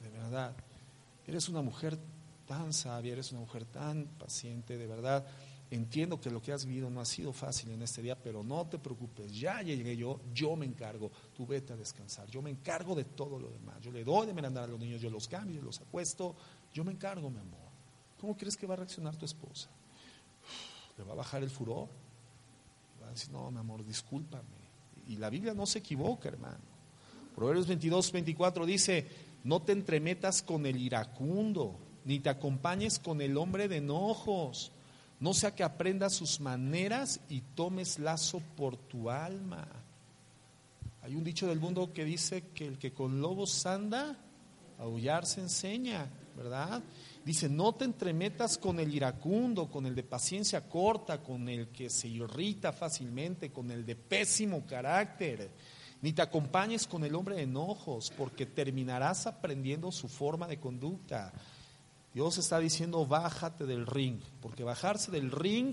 de 0.00 0.08
verdad. 0.08 0.54
Eres 1.26 1.48
una 1.48 1.62
mujer 1.62 1.98
tan 2.46 2.72
sabia, 2.72 3.12
eres 3.12 3.32
una 3.32 3.40
mujer 3.40 3.64
tan 3.64 4.06
paciente, 4.06 4.78
de 4.78 4.86
verdad 4.86 5.26
Entiendo 5.70 6.18
que 6.18 6.30
lo 6.30 6.40
que 6.40 6.52
has 6.52 6.64
vivido 6.64 6.88
no 6.88 7.00
ha 7.00 7.04
sido 7.04 7.32
fácil 7.32 7.70
en 7.70 7.82
este 7.82 8.00
día, 8.00 8.16
pero 8.16 8.42
no 8.42 8.66
te 8.66 8.78
preocupes, 8.78 9.30
ya 9.38 9.60
llegué 9.60 9.96
yo, 9.96 10.18
yo 10.32 10.56
me 10.56 10.64
encargo, 10.64 11.10
tú 11.36 11.46
vete 11.46 11.74
a 11.74 11.76
descansar, 11.76 12.26
yo 12.28 12.40
me 12.40 12.48
encargo 12.48 12.94
de 12.94 13.04
todo 13.04 13.38
lo 13.38 13.50
demás, 13.50 13.78
yo 13.82 13.92
le 13.92 14.02
doy 14.02 14.26
de 14.26 14.32
merendar 14.32 14.64
a 14.64 14.66
los 14.66 14.80
niños, 14.80 15.00
yo 15.00 15.10
los 15.10 15.28
cambio, 15.28 15.56
yo 15.56 15.62
los 15.62 15.80
acuesto, 15.80 16.34
Yo 16.72 16.84
me 16.84 16.92
encargo, 16.92 17.30
mi 17.30 17.38
amor. 17.38 17.68
¿Cómo 18.20 18.36
crees 18.36 18.56
que 18.56 18.66
va 18.66 18.74
a 18.74 18.78
reaccionar 18.78 19.16
tu 19.16 19.24
esposa? 19.24 19.70
¿Le 20.96 21.04
va 21.04 21.12
a 21.12 21.16
bajar 21.16 21.42
el 21.42 21.50
furor? 21.50 21.88
Va 23.02 23.08
a 23.08 23.10
decir, 23.10 23.30
no, 23.30 23.50
mi 23.50 23.58
amor, 23.58 23.84
discúlpame. 23.84 24.58
Y 25.06 25.16
la 25.16 25.30
Biblia 25.30 25.54
no 25.54 25.66
se 25.66 25.78
equivoca, 25.78 26.28
hermano. 26.28 26.58
Proverbios 27.34 27.66
22, 27.66 28.12
24 28.12 28.66
dice, 28.66 29.06
no 29.44 29.62
te 29.62 29.72
entremetas 29.72 30.42
con 30.42 30.66
el 30.66 30.76
iracundo, 30.76 31.78
ni 32.04 32.20
te 32.20 32.28
acompañes 32.28 32.98
con 32.98 33.20
el 33.20 33.36
hombre 33.36 33.68
de 33.68 33.76
enojos, 33.76 34.72
no 35.20 35.34
sea 35.34 35.54
que 35.54 35.64
aprendas 35.64 36.14
sus 36.14 36.40
maneras 36.40 37.20
y 37.28 37.40
tomes 37.40 37.98
lazo 37.98 38.40
por 38.56 38.76
tu 38.76 39.10
alma. 39.10 39.66
Hay 41.02 41.14
un 41.14 41.24
dicho 41.24 41.46
del 41.46 41.60
mundo 41.60 41.92
que 41.92 42.04
dice 42.04 42.48
que 42.54 42.66
el 42.66 42.78
que 42.78 42.92
con 42.92 43.20
lobos 43.20 43.66
anda, 43.66 44.16
aullar 44.78 45.26
se 45.26 45.40
enseña, 45.40 46.08
¿verdad? 46.36 46.82
Dice, 47.24 47.48
no 47.48 47.74
te 47.74 47.84
entremetas 47.84 48.56
con 48.56 48.78
el 48.78 48.94
iracundo, 48.94 49.70
con 49.70 49.86
el 49.86 49.94
de 49.94 50.02
paciencia 50.02 50.68
corta, 50.68 51.22
con 51.22 51.48
el 51.48 51.68
que 51.68 51.90
se 51.90 52.08
irrita 52.08 52.72
fácilmente, 52.72 53.50
con 53.50 53.70
el 53.70 53.84
de 53.84 53.96
pésimo 53.96 54.64
carácter, 54.66 55.50
ni 56.00 56.12
te 56.12 56.22
acompañes 56.22 56.86
con 56.86 57.04
el 57.04 57.14
hombre 57.14 57.36
de 57.36 57.42
enojos, 57.42 58.12
porque 58.16 58.46
terminarás 58.46 59.26
aprendiendo 59.26 59.90
su 59.90 60.08
forma 60.08 60.46
de 60.46 60.60
conducta. 60.60 61.32
Dios 62.18 62.36
está 62.36 62.58
diciendo, 62.58 63.06
bájate 63.06 63.64
del 63.64 63.86
ring, 63.86 64.18
porque 64.42 64.64
bajarse 64.64 65.12
del 65.12 65.30
ring, 65.30 65.72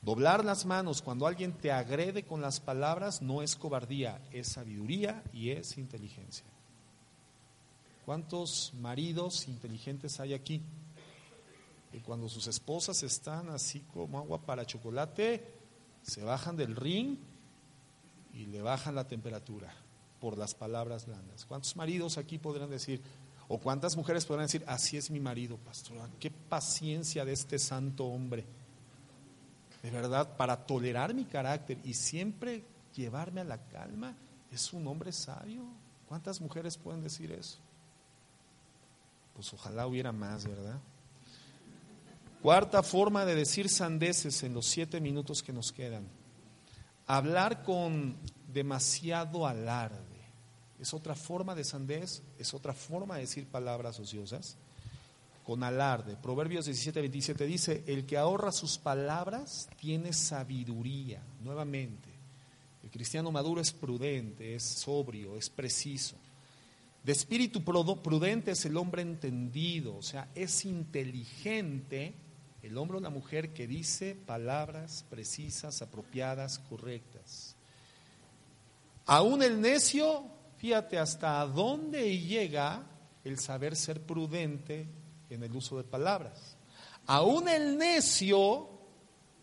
doblar 0.00 0.44
las 0.44 0.66
manos 0.66 1.02
cuando 1.02 1.26
alguien 1.26 1.52
te 1.52 1.72
agrede 1.72 2.22
con 2.22 2.40
las 2.40 2.60
palabras, 2.60 3.22
no 3.22 3.42
es 3.42 3.56
cobardía, 3.56 4.22
es 4.30 4.46
sabiduría 4.46 5.24
y 5.32 5.50
es 5.50 5.78
inteligencia. 5.78 6.46
¿Cuántos 8.06 8.72
maridos 8.78 9.48
inteligentes 9.48 10.20
hay 10.20 10.34
aquí? 10.34 10.62
Que 11.90 12.00
cuando 12.02 12.28
sus 12.28 12.46
esposas 12.46 13.02
están 13.02 13.48
así 13.48 13.80
como 13.92 14.20
agua 14.20 14.42
para 14.42 14.64
chocolate, 14.64 15.44
se 16.02 16.22
bajan 16.22 16.56
del 16.56 16.76
ring 16.76 17.16
y 18.32 18.46
le 18.46 18.62
bajan 18.62 18.94
la 18.94 19.08
temperatura 19.08 19.74
por 20.20 20.38
las 20.38 20.54
palabras 20.54 21.06
blandas. 21.06 21.44
¿Cuántos 21.46 21.74
maridos 21.74 22.16
aquí 22.16 22.38
podrán 22.38 22.70
decir, 22.70 23.02
o 23.54 23.58
cuántas 23.58 23.98
mujeres 23.98 24.24
podrán 24.24 24.46
decir, 24.46 24.64
así 24.66 24.96
es 24.96 25.10
mi 25.10 25.20
marido, 25.20 25.58
pastor, 25.58 26.08
qué 26.18 26.30
paciencia 26.30 27.22
de 27.26 27.34
este 27.34 27.58
santo 27.58 28.06
hombre? 28.06 28.46
De 29.82 29.90
verdad, 29.90 30.38
para 30.38 30.64
tolerar 30.64 31.12
mi 31.12 31.26
carácter 31.26 31.76
y 31.84 31.92
siempre 31.92 32.64
llevarme 32.96 33.42
a 33.42 33.44
la 33.44 33.58
calma, 33.68 34.16
es 34.50 34.72
un 34.72 34.86
hombre 34.86 35.12
sabio. 35.12 35.66
¿Cuántas 36.08 36.40
mujeres 36.40 36.78
pueden 36.78 37.02
decir 37.02 37.30
eso? 37.30 37.58
Pues 39.34 39.52
ojalá 39.52 39.86
hubiera 39.86 40.12
más, 40.12 40.46
¿verdad? 40.46 40.80
Cuarta 42.40 42.82
forma 42.82 43.26
de 43.26 43.34
decir 43.34 43.68
sandeces 43.68 44.42
en 44.44 44.54
los 44.54 44.64
siete 44.64 44.98
minutos 44.98 45.42
que 45.42 45.52
nos 45.52 45.72
quedan. 45.72 46.08
Hablar 47.06 47.64
con 47.64 48.16
demasiado 48.50 49.46
alarde. 49.46 50.11
Es 50.82 50.92
otra 50.92 51.14
forma 51.14 51.54
de 51.54 51.62
sandez, 51.62 52.22
es 52.38 52.52
otra 52.52 52.74
forma 52.74 53.14
de 53.14 53.22
decir 53.22 53.46
palabras 53.46 54.00
ociosas. 54.00 54.56
Con 55.44 55.64
alarde. 55.64 56.16
Proverbios 56.16 56.66
17, 56.66 57.00
27 57.00 57.46
dice, 57.46 57.84
el 57.86 58.04
que 58.04 58.16
ahorra 58.16 58.52
sus 58.52 58.78
palabras 58.78 59.68
tiene 59.80 60.12
sabiduría. 60.12 61.20
Nuevamente, 61.42 62.10
el 62.82 62.90
cristiano 62.90 63.32
maduro 63.32 63.60
es 63.60 63.72
prudente, 63.72 64.54
es 64.54 64.62
sobrio, 64.62 65.36
es 65.36 65.50
preciso. 65.50 66.16
De 67.04 67.12
espíritu 67.12 67.64
prudente 67.64 68.52
es 68.52 68.64
el 68.64 68.76
hombre 68.76 69.02
entendido, 69.02 69.96
o 69.96 70.02
sea, 70.02 70.28
es 70.34 70.64
inteligente 70.64 72.14
el 72.62 72.78
hombre 72.78 72.98
o 72.98 73.00
la 73.00 73.10
mujer 73.10 73.52
que 73.52 73.66
dice 73.66 74.14
palabras 74.14 75.04
precisas, 75.10 75.82
apropiadas, 75.82 76.60
correctas. 76.60 77.56
Aún 79.06 79.42
el 79.42 79.60
necio, 79.60 80.24
fíjate 80.62 80.96
hasta 80.96 81.44
dónde 81.44 82.20
llega 82.20 82.84
el 83.24 83.36
saber 83.40 83.74
ser 83.74 84.00
prudente 84.00 84.86
en 85.28 85.42
el 85.42 85.56
uso 85.56 85.76
de 85.76 85.82
palabras. 85.82 86.56
Aún 87.04 87.48
el 87.48 87.76
necio, 87.76 88.68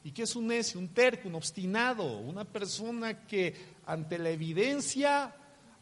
¿y 0.02 0.14
qué 0.14 0.24
es 0.24 0.34
un 0.38 0.48
necio? 0.48 0.80
Un 0.80 0.94
terco, 0.94 1.28
un 1.28 1.36
obstinado, 1.36 2.20
una 2.20 2.46
persona 2.46 3.28
que 3.28 3.54
ante 3.86 4.18
la 4.18 4.30
evidencia 4.30 5.36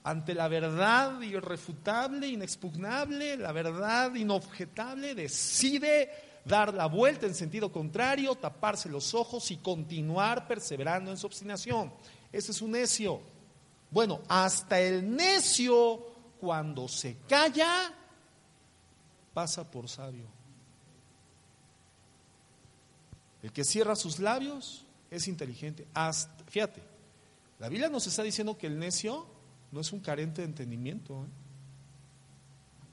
ante 0.03 0.33
la 0.33 0.47
verdad 0.47 1.21
irrefutable, 1.21 2.29
inexpugnable, 2.29 3.38
la 3.38 3.51
verdad 3.51 4.15
inobjetable, 4.15 5.13
decide 5.13 6.09
dar 6.45 6.73
la 6.73 6.88
vuelta 6.88 7.27
en 7.27 7.35
sentido 7.35 7.71
contrario, 7.71 8.33
taparse 8.33 8.89
los 8.89 9.13
ojos 9.13 9.51
y 9.51 9.57
continuar 9.57 10.47
perseverando 10.47 11.11
en 11.11 11.17
su 11.17 11.27
obstinación. 11.27 11.93
Ese 12.31 12.53
es 12.53 12.61
un 12.61 12.71
necio. 12.71 13.36
Bueno, 13.89 14.21
hasta 14.27 14.79
el 14.79 15.15
necio, 15.15 16.05
cuando 16.39 16.88
se 16.88 17.17
calla, 17.27 17.93
pasa 19.33 19.69
por 19.69 19.88
sabio. 19.88 20.25
El 23.41 23.51
que 23.51 23.63
cierra 23.63 23.95
sus 23.95 24.19
labios 24.19 24.85
es 25.09 25.27
inteligente. 25.27 25.88
Hasta, 25.93 26.43
fíjate, 26.45 26.83
la 27.59 27.69
Biblia 27.69 27.89
nos 27.89 28.07
está 28.07 28.23
diciendo 28.23 28.57
que 28.57 28.67
el 28.67 28.77
necio 28.77 29.25
no 29.71 29.79
es 29.79 29.93
un 29.93 29.99
carente 29.99 30.41
de 30.41 30.47
entendimiento. 30.47 31.23
¿eh? 31.23 31.27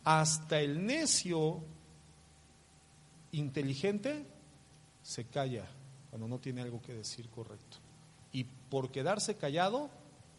Hasta 0.05 0.61
el 0.61 0.84
necio 0.84 1.64
inteligente 3.32 4.26
se 5.03 5.24
calla 5.24 5.66
cuando 6.11 6.28
no 6.28 6.38
tiene 6.38 6.62
algo 6.62 6.80
que 6.80 6.95
decir 6.95 7.28
correcto. 7.30 7.78
Y 8.32 8.45
por 8.45 8.90
quedarse 8.90 9.36
callado 9.36 9.90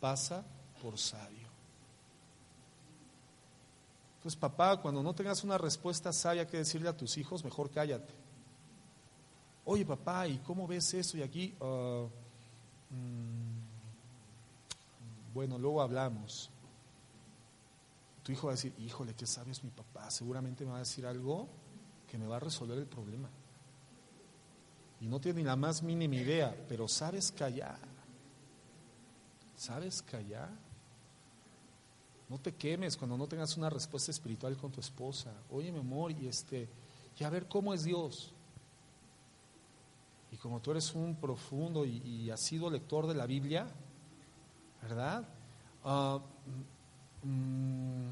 pasa 0.05 0.45
por 0.83 0.99
sabio. 0.99 1.47
Entonces, 4.17 4.39
papá, 4.39 4.79
cuando 4.79 5.01
no 5.01 5.15
tengas 5.15 5.43
una 5.43 5.57
respuesta 5.57 6.13
sabia 6.13 6.45
que 6.45 6.57
decirle 6.57 6.89
a 6.89 6.95
tus 6.95 7.17
hijos, 7.17 7.43
mejor 7.43 7.71
cállate. 7.71 8.13
Oye, 9.65 9.83
papá, 9.83 10.27
¿y 10.27 10.37
cómo 10.37 10.67
ves 10.67 10.93
eso? 10.93 11.17
Y 11.17 11.23
aquí, 11.23 11.55
uh, 11.59 12.07
mm, 12.91 13.63
bueno, 15.33 15.57
luego 15.57 15.81
hablamos. 15.81 16.51
Tu 18.21 18.31
hijo 18.31 18.45
va 18.45 18.53
a 18.53 18.57
decir, 18.57 18.75
híjole, 18.77 19.15
qué 19.15 19.25
sabio 19.25 19.53
es 19.53 19.63
mi 19.63 19.71
papá. 19.71 20.11
Seguramente 20.11 20.65
me 20.65 20.69
va 20.69 20.77
a 20.77 20.81
decir 20.81 21.07
algo 21.07 21.47
que 22.07 22.19
me 22.19 22.27
va 22.27 22.35
a 22.35 22.41
resolver 22.41 22.77
el 22.77 22.85
problema. 22.85 23.29
Y 25.01 25.07
no 25.07 25.19
tiene 25.19 25.39
ni 25.39 25.45
la 25.45 25.55
más 25.55 25.81
mínima 25.81 26.15
idea, 26.15 26.55
pero 26.69 26.87
sabes 26.87 27.31
callar. 27.31 27.94
¿Sabes 29.55 30.01
callar? 30.01 30.49
No 32.27 32.39
te 32.39 32.53
quemes 32.53 32.97
cuando 32.97 33.17
no 33.17 33.27
tengas 33.27 33.55
una 33.57 33.69
respuesta 33.69 34.11
espiritual 34.11 34.57
con 34.57 34.71
tu 34.71 34.79
esposa. 34.79 35.31
Oye, 35.51 35.71
mi 35.71 35.79
amor, 35.79 36.11
y 36.11 36.27
este, 36.27 36.67
y 37.19 37.23
a 37.23 37.29
ver 37.29 37.47
cómo 37.47 37.73
es 37.73 37.83
Dios. 37.83 38.33
Y 40.31 40.37
como 40.37 40.59
tú 40.59 40.71
eres 40.71 40.93
un 40.93 41.15
profundo 41.15 41.85
y, 41.85 41.97
y 41.97 42.31
has 42.31 42.41
sido 42.41 42.69
lector 42.69 43.07
de 43.07 43.13
la 43.13 43.25
Biblia, 43.25 43.67
¿verdad? 44.81 45.27
Ah, 45.83 46.19
mm, 47.23 48.09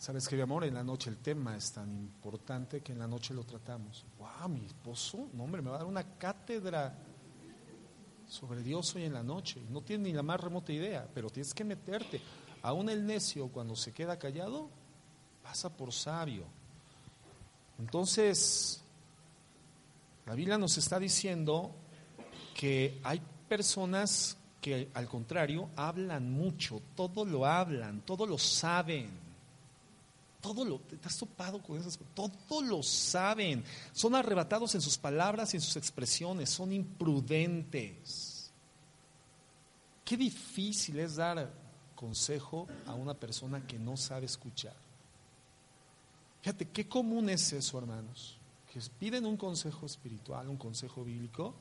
Sabes 0.00 0.26
que 0.26 0.34
mi 0.34 0.40
amor, 0.40 0.64
en 0.64 0.72
la 0.72 0.82
noche 0.82 1.10
el 1.10 1.18
tema 1.18 1.54
es 1.54 1.72
tan 1.72 1.94
importante 1.94 2.80
que 2.80 2.92
en 2.92 2.98
la 2.98 3.06
noche 3.06 3.34
lo 3.34 3.44
tratamos. 3.44 4.06
¡Wow! 4.18 4.48
Mi 4.48 4.64
esposo, 4.64 5.28
no 5.34 5.44
hombre, 5.44 5.60
me 5.60 5.68
va 5.68 5.76
a 5.76 5.80
dar 5.80 5.86
una 5.86 6.16
cátedra 6.16 6.96
sobre 8.30 8.62
Dios 8.62 8.94
hoy 8.94 9.04
en 9.04 9.12
la 9.12 9.22
noche. 9.22 9.60
No 9.70 9.82
tienes 9.82 10.06
ni 10.06 10.12
la 10.12 10.22
más 10.22 10.40
remota 10.40 10.72
idea, 10.72 11.06
pero 11.12 11.28
tienes 11.28 11.52
que 11.52 11.64
meterte. 11.64 12.20
Aún 12.62 12.88
el 12.88 13.04
necio, 13.04 13.48
cuando 13.48 13.74
se 13.74 13.92
queda 13.92 14.18
callado, 14.18 14.68
pasa 15.42 15.68
por 15.68 15.92
sabio. 15.92 16.44
Entonces, 17.78 18.80
la 20.26 20.34
Biblia 20.34 20.58
nos 20.58 20.78
está 20.78 20.98
diciendo 20.98 21.72
que 22.54 23.00
hay 23.02 23.20
personas 23.48 24.36
que 24.60 24.90
al 24.94 25.08
contrario 25.08 25.70
hablan 25.74 26.30
mucho, 26.30 26.80
todo 26.94 27.24
lo 27.24 27.46
hablan, 27.46 28.02
todo 28.02 28.26
lo 28.26 28.38
saben. 28.38 29.10
Todo 30.40 30.64
lo, 30.64 30.78
te 30.78 30.96
has 31.06 31.18
topado 31.18 31.62
con 31.62 31.78
esas 31.78 31.98
todo 32.14 32.62
lo 32.62 32.82
saben. 32.82 33.62
Son 33.92 34.14
arrebatados 34.14 34.74
en 34.74 34.80
sus 34.80 34.96
palabras 34.96 35.52
y 35.52 35.58
en 35.58 35.60
sus 35.60 35.76
expresiones, 35.76 36.50
son 36.50 36.72
imprudentes. 36.72 38.50
Qué 40.04 40.16
difícil 40.16 40.98
es 40.98 41.16
dar 41.16 41.52
consejo 41.94 42.66
a 42.86 42.94
una 42.94 43.14
persona 43.14 43.66
que 43.66 43.78
no 43.78 43.96
sabe 43.96 44.26
escuchar. 44.26 44.74
Fíjate, 46.40 46.66
qué 46.68 46.88
común 46.88 47.28
es 47.28 47.52
eso, 47.52 47.78
hermanos, 47.78 48.38
que 48.72 48.80
piden 48.98 49.26
un 49.26 49.36
consejo 49.36 49.84
espiritual, 49.84 50.48
un 50.48 50.56
consejo 50.56 51.04
bíblico, 51.04 51.54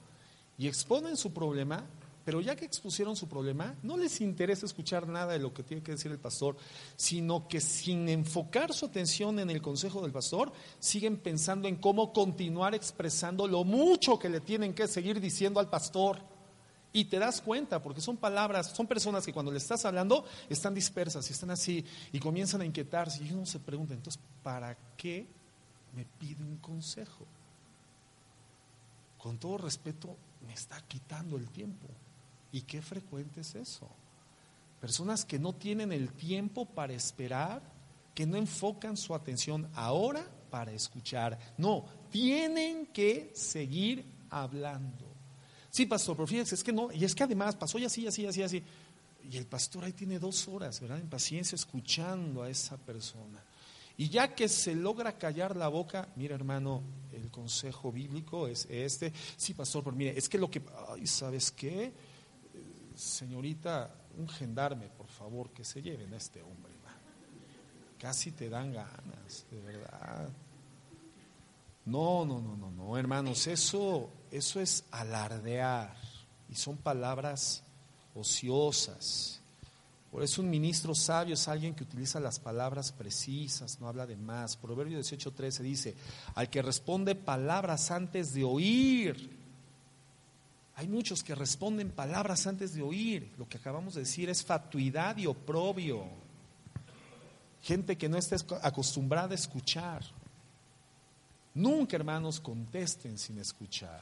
y 0.58 0.68
exponen 0.68 1.18
su 1.18 1.34
problema, 1.34 1.84
pero 2.30 2.42
ya 2.42 2.56
que 2.56 2.64
expusieron 2.64 3.16
su 3.16 3.28
problema, 3.28 3.76
no 3.82 3.98
les 3.98 4.22
interesa 4.22 4.68
escuchar 4.68 5.08
nada 5.08 5.34
de 5.34 5.40
lo 5.40 5.52
que 5.52 5.64
tiene 5.64 5.82
que 5.82 5.94
decir 5.94 6.12
el 6.12 6.20
pastor, 6.20 6.58
sino 6.96 7.48
que 7.48 7.60
sin 7.60 8.08
enfocar 8.08 8.72
su 8.72 8.86
atención 8.86 9.40
en 9.40 9.50
el 9.50 9.64
consejo 9.64 10.00
del 10.04 10.12
pastor, 10.12 10.54
siguen 10.78 11.18
pensando 11.18 11.68
en 11.68 11.78
cómo 11.78 12.14
continuar 12.14 12.76
expresando 12.76 13.48
lo 13.48 13.64
mucho 13.64 14.20
que 14.20 14.30
le 14.30 14.42
tienen 14.42 14.76
que 14.76 14.88
seguir 14.88 15.20
diciendo 15.20 15.60
al 15.60 15.72
pastor. 15.72 16.20
Y 16.94 17.06
te 17.06 17.18
das 17.18 17.42
cuenta, 17.42 17.82
porque 17.82 18.00
son 18.00 18.16
palabras, 18.16 18.76
son 18.76 18.86
personas 18.86 19.26
que 19.26 19.34
cuando 19.34 19.52
le 19.52 19.58
estás 19.58 19.84
hablando 19.86 20.24
están 20.52 20.76
dispersas 20.76 21.28
y 21.32 21.34
están 21.34 21.50
así 21.50 21.84
y 22.12 22.20
comienzan 22.20 22.62
a 22.62 22.66
inquietarse. 22.66 23.24
Y 23.24 23.32
uno 23.32 23.48
se 23.48 23.58
pregunta, 23.58 23.96
entonces, 23.96 24.22
¿para 24.44 24.78
qué 24.96 25.26
me 25.96 26.06
pide 26.06 26.44
un 26.44 26.58
consejo? 26.58 27.26
Con 29.18 29.40
todo 29.40 29.58
respeto, 29.58 30.16
me 30.46 30.54
está 30.54 30.80
quitando 30.88 31.36
el 31.36 31.50
tiempo. 31.50 31.88
¿Y 32.52 32.62
qué 32.62 32.82
frecuente 32.82 33.42
es 33.42 33.56
eso? 33.56 33.90
Personas 34.82 35.26
que 35.26 35.40
no 35.40 35.54
tienen 35.54 35.92
el 35.92 36.14
tiempo 36.14 36.66
para 36.66 36.94
esperar, 36.94 37.62
que 38.16 38.26
no 38.26 38.38
enfocan 38.38 38.98
su 38.98 39.14
atención 39.14 39.70
ahora 39.76 40.26
para 40.50 40.72
escuchar. 40.72 41.38
No, 41.58 41.86
tienen 42.10 42.88
que 42.88 43.32
seguir 43.34 44.06
hablando. 44.30 45.06
Sí, 45.70 45.86
pastor, 45.86 46.16
pero 46.16 46.28
fíjense, 46.28 46.56
es 46.56 46.64
que 46.64 46.72
no, 46.72 46.92
y 46.92 47.06
es 47.06 47.14
que 47.14 47.24
además 47.24 47.56
pasó 47.56 47.78
y 47.78 47.86
así, 47.86 48.08
así, 48.08 48.26
así, 48.26 48.42
así. 48.42 48.64
Y 49.30 49.38
el 49.38 49.46
pastor 49.46 49.84
ahí 49.84 49.94
tiene 49.94 50.18
dos 50.18 50.48
horas, 50.48 50.80
¿verdad? 50.80 51.00
En 51.00 51.10
paciencia 51.10 51.56
escuchando 51.56 52.42
a 52.42 52.50
esa 52.50 52.78
persona. 52.78 53.44
Y 53.98 54.10
ya 54.10 54.34
que 54.34 54.48
se 54.48 54.74
logra 54.74 55.18
callar 55.18 55.56
la 55.58 55.68
boca, 55.68 56.08
mira 56.16 56.34
hermano, 56.34 56.82
el 57.12 57.30
consejo 57.30 57.92
bíblico 57.92 58.48
es 58.48 58.66
este. 58.70 59.12
Sí, 59.36 59.54
pastor, 59.54 59.84
pero 59.84 59.96
mire, 59.96 60.18
es 60.18 60.30
que 60.30 60.38
lo 60.38 60.50
que, 60.50 60.62
ay, 60.88 61.06
¿sabes 61.06 61.52
qué? 61.52 61.92
Señorita, 63.00 63.90
un 64.18 64.28
gendarme, 64.28 64.90
por 64.90 65.08
favor, 65.08 65.52
que 65.52 65.64
se 65.64 65.82
lleven 65.82 66.14
a 66.14 66.18
este 66.18 66.42
hombre. 66.42 66.74
Casi 68.00 68.32
te 68.32 68.50
dan 68.50 68.72
ganas, 68.72 69.46
de 69.52 69.62
verdad. 69.62 70.30
No, 71.86 72.26
no, 72.26 72.40
no, 72.40 72.56
no, 72.56 72.72
no, 72.72 72.98
hermanos, 72.98 73.48
eso, 73.48 74.10
eso 74.32 74.62
es 74.62 74.86
alardear 74.92 75.96
y 76.50 76.56
son 76.56 76.78
palabras 76.78 77.64
ociosas. 78.16 79.42
Por 80.12 80.24
eso 80.24 80.42
un 80.42 80.50
ministro 80.50 80.96
sabio 80.96 81.34
es 81.34 81.48
alguien 81.48 81.76
que 81.76 81.84
utiliza 81.84 82.20
las 82.20 82.40
palabras 82.40 82.92
precisas, 82.92 83.80
no 83.80 83.88
habla 83.88 84.08
de 84.08 84.16
más. 84.16 84.56
Proverbio 84.56 85.00
18:13 85.00 85.60
dice, 85.60 85.96
al 86.36 86.50
que 86.50 86.62
responde 86.62 87.16
palabras 87.16 87.92
antes 87.92 88.34
de 88.34 88.44
oír. 88.44 89.39
Hay 90.80 90.88
muchos 90.88 91.26
que 91.26 91.36
responden 91.36 91.92
palabras 91.92 92.48
antes 92.48 92.74
de 92.74 92.82
oír. 92.82 93.34
Lo 93.38 93.50
que 93.50 93.58
acabamos 93.58 93.96
de 93.96 94.00
decir 94.00 94.30
es 94.30 94.46
fatuidad 94.46 95.18
y 95.18 95.28
oprobio. 95.28 96.06
Gente 97.62 97.98
que 97.98 98.08
no 98.08 98.18
está 98.18 98.38
acostumbrada 98.62 99.34
a 99.34 99.36
escuchar. 99.36 100.06
Nunca, 101.54 101.98
hermanos, 101.98 102.40
contesten 102.40 103.18
sin 103.18 103.40
escuchar. 103.40 104.02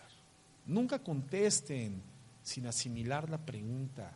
Nunca 0.68 1.00
contesten 1.00 2.00
sin 2.44 2.68
asimilar 2.68 3.28
la 3.28 3.40
pregunta. 3.40 4.12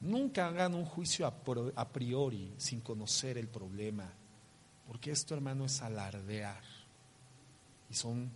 Nunca 0.00 0.48
hagan 0.48 0.74
un 0.74 0.84
juicio 0.84 1.26
a 1.26 1.88
priori 1.88 2.52
sin 2.58 2.82
conocer 2.82 3.38
el 3.38 3.48
problema. 3.48 4.12
Porque 4.86 5.12
esto, 5.12 5.32
hermano, 5.34 5.64
es 5.64 5.80
alardear. 5.80 6.62
Y 7.88 7.94
son 7.94 8.30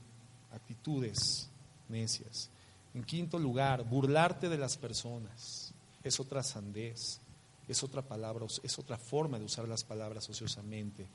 actitudes 0.50 1.50
necias. 1.90 2.48
En 2.94 3.04
quinto 3.04 3.38
lugar, 3.38 3.84
burlarte 3.84 4.48
de 4.48 4.56
las 4.56 4.76
personas. 4.76 5.72
Es 6.02 6.20
otra 6.20 6.42
sandez. 6.42 7.20
Es 7.66 7.82
otra 7.82 8.02
palabra, 8.02 8.46
es 8.62 8.78
otra 8.78 8.98
forma 8.98 9.38
de 9.38 9.46
usar 9.46 9.66
las 9.66 9.84
palabras 9.84 10.28
ociosamente. 10.28 11.06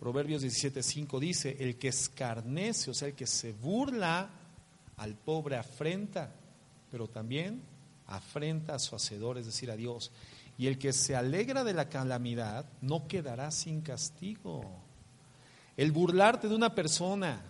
Proverbios 0.00 0.42
17:5 0.42 1.20
dice, 1.20 1.56
el 1.60 1.76
que 1.76 1.88
escarnece, 1.88 2.90
o 2.90 2.94
sea, 2.94 3.08
el 3.08 3.14
que 3.14 3.26
se 3.26 3.52
burla 3.52 4.30
al 4.96 5.14
pobre 5.14 5.56
afrenta, 5.56 6.32
pero 6.90 7.08
también 7.08 7.62
afrenta 8.06 8.74
a 8.74 8.78
su 8.78 8.96
hacedor, 8.96 9.38
es 9.38 9.46
decir, 9.46 9.70
a 9.70 9.76
Dios. 9.76 10.10
Y 10.58 10.66
el 10.66 10.78
que 10.78 10.92
se 10.92 11.14
alegra 11.14 11.62
de 11.62 11.74
la 11.74 11.88
calamidad 11.88 12.66
no 12.80 13.06
quedará 13.06 13.50
sin 13.50 13.82
castigo. 13.82 14.64
El 15.76 15.92
burlarte 15.92 16.48
de 16.48 16.54
una 16.54 16.74
persona, 16.74 17.42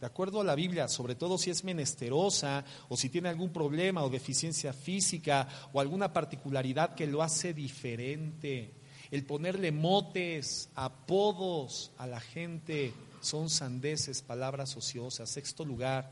de 0.00 0.06
acuerdo 0.06 0.40
a 0.40 0.44
la 0.44 0.54
Biblia, 0.54 0.88
sobre 0.88 1.14
todo 1.14 1.38
si 1.38 1.50
es 1.50 1.64
menesterosa 1.64 2.64
o 2.88 2.96
si 2.96 3.08
tiene 3.08 3.28
algún 3.28 3.50
problema 3.50 4.04
o 4.04 4.10
deficiencia 4.10 4.72
física 4.72 5.48
o 5.72 5.80
alguna 5.80 6.12
particularidad 6.12 6.94
que 6.94 7.06
lo 7.06 7.22
hace 7.22 7.54
diferente, 7.54 8.72
el 9.10 9.24
ponerle 9.24 9.72
motes, 9.72 10.68
apodos 10.74 11.92
a 11.96 12.06
la 12.06 12.20
gente, 12.20 12.92
son 13.20 13.50
sandeces, 13.50 14.22
palabras 14.22 14.76
ociosas. 14.76 15.30
Sexto 15.30 15.64
lugar, 15.64 16.10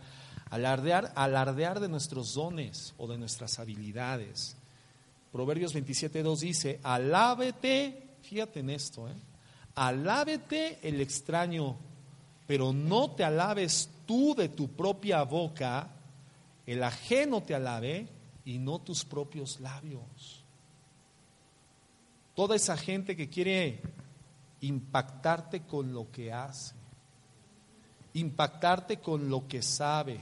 alardear, 0.51 1.13
alardear 1.15 1.81
de 1.81 1.89
nuestros 1.89 2.35
dones 2.35 2.95
o 2.99 3.07
de 3.07 3.19
nuestras 3.19 3.59
habilidades. 3.59 4.57
Proverbios 5.33 5.75
27.2 5.75 6.39
dice, 6.39 6.81
alábete, 6.83 8.17
fíjate 8.23 8.61
en 8.61 8.71
esto, 8.71 9.09
¿eh? 9.09 9.15
alábete 9.75 10.79
el 10.83 11.01
extraño, 11.01 11.77
pero 12.47 12.73
no 12.73 13.11
te 13.13 13.25
alabes 13.25 13.89
tú 14.07 14.35
de 14.35 14.49
tu 14.49 14.69
propia 14.69 15.23
boca, 15.23 15.89
el 16.67 16.83
ajeno 16.83 17.43
te 17.43 17.55
alabe 17.55 18.07
y 18.45 18.59
no 18.59 18.81
tus 18.81 19.05
propios 19.05 19.61
labios. 19.61 20.45
Toda 22.35 22.57
esa 22.57 22.77
gente 22.77 23.17
que 23.17 23.29
quiere 23.29 23.81
impactarte 24.61 25.63
con 25.63 25.93
lo 25.93 26.11
que 26.11 26.33
hace, 26.33 26.75
impactarte 28.15 28.99
con 28.99 29.29
lo 29.29 29.47
que 29.47 29.63
sabe, 29.63 30.21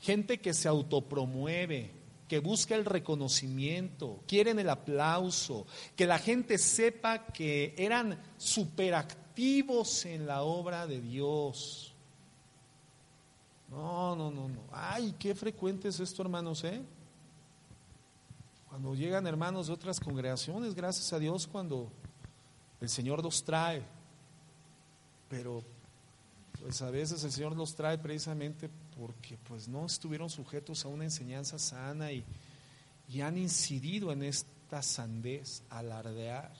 gente 0.00 0.38
que 0.38 0.54
se 0.54 0.68
autopromueve, 0.68 1.90
que 2.26 2.38
busca 2.38 2.74
el 2.74 2.84
reconocimiento, 2.84 4.20
quieren 4.26 4.58
el 4.60 4.70
aplauso, 4.70 5.66
que 5.96 6.06
la 6.06 6.18
gente 6.18 6.58
sepa 6.58 7.26
que 7.26 7.74
eran 7.76 8.18
superactivos 8.38 9.19
en 9.36 10.26
la 10.26 10.42
obra 10.42 10.86
de 10.86 11.00
Dios. 11.00 11.94
No, 13.70 14.16
no, 14.16 14.30
no, 14.30 14.48
no. 14.48 14.60
Ay, 14.72 15.14
qué 15.18 15.34
frecuente 15.34 15.88
es 15.88 16.00
esto, 16.00 16.22
hermanos, 16.22 16.64
¿eh? 16.64 16.82
Cuando 18.68 18.94
llegan 18.94 19.26
hermanos 19.26 19.68
de 19.68 19.72
otras 19.72 19.98
congregaciones, 20.00 20.74
gracias 20.74 21.12
a 21.12 21.18
Dios, 21.18 21.46
cuando 21.46 21.90
el 22.80 22.88
Señor 22.88 23.22
los 23.22 23.42
trae. 23.42 23.82
Pero 25.28 25.62
pues 26.60 26.82
a 26.82 26.90
veces 26.90 27.24
el 27.24 27.32
Señor 27.32 27.56
los 27.56 27.74
trae 27.74 27.96
precisamente 27.96 28.68
porque 28.98 29.38
pues 29.48 29.68
no 29.68 29.86
estuvieron 29.86 30.28
sujetos 30.28 30.84
a 30.84 30.88
una 30.88 31.04
enseñanza 31.04 31.58
sana 31.58 32.12
y, 32.12 32.24
y 33.08 33.22
han 33.22 33.38
incidido 33.38 34.12
en 34.12 34.24
esta 34.24 34.82
sandez, 34.82 35.62
alardear. 35.70 36.52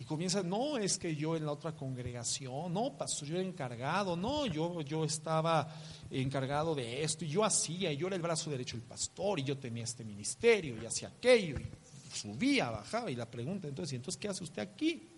Y 0.00 0.04
comienza, 0.04 0.42
no, 0.44 0.78
es 0.78 0.96
que 0.96 1.16
yo 1.16 1.36
en 1.36 1.44
la 1.44 1.52
otra 1.52 1.74
congregación, 1.74 2.72
no, 2.72 2.96
pastor, 2.96 3.28
yo 3.28 3.36
era 3.36 3.44
encargado, 3.44 4.16
no, 4.16 4.46
yo, 4.46 4.80
yo 4.82 5.04
estaba 5.04 5.74
encargado 6.08 6.74
de 6.74 7.02
esto, 7.02 7.24
y 7.24 7.28
yo 7.28 7.42
hacía, 7.42 7.90
y 7.90 7.96
yo 7.96 8.06
era 8.06 8.14
el 8.14 8.22
brazo 8.22 8.48
derecho 8.48 8.76
del 8.76 8.86
pastor, 8.86 9.40
y 9.40 9.44
yo 9.44 9.58
tenía 9.58 9.82
este 9.82 10.04
ministerio, 10.04 10.80
y 10.80 10.86
hacía 10.86 11.08
aquello, 11.08 11.58
y 11.58 11.66
subía, 12.14 12.70
bajaba, 12.70 13.10
y 13.10 13.16
la 13.16 13.28
pregunta, 13.28 13.66
entonces, 13.66 13.94
¿y 13.94 13.96
entonces 13.96 14.20
qué 14.20 14.28
hace 14.28 14.44
usted 14.44 14.62
aquí? 14.62 15.08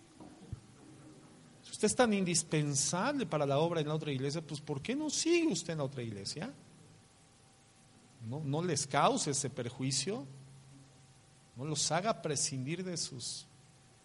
Si 1.61 1.71
usted 1.71 1.85
es 1.85 1.95
tan 1.95 2.11
indispensable 2.11 3.27
para 3.27 3.45
la 3.45 3.59
obra 3.59 3.81
en 3.81 3.87
la 3.87 3.93
otra 3.93 4.11
iglesia, 4.11 4.41
pues 4.41 4.59
¿por 4.61 4.81
qué 4.81 4.95
no 4.95 5.11
sigue 5.11 5.53
usted 5.53 5.73
en 5.73 5.77
la 5.77 5.83
otra 5.83 6.01
iglesia? 6.01 6.51
No, 8.27 8.41
no 8.43 8.63
les 8.63 8.87
cause 8.87 9.29
ese 9.29 9.51
perjuicio, 9.51 10.25
no 11.55 11.65
los 11.65 11.91
haga 11.91 12.19
prescindir 12.19 12.83
de 12.83 12.97
sus 12.97 13.45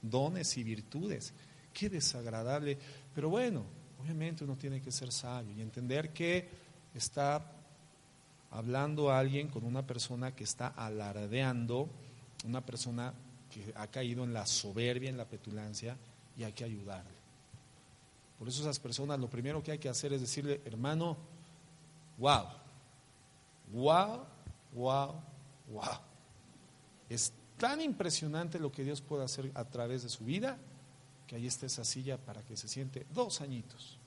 dones 0.02 0.56
y 0.56 0.64
virtudes. 0.64 1.32
Qué 1.73 1.89
desagradable. 1.89 2.78
Pero 3.14 3.28
bueno, 3.28 3.64
obviamente 4.01 4.44
uno 4.44 4.56
tiene 4.56 4.81
que 4.81 4.93
ser 4.93 5.12
sabio 5.12 5.52
y 5.56 5.60
entender 5.60 6.12
que 6.12 6.48
está 6.94 7.52
hablando 8.51 9.10
alguien 9.10 9.48
con 9.48 9.64
una 9.64 9.86
persona 9.86 10.35
que 10.35 10.44
está 10.44 10.68
alardeando, 10.68 11.89
una 12.44 12.64
persona 12.64 13.12
que 13.51 13.73
ha 13.74 13.86
caído 13.89 14.24
en 14.24 14.32
la 14.32 14.47
soberbia, 14.47 15.10
en 15.10 15.16
la 15.16 15.27
petulancia, 15.27 15.97
y 16.36 16.44
hay 16.44 16.52
que 16.52 16.64
ayudarle. 16.64 17.16
Por 18.39 18.48
eso 18.48 18.62
esas 18.62 18.78
personas 18.78 19.18
lo 19.18 19.28
primero 19.28 19.62
que 19.62 19.73
hay 19.73 19.78
que 19.78 19.89
hacer 19.89 20.12
es 20.12 20.20
decirle, 20.20 20.60
hermano, 20.64 21.16
wow, 22.18 22.44
wow, 23.73 24.24
wow, 24.74 25.14
wow. 25.68 25.98
Es 27.09 27.32
tan 27.59 27.81
impresionante 27.81 28.59
lo 28.59 28.70
que 28.70 28.85
Dios 28.85 29.01
puede 29.01 29.24
hacer 29.24 29.51
a 29.55 29.65
través 29.65 30.03
de 30.03 30.09
su 30.09 30.24
vida, 30.24 30.59
que 31.27 31.37
ahí 31.37 31.47
está 31.47 31.66
esa 31.66 31.85
silla 31.85 32.19
para 32.19 32.43
que 32.43 32.57
se 32.57 32.69
siente 32.69 33.07
dos 33.12 33.41
añitos, 33.41 33.99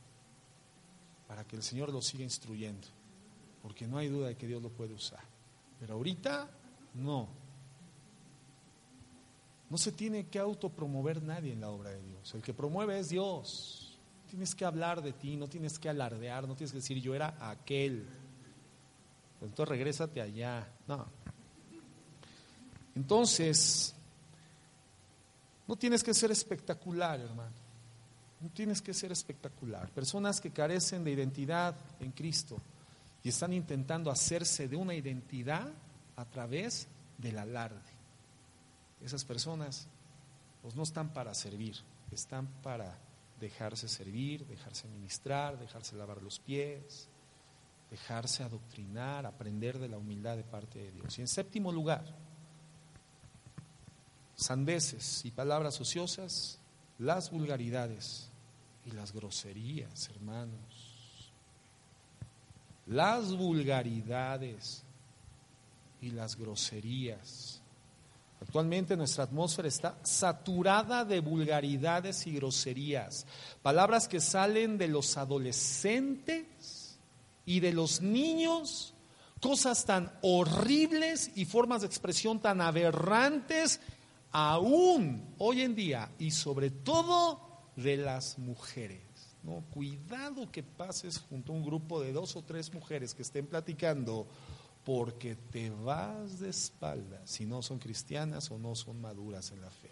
para 1.28 1.46
que 1.46 1.56
el 1.56 1.64
Señor 1.64 1.92
lo 1.92 2.02
siga 2.02 2.24
instruyendo, 2.24 2.88
porque 3.62 3.88
no 3.88 3.98
hay 3.98 4.08
duda 4.08 4.28
de 4.28 4.38
que 4.38 4.48
Dios 4.48 4.62
lo 4.62 4.70
puede 4.70 4.94
usar. 4.94 5.24
Pero 5.80 5.96
ahorita 5.96 6.50
No. 6.96 7.28
No 9.70 9.78
se 9.78 9.92
tiene 9.92 10.26
que 10.28 10.40
autopromover 10.40 11.22
nadie 11.22 11.54
en 11.54 11.62
la 11.62 11.70
obra 11.70 11.92
de 11.92 12.02
Dios. 12.02 12.34
El 12.34 12.42
que 12.42 12.56
promueve 12.56 12.98
es 12.98 13.10
Dios. 13.10 14.00
Tienes 14.28 14.56
que 14.56 14.66
hablar 14.66 15.04
de 15.04 15.14
ti, 15.14 15.38
no 15.38 15.48
tienes 15.48 15.78
que 15.78 15.90
alardear, 15.90 16.48
no 16.48 16.56
tienes 16.56 16.72
que 16.72 16.80
decir 16.80 17.00
yo 17.00 17.14
era 17.14 17.38
aquel. 17.40 18.08
Entonces 19.42 19.70
regrésate 19.70 20.22
allá. 20.22 20.68
No. 20.88 21.06
Entonces, 23.00 23.96
no 25.66 25.78
tienes 25.78 26.04
que 26.04 26.14
ser 26.14 26.32
espectacular, 26.32 27.18
hermano. 27.18 27.56
No 28.42 28.50
tienes 28.50 28.82
que 28.82 28.94
ser 28.94 29.14
espectacular. 29.14 29.90
Personas 29.92 30.42
que 30.42 30.52
carecen 30.52 31.06
de 31.06 31.12
identidad 31.12 31.76
en 32.02 32.12
Cristo 32.12 32.58
y 33.24 33.30
están 33.30 33.54
intentando 33.54 34.12
hacerse 34.12 34.68
de 34.68 34.76
una 34.76 34.96
identidad 34.96 35.72
a 36.18 36.26
través 36.26 36.90
del 37.18 37.38
alarde. 37.38 37.80
Esas 39.02 39.24
personas 39.24 39.88
pues, 40.62 40.76
no 40.76 40.84
están 40.84 41.14
para 41.14 41.34
servir, 41.34 41.78
están 42.12 42.48
para 42.62 42.98
dejarse 43.40 43.88
servir, 43.88 44.46
dejarse 44.46 44.90
ministrar, 44.90 45.58
dejarse 45.58 45.96
lavar 45.96 46.22
los 46.22 46.38
pies, 46.40 47.08
dejarse 47.92 48.44
adoctrinar, 48.44 49.26
aprender 49.26 49.80
de 49.80 49.88
la 49.88 49.98
humildad 49.98 50.36
de 50.36 50.44
parte 50.44 50.80
de 50.80 50.92
Dios. 50.92 51.18
Y 51.18 51.22
en 51.22 51.30
séptimo 51.30 51.72
lugar, 51.72 52.04
sandeces 54.40 55.26
y 55.26 55.32
palabras 55.32 55.80
ociosas, 55.82 56.60
las 56.98 57.30
vulgaridades 57.30 58.30
y 58.86 58.92
las 58.92 59.12
groserías, 59.12 60.10
hermanos. 60.16 61.32
Las 62.88 63.36
vulgaridades 63.36 64.84
y 66.02 66.12
las 66.12 66.38
groserías. 66.38 67.62
Actualmente 68.42 68.96
nuestra 68.96 69.26
atmósfera 69.26 69.68
está 69.68 69.98
saturada 70.04 71.04
de 71.04 71.20
vulgaridades 71.20 72.26
y 72.26 72.32
groserías, 72.32 73.28
palabras 73.62 74.08
que 74.08 74.22
salen 74.22 74.78
de 74.78 74.88
los 74.88 75.18
adolescentes 75.18 76.98
y 77.46 77.60
de 77.60 77.74
los 77.74 78.02
niños, 78.02 78.94
cosas 79.42 79.86
tan 79.86 80.14
horribles 80.22 81.32
y 81.36 81.44
formas 81.44 81.82
de 81.82 81.88
expresión 81.88 82.40
tan 82.40 82.62
aberrantes, 82.62 83.82
aún 84.32 85.34
hoy 85.38 85.62
en 85.62 85.76
día 85.76 86.12
y 86.20 86.32
sobre 86.32 86.70
todo 86.70 87.40
de 87.76 87.98
las 87.98 88.38
mujeres. 88.38 89.02
No, 89.44 89.64
cuidado 89.72 90.52
que 90.52 90.64
pases 90.64 91.18
junto 91.18 91.54
a 91.54 91.56
un 91.56 91.64
grupo 91.64 92.02
de 92.02 92.12
dos 92.12 92.36
o 92.36 92.42
tres 92.42 92.74
mujeres 92.74 93.14
que 93.14 93.22
estén 93.22 93.48
platicando 93.48 94.28
porque 94.84 95.36
te 95.36 95.70
vas 95.70 96.40
de 96.40 96.50
espalda 96.50 97.22
si 97.26 97.46
no 97.46 97.62
son 97.62 97.80
cristianas 97.80 98.52
o 98.52 98.58
no 98.58 98.76
son 98.76 99.00
maduras 99.00 99.52
en 99.52 99.62
la 99.62 99.70
fe. 99.70 99.90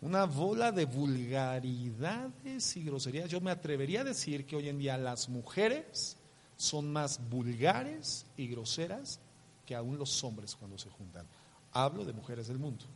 Una 0.00 0.24
bola 0.24 0.72
de 0.72 0.86
vulgaridades 0.86 2.76
y 2.76 2.84
groserías. 2.84 3.28
Yo 3.28 3.42
me 3.42 3.50
atrevería 3.50 4.00
a 4.00 4.04
decir 4.04 4.46
que 4.46 4.56
hoy 4.56 4.70
en 4.70 4.78
día 4.78 4.96
las 4.96 5.28
mujeres 5.28 6.16
son 6.56 6.90
más 6.90 7.20
vulgares 7.28 8.24
y 8.36 8.46
groseras 8.48 9.20
que 9.66 9.74
aún 9.74 9.98
los 9.98 10.24
hombres 10.24 10.56
cuando 10.56 10.78
se 10.78 10.88
juntan. 10.88 11.26
Hablo 11.72 12.06
de 12.06 12.14
mujeres 12.14 12.48
del 12.48 12.58
mundo. 12.58 12.86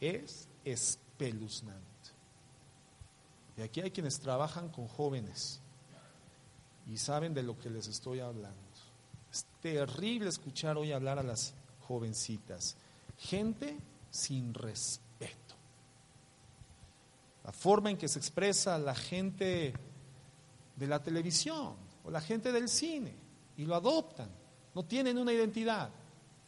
Es 0.00 0.48
espeluznante. 0.64 1.84
Y 3.56 3.62
aquí 3.62 3.80
hay 3.80 3.90
quienes 3.90 4.20
trabajan 4.20 4.68
con 4.68 4.86
jóvenes 4.86 5.60
y 6.86 6.96
saben 6.96 7.34
de 7.34 7.42
lo 7.42 7.58
que 7.58 7.70
les 7.70 7.88
estoy 7.88 8.20
hablando. 8.20 8.56
Es 9.30 9.44
terrible 9.60 10.28
escuchar 10.28 10.76
hoy 10.76 10.92
hablar 10.92 11.18
a 11.18 11.22
las 11.22 11.54
jovencitas. 11.86 12.76
Gente 13.18 13.76
sin 14.10 14.54
respeto. 14.54 15.54
La 17.44 17.52
forma 17.52 17.90
en 17.90 17.96
que 17.96 18.08
se 18.08 18.18
expresa 18.18 18.78
la 18.78 18.94
gente 18.94 19.74
de 20.76 20.86
la 20.86 21.02
televisión 21.02 21.74
o 22.04 22.10
la 22.10 22.20
gente 22.20 22.52
del 22.52 22.68
cine 22.68 23.14
y 23.56 23.64
lo 23.64 23.74
adoptan. 23.74 24.30
No 24.74 24.84
tienen 24.84 25.18
una 25.18 25.32
identidad 25.32 25.90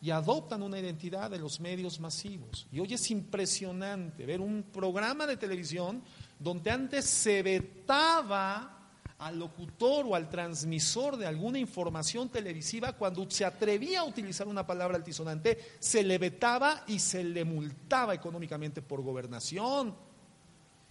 y 0.02 0.10
adoptan 0.10 0.62
una 0.62 0.78
identidad 0.78 1.31
de 1.31 1.39
los 1.39 1.60
medios 1.60 2.01
masivos. 2.01 2.66
Y 2.72 2.81
hoy 2.81 2.94
es 2.94 3.10
impresionante 3.10 4.24
ver 4.24 4.40
un 4.40 4.62
programa 4.62 5.27
de 5.27 5.36
televisión 5.36 6.02
donde 6.39 6.70
antes 6.70 7.05
se 7.05 7.43
vetaba 7.43 8.78
al 9.18 9.39
locutor 9.39 10.06
o 10.09 10.14
al 10.14 10.31
transmisor 10.31 11.18
de 11.18 11.27
alguna 11.27 11.59
información 11.59 12.31
televisiva, 12.31 12.94
cuando 12.94 13.31
se 13.31 13.44
atrevía 13.44 14.01
a 14.01 14.05
utilizar 14.05 14.48
una 14.48 14.66
palabra 14.66 14.97
altisonante, 14.97 15.59
se 15.78 16.02
le 16.02 16.16
vetaba 16.16 16.85
y 16.86 16.98
se 16.98 17.22
le 17.22 17.44
multaba 17.44 18.14
económicamente 18.14 18.81
por 18.81 19.02
gobernación. 19.02 19.94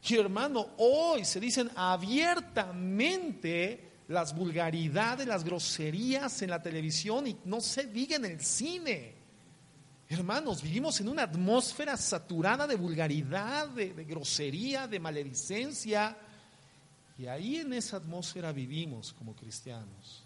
Y 0.08 0.16
hermano, 0.16 0.68
hoy 0.78 1.26
se 1.26 1.40
dicen 1.40 1.72
abiertamente 1.76 3.89
las 4.10 4.36
vulgaridades, 4.36 5.28
las 5.28 5.44
groserías 5.44 6.42
en 6.42 6.50
la 6.50 6.62
televisión 6.62 7.28
y 7.28 7.38
no 7.46 7.62
se 7.62 7.86
diga 7.86 8.16
en 8.16 8.26
el 8.26 8.42
cine. 8.42 9.16
Hermanos, 10.08 10.64
vivimos 10.64 11.00
en 11.00 11.10
una 11.10 11.24
atmósfera 11.24 11.96
saturada 11.96 12.66
de 12.66 12.76
vulgaridad, 12.76 13.70
de, 13.70 13.90
grosería, 14.04 14.88
de 14.88 15.00
maledicencia. 15.00 16.18
Y 17.20 17.28
ahí 17.28 17.58
en 17.58 17.72
esa 17.74 17.98
atmósfera 17.98 18.52
vivimos 18.52 19.14
como 19.14 19.36
cristianos. 19.36 20.24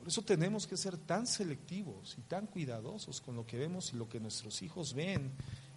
Por 0.00 0.08
eso 0.08 0.22
tenemos 0.22 0.66
que 0.66 0.76
ser 0.76 0.96
tan 0.96 1.28
selectivos 1.28 2.16
y 2.18 2.22
tan 2.22 2.48
cuidadosos 2.48 3.20
con 3.20 3.36
lo 3.36 3.46
que 3.46 3.56
vemos 3.56 3.92
y 3.92 3.96
lo 3.96 4.08
que 4.08 4.18
nuestros 4.18 4.62
hijos 4.62 4.94
ven 4.94 5.30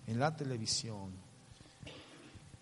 en 0.08 0.20
la 0.20 0.36
televisión. 0.36 1.31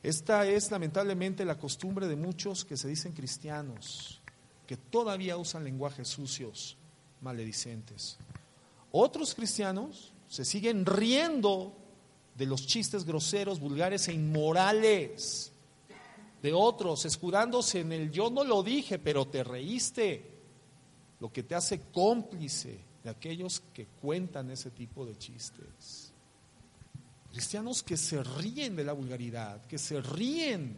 Esta 0.01 0.47
es 0.47 0.71
lamentablemente 0.71 1.43
la 1.43 1.57
costumbre 1.57 2.07
de 2.07 2.15
muchos 2.15 2.63
que 2.63 2.77
se 2.77 2.87
dicen 2.87 3.13
cristianos, 3.13 4.21
que 4.65 4.77
todavía 4.77 5.35
usan 5.35 5.63
lenguajes 5.63 6.07
sucios, 6.07 6.77
maledicentes. 7.21 8.17
Otros 8.91 9.35
cristianos 9.35 10.13
se 10.27 10.45
siguen 10.45 10.85
riendo 10.85 11.75
de 12.35 12.45
los 12.45 12.65
chistes 12.65 13.03
groseros, 13.03 13.59
vulgares 13.59 14.07
e 14.07 14.13
inmorales 14.13 15.51
de 16.41 16.53
otros, 16.53 17.03
escudándose 17.05 17.81
en 17.81 17.91
el 17.91 18.11
yo 18.11 18.29
no 18.29 18.45
lo 18.45 18.63
dije, 18.63 18.97
pero 18.97 19.27
te 19.27 19.43
reíste, 19.43 20.39
lo 21.19 21.31
que 21.33 21.43
te 21.43 21.55
hace 21.55 21.81
cómplice 21.91 22.79
de 23.03 23.09
aquellos 23.09 23.61
que 23.73 23.85
cuentan 24.01 24.49
ese 24.51 24.71
tipo 24.71 25.05
de 25.05 25.17
chistes. 25.17 26.08
Cristianos 27.31 27.83
que 27.83 27.95
se 27.95 28.23
ríen 28.23 28.75
de 28.75 28.83
la 28.83 28.93
vulgaridad, 28.93 29.65
que 29.65 29.77
se 29.77 30.01
ríen 30.01 30.77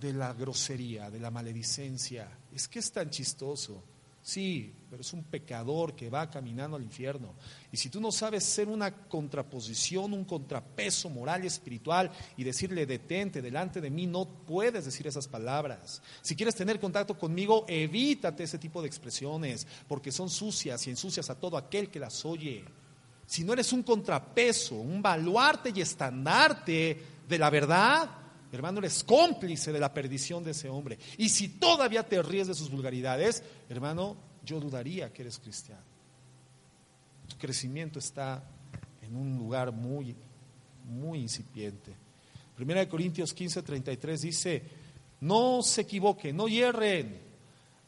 de 0.00 0.12
la 0.12 0.32
grosería, 0.32 1.10
de 1.10 1.20
la 1.20 1.30
maledicencia. 1.30 2.28
Es 2.54 2.68
que 2.68 2.78
es 2.78 2.90
tan 2.90 3.10
chistoso. 3.10 3.82
Sí, 4.22 4.74
pero 4.90 5.00
es 5.00 5.12
un 5.14 5.24
pecador 5.24 5.94
que 5.94 6.10
va 6.10 6.28
caminando 6.28 6.76
al 6.76 6.82
infierno. 6.82 7.34
Y 7.72 7.78
si 7.78 7.88
tú 7.88 7.98
no 7.98 8.12
sabes 8.12 8.44
ser 8.44 8.68
una 8.68 8.94
contraposición, 9.08 10.12
un 10.12 10.24
contrapeso 10.24 11.08
moral 11.08 11.44
y 11.44 11.46
espiritual 11.46 12.10
y 12.36 12.44
decirle 12.44 12.84
detente 12.84 13.40
delante 13.40 13.80
de 13.80 13.88
mí, 13.88 14.06
no 14.06 14.26
puedes 14.26 14.84
decir 14.84 15.06
esas 15.06 15.28
palabras. 15.28 16.02
Si 16.20 16.36
quieres 16.36 16.54
tener 16.54 16.78
contacto 16.78 17.16
conmigo, 17.16 17.64
evítate 17.68 18.42
ese 18.42 18.58
tipo 18.58 18.82
de 18.82 18.88
expresiones, 18.88 19.66
porque 19.86 20.12
son 20.12 20.28
sucias 20.28 20.86
y 20.86 20.90
ensucias 20.90 21.30
a 21.30 21.38
todo 21.38 21.56
aquel 21.56 21.88
que 21.88 22.00
las 22.00 22.24
oye. 22.26 22.64
Si 23.28 23.44
no 23.44 23.52
eres 23.52 23.74
un 23.74 23.82
contrapeso, 23.82 24.76
un 24.76 25.02
baluarte 25.02 25.70
y 25.74 25.82
estandarte 25.82 26.98
de 27.28 27.38
la 27.38 27.50
verdad, 27.50 28.08
hermano, 28.50 28.78
eres 28.78 29.04
cómplice 29.04 29.70
de 29.70 29.78
la 29.78 29.92
perdición 29.92 30.42
de 30.42 30.52
ese 30.52 30.70
hombre. 30.70 30.98
Y 31.18 31.28
si 31.28 31.48
todavía 31.48 32.02
te 32.02 32.22
ríes 32.22 32.46
de 32.46 32.54
sus 32.54 32.70
vulgaridades, 32.70 33.42
hermano, 33.68 34.16
yo 34.42 34.58
dudaría 34.58 35.12
que 35.12 35.20
eres 35.20 35.38
cristiano. 35.38 35.82
Tu 37.28 37.36
crecimiento 37.36 37.98
está 37.98 38.42
en 39.02 39.14
un 39.14 39.36
lugar 39.36 39.72
muy, 39.72 40.16
muy 40.86 41.18
incipiente. 41.18 41.94
Primera 42.56 42.80
de 42.80 42.88
Corintios 42.88 43.34
15, 43.34 43.62
33 43.62 44.22
dice, 44.22 44.62
no 45.20 45.62
se 45.62 45.82
equivoquen, 45.82 46.34
no 46.34 46.48
hierren. 46.48 47.20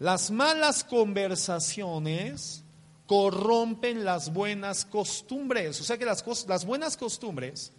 Las 0.00 0.30
malas 0.30 0.84
conversaciones 0.84 2.62
corrompen 3.10 4.04
las 4.04 4.32
buenas 4.32 4.84
costumbres. 4.84 5.80
O 5.80 5.82
sea 5.82 5.98
que 5.98 6.04
las, 6.04 6.24
las 6.46 6.64
buenas 6.64 6.96
costumbres 6.96 7.72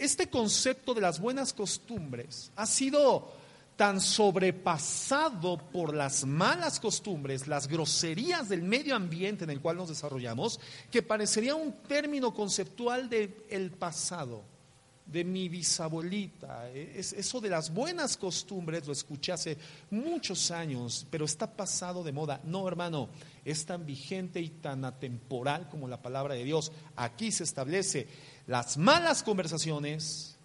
este 0.00 0.30
concepto 0.30 0.94
de 0.94 1.02
las 1.02 1.20
buenas 1.20 1.52
costumbres 1.52 2.50
ha 2.56 2.64
sido 2.64 3.30
tan 3.76 4.00
sobrepasado 4.00 5.58
por 5.58 5.94
las 5.94 6.24
malas 6.24 6.80
costumbres, 6.80 7.46
las 7.46 7.68
groserías 7.68 8.48
del 8.48 8.62
medio 8.62 8.96
ambiente 8.96 9.44
en 9.44 9.50
el 9.50 9.60
cual 9.60 9.76
nos 9.76 9.90
desarrollamos, 9.90 10.58
que 10.90 11.02
parecería 11.02 11.54
un 11.54 11.72
término 11.86 12.32
conceptual 12.32 13.10
del 13.10 13.36
el 13.50 13.70
pasado. 13.70 14.42
De 15.08 15.24
mi 15.24 15.48
bisabuelita. 15.48 16.70
Es, 16.70 17.12
eso 17.14 17.40
de 17.40 17.48
las 17.48 17.72
buenas 17.72 18.16
costumbres 18.16 18.86
lo 18.86 18.92
escuché 18.92 19.32
hace 19.32 19.56
muchos 19.90 20.50
años, 20.50 21.06
pero 21.10 21.24
está 21.24 21.50
pasado 21.50 22.04
de 22.04 22.12
moda. 22.12 22.40
No, 22.44 22.68
hermano, 22.68 23.08
es 23.44 23.64
tan 23.64 23.86
vigente 23.86 24.40
y 24.40 24.50
tan 24.50 24.84
atemporal 24.84 25.68
como 25.68 25.88
la 25.88 26.02
palabra 26.02 26.34
de 26.34 26.44
Dios. 26.44 26.72
Aquí 26.96 27.32
se 27.32 27.44
establece 27.44 28.06
las 28.46 28.76
malas 28.76 29.22
conversaciones, 29.22 30.36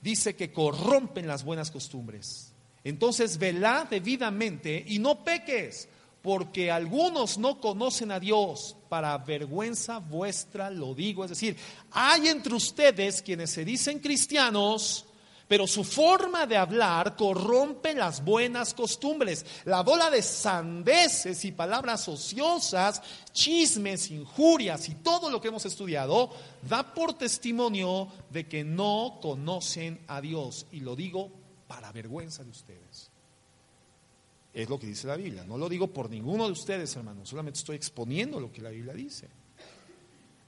dice 0.00 0.36
que 0.36 0.52
corrompen 0.52 1.26
las 1.26 1.44
buenas 1.44 1.70
costumbres. 1.70 2.52
Entonces, 2.84 3.38
velá 3.38 3.88
debidamente 3.90 4.84
y 4.86 4.98
no 4.98 5.24
peques 5.24 5.88
porque 6.24 6.70
algunos 6.70 7.36
no 7.36 7.60
conocen 7.60 8.10
a 8.10 8.18
Dios, 8.18 8.78
para 8.88 9.18
vergüenza 9.18 9.98
vuestra 9.98 10.70
lo 10.70 10.94
digo. 10.94 11.22
Es 11.22 11.28
decir, 11.28 11.54
hay 11.90 12.28
entre 12.28 12.54
ustedes 12.54 13.20
quienes 13.20 13.50
se 13.50 13.62
dicen 13.62 13.98
cristianos, 13.98 15.04
pero 15.46 15.66
su 15.66 15.84
forma 15.84 16.46
de 16.46 16.56
hablar 16.56 17.14
corrompe 17.14 17.92
las 17.92 18.24
buenas 18.24 18.72
costumbres. 18.72 19.44
La 19.66 19.82
bola 19.82 20.08
de 20.08 20.22
sandeces 20.22 21.44
y 21.44 21.52
palabras 21.52 22.08
ociosas, 22.08 23.02
chismes, 23.34 24.10
injurias 24.10 24.88
y 24.88 24.94
todo 24.94 25.28
lo 25.28 25.42
que 25.42 25.48
hemos 25.48 25.66
estudiado 25.66 26.30
da 26.62 26.94
por 26.94 27.12
testimonio 27.12 28.08
de 28.30 28.48
que 28.48 28.64
no 28.64 29.18
conocen 29.20 30.00
a 30.08 30.22
Dios. 30.22 30.64
Y 30.72 30.80
lo 30.80 30.96
digo 30.96 31.30
para 31.66 31.92
vergüenza 31.92 32.42
de 32.42 32.50
ustedes. 32.50 33.10
Es 34.54 34.68
lo 34.68 34.78
que 34.78 34.86
dice 34.86 35.08
la 35.08 35.16
Biblia. 35.16 35.44
No 35.44 35.58
lo 35.58 35.68
digo 35.68 35.88
por 35.88 36.08
ninguno 36.08 36.46
de 36.46 36.52
ustedes, 36.52 36.94
hermanos. 36.94 37.28
Solamente 37.28 37.58
estoy 37.58 37.74
exponiendo 37.74 38.38
lo 38.38 38.52
que 38.52 38.62
la 38.62 38.70
Biblia 38.70 38.94
dice. 38.94 39.28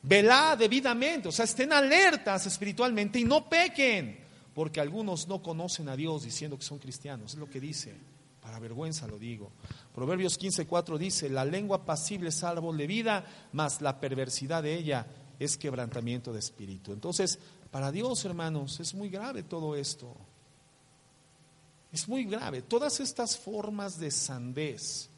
Velá 0.03 0.55
debidamente, 0.57 1.28
o 1.28 1.33
sea, 1.33 1.45
estén 1.45 1.73
alertas 1.73 2.47
espiritualmente 2.47 3.19
y 3.19 3.24
no 3.24 3.49
pequen, 3.49 4.20
porque 4.55 4.81
algunos 4.81 5.27
no 5.27 5.43
conocen 5.43 5.89
a 5.89 5.97
Dios 5.97 6.23
diciendo 6.23 6.57
que 6.57 6.65
son 6.65 6.78
cristianos. 6.78 7.33
Es 7.33 7.39
lo 7.39 7.51
que 7.51 7.59
dice. 7.61 7.95
Para 8.41 8.61
vergüenza 8.61 9.09
lo 9.09 9.19
digo. 9.19 9.51
Proverbios 9.93 10.39
15:4 10.39 10.99
dice: 10.99 11.28
La 11.28 11.45
lengua 11.45 11.85
pasible 11.85 12.28
es 12.28 12.45
árbol 12.45 12.77
de 12.77 12.87
vida, 12.87 13.24
mas 13.53 13.83
la 13.83 13.99
perversidad 13.99 14.62
de 14.62 14.77
ella 14.77 15.09
es 15.41 15.57
quebrantamiento 15.57 16.33
de 16.33 16.39
espíritu. 16.39 16.93
Entonces, 16.93 17.41
para 17.73 17.91
Dios, 17.91 18.24
hermanos, 18.24 18.78
es 18.78 18.95
muy 18.95 19.09
grave 19.09 19.43
todo 19.43 19.74
esto. 19.74 20.16
Es 21.97 22.06
muy 22.10 22.27
grave. 22.27 22.60
Todas 22.60 23.01
estas 23.01 23.39
formas 23.39 23.98
de 23.98 24.10
sandez, 24.10 25.09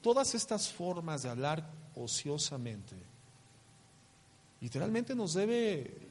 todas 0.00 0.32
estas 0.36 0.72
formas 0.72 1.24
de 1.24 1.28
hablar 1.28 1.68
ociosamente, 1.96 2.94
literalmente 4.60 5.16
nos 5.16 5.34
debe 5.34 6.08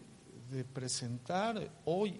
de 0.51 0.65
presentar 0.65 1.71
hoy, 1.85 2.19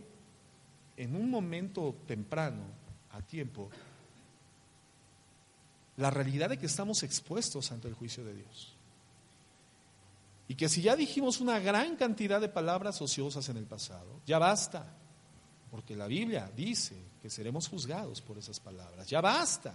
en 0.96 1.14
un 1.14 1.30
momento 1.30 1.94
temprano, 2.08 2.64
a 3.12 3.22
tiempo, 3.22 3.70
la 5.98 6.10
realidad 6.10 6.52
de 6.52 6.58
que 6.58 6.68
estamos 6.68 7.04
expuestos 7.04 7.70
ante 7.74 7.90
el 7.90 7.96
juicio 7.96 8.24
de 8.24 8.34
Dios. 8.34 8.78
Y 10.48 10.56
que 10.56 10.70
si 10.70 10.82
ya 10.82 10.96
dijimos 10.96 11.42
una 11.42 11.60
gran 11.60 11.98
cantidad 11.98 12.40
de 12.40 12.48
palabras 12.48 13.02
ociosas 13.02 13.50
en 13.50 13.58
el 13.58 13.66
pasado, 13.66 14.22
ya 14.26 14.40
basta, 14.40 14.96
porque 15.70 15.98
la 15.98 16.08
Biblia 16.08 16.50
dice 16.56 17.12
que 17.24 17.30
seremos 17.30 17.70
juzgados 17.70 18.20
por 18.20 18.38
esas 18.38 18.60
palabras. 18.60 19.08
Ya 19.08 19.22
basta. 19.22 19.74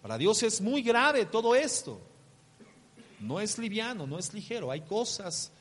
Para 0.00 0.16
Dios 0.16 0.42
es 0.42 0.62
muy 0.62 0.80
grave 0.80 1.26
todo 1.26 1.54
esto. 1.54 2.00
No 3.20 3.38
es 3.38 3.58
liviano, 3.58 4.06
no 4.06 4.18
es 4.18 4.32
ligero. 4.32 4.70
Hay 4.70 4.80
cosas 4.80 5.52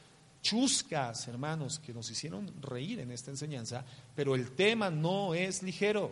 chuscas, 0.41 1.27
hermanos, 1.27 1.77
que 1.77 1.93
nos 1.93 2.09
hicieron 2.09 2.49
reír 2.61 3.01
en 3.01 3.11
esta 3.11 3.31
enseñanza, 3.31 3.83
pero 4.15 4.33
el 4.33 4.51
tema 4.51 4.89
no 4.89 5.33
es 5.33 5.61
ligero. 5.61 6.09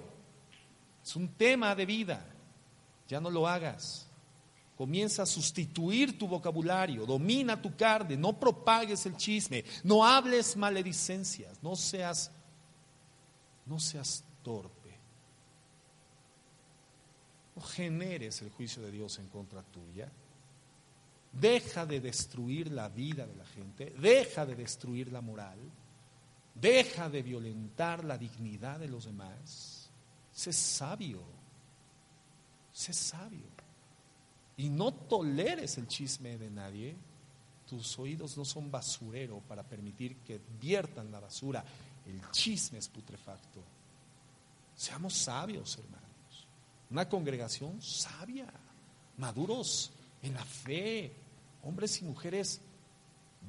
Es 1.01 1.15
un 1.15 1.29
tema 1.29 1.73
de 1.73 1.85
vida. 1.85 2.25
Ya 3.07 3.21
no 3.21 3.29
lo 3.29 3.47
hagas. 3.47 4.07
Comienza 4.75 5.23
a 5.23 5.25
sustituir 5.25 6.19
tu 6.19 6.27
vocabulario, 6.27 7.05
domina 7.05 7.61
tu 7.61 7.73
carne, 7.77 8.17
no 8.17 8.37
propagues 8.37 9.05
el 9.05 9.15
chisme, 9.15 9.63
no 9.85 10.05
hables 10.05 10.57
maledicencias, 10.57 11.63
no 11.63 11.77
seas 11.77 12.29
no 13.65 13.79
seas 13.79 14.23
torpe. 14.43 14.97
No 17.55 17.61
generes 17.61 18.41
el 18.41 18.49
juicio 18.51 18.81
de 18.81 18.91
Dios 18.91 19.19
en 19.19 19.27
contra 19.27 19.61
tuya. 19.63 20.09
Deja 21.31 21.85
de 21.85 21.99
destruir 21.99 22.71
la 22.71 22.89
vida 22.89 23.27
de 23.27 23.35
la 23.35 23.45
gente, 23.45 23.93
deja 23.99 24.45
de 24.45 24.55
destruir 24.55 25.11
la 25.11 25.21
moral, 25.21 25.59
deja 26.55 27.09
de 27.09 27.21
violentar 27.21 28.03
la 28.03 28.17
dignidad 28.17 28.79
de 28.79 28.87
los 28.87 29.05
demás. 29.05 29.89
Sé 30.31 30.53
sabio, 30.53 31.21
sé 32.71 32.93
sabio. 32.93 33.47
Y 34.57 34.69
no 34.69 34.93
toleres 34.93 35.77
el 35.77 35.87
chisme 35.87 36.37
de 36.37 36.49
nadie. 36.49 36.95
Tus 37.67 37.99
oídos 37.99 38.37
no 38.37 38.43
son 38.43 38.71
basurero 38.71 39.39
para 39.39 39.63
permitir 39.63 40.17
que 40.17 40.41
viertan 40.59 41.11
la 41.11 41.19
basura. 41.19 41.63
El 42.05 42.31
chisme 42.31 42.79
es 42.79 42.87
putrefacto. 42.89 43.61
Seamos 44.79 45.13
sabios, 45.13 45.77
hermanos. 45.77 46.47
Una 46.89 47.09
congregación 47.09 47.81
sabia, 47.81 48.47
maduros 49.17 49.91
en 50.21 50.33
la 50.33 50.45
fe, 50.45 51.13
hombres 51.63 52.01
y 52.01 52.05
mujeres 52.05 52.61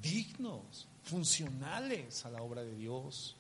dignos, 0.03 0.89
funcionales 1.05 2.27
a 2.27 2.31
la 2.31 2.43
obra 2.43 2.63
de 2.63 2.75
Dios. 2.75 3.37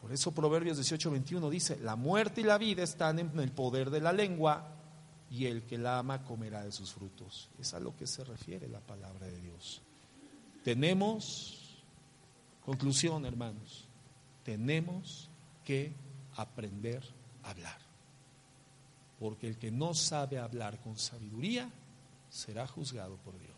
Por 0.00 0.10
eso 0.10 0.32
Proverbios 0.32 0.78
18, 0.78 1.10
21 1.10 1.50
dice, 1.50 1.78
la 1.80 1.94
muerte 1.94 2.40
y 2.40 2.44
la 2.44 2.56
vida 2.56 2.82
están 2.82 3.18
en 3.18 3.38
el 3.38 3.52
poder 3.52 3.90
de 3.90 4.00
la 4.00 4.14
lengua 4.14 4.66
y 5.30 5.44
el 5.44 5.64
que 5.64 5.76
la 5.76 5.98
ama 5.98 6.24
comerá 6.24 6.64
de 6.64 6.72
sus 6.72 6.94
frutos. 6.94 7.50
Es 7.58 7.74
a 7.74 7.80
lo 7.80 7.94
que 7.94 8.06
se 8.06 8.24
refiere 8.24 8.66
la 8.66 8.80
palabra 8.80 9.26
de 9.26 9.38
Dios. 9.42 9.82
Tenemos, 10.64 11.84
conclusión 12.64 13.26
hermanos, 13.26 13.86
tenemos 14.42 15.29
que 15.70 15.92
aprender 16.34 17.00
a 17.44 17.50
hablar. 17.50 17.78
Porque 19.20 19.46
el 19.46 19.56
que 19.56 19.70
no 19.70 19.94
sabe 19.94 20.36
hablar 20.36 20.80
con 20.80 20.98
sabiduría 20.98 21.70
será 22.28 22.66
juzgado 22.66 23.16
por 23.18 23.38
Dios. 23.38 23.54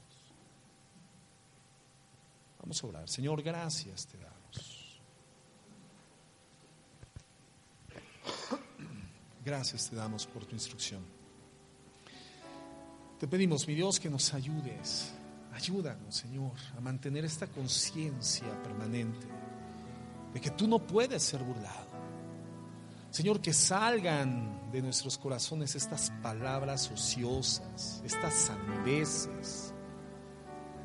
Vamos 2.60 2.84
a 2.84 2.86
orar. 2.86 3.09
Señor, 3.09 3.43
gracias 3.43 4.06
te 4.06 4.18
damos. 4.18 5.01
Gracias 9.43 9.89
te 9.89 9.97
damos 9.97 10.26
por 10.26 10.44
tu 10.44 10.55
instrucción. 10.55 11.02
Te 13.18 13.26
pedimos, 13.26 13.66
mi 13.66 13.74
Dios, 13.74 13.98
que 13.98 14.10
nos 14.10 14.34
ayudes. 14.34 15.14
Ayúdanos, 15.55 16.14
Señor, 16.14 16.59
a 16.76 16.80
mantener 16.82 17.24
esta 17.24 17.47
conciencia 17.47 18.62
permanente 18.62 19.26
de 20.34 20.40
que 20.43 20.51
tú 20.51 20.68
no 20.68 20.78
puedes 20.78 21.22
ser 21.22 21.43
burlado 21.43 21.91
Señor, 23.12 23.43
que 23.43 23.52
salgan 23.52 24.70
de 24.72 24.80
nuestros 24.80 25.18
corazones 25.18 25.74
estas 25.74 26.10
palabras 26.22 26.90
ociosas, 26.90 28.01
estas 28.06 28.32
sandeces, 28.32 29.74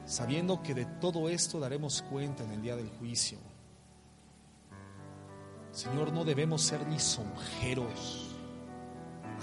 sabiendo 0.03 0.61
que 0.61 0.73
de 0.73 0.85
todo 0.99 1.29
esto 1.29 1.57
daremos 1.57 2.01
cuenta 2.01 2.43
en 2.43 2.51
el 2.51 2.61
día 2.61 2.75
del 2.75 2.89
juicio. 2.89 3.37
Señor, 5.71 6.11
no 6.11 6.25
debemos 6.25 6.63
ser 6.63 6.85
lisonjeros, 6.89 8.35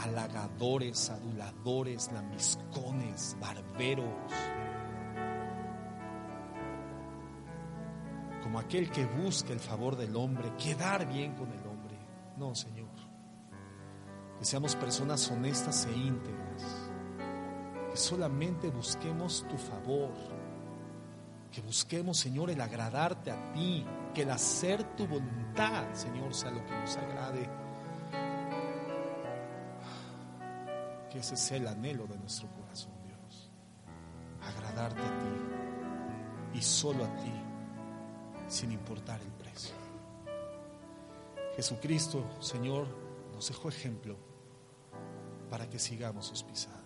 halagadores, 0.00 1.08
aduladores, 1.08 2.12
lambiscones, 2.12 3.34
barberos, 3.40 4.12
como 8.42 8.58
aquel 8.58 8.90
que 8.90 9.06
busca 9.06 9.54
el 9.54 9.60
favor 9.60 9.96
del 9.96 10.14
hombre, 10.16 10.52
quedar 10.58 11.10
bien 11.10 11.34
con 11.34 11.50
el. 11.50 11.63
No, 12.36 12.54
Señor. 12.54 12.88
Que 14.38 14.44
seamos 14.44 14.74
personas 14.76 15.30
honestas 15.30 15.86
e 15.86 15.92
íntegras. 15.92 16.90
Que 17.90 17.96
solamente 17.96 18.70
busquemos 18.70 19.46
tu 19.48 19.56
favor. 19.56 20.10
Que 21.50 21.60
busquemos, 21.60 22.18
Señor, 22.18 22.50
el 22.50 22.60
agradarte 22.60 23.30
a 23.30 23.52
ti. 23.52 23.84
Que 24.12 24.22
el 24.22 24.30
hacer 24.30 24.82
tu 24.96 25.06
voluntad, 25.06 25.92
Señor, 25.92 26.34
sea 26.34 26.50
lo 26.50 26.64
que 26.64 26.72
nos 26.72 26.96
agrade. 26.96 27.48
Que 31.10 31.18
ese 31.18 31.36
sea 31.36 31.58
el 31.58 31.68
anhelo 31.68 32.06
de 32.06 32.18
nuestro 32.18 32.48
corazón, 32.48 32.92
Dios. 33.06 33.50
Agradarte 34.42 35.00
a 35.00 35.18
ti 35.18 36.58
y 36.58 36.62
solo 36.62 37.04
a 37.04 37.14
ti, 37.16 37.32
sin 38.48 38.72
importar 38.72 39.20
el. 39.20 39.33
Jesucristo, 41.56 42.24
Señor, 42.40 42.86
nos 43.32 43.48
dejó 43.48 43.68
ejemplo 43.68 44.16
para 45.48 45.68
que 45.68 45.78
sigamos 45.78 46.26
sus 46.26 46.42
pisadas. 46.42 46.80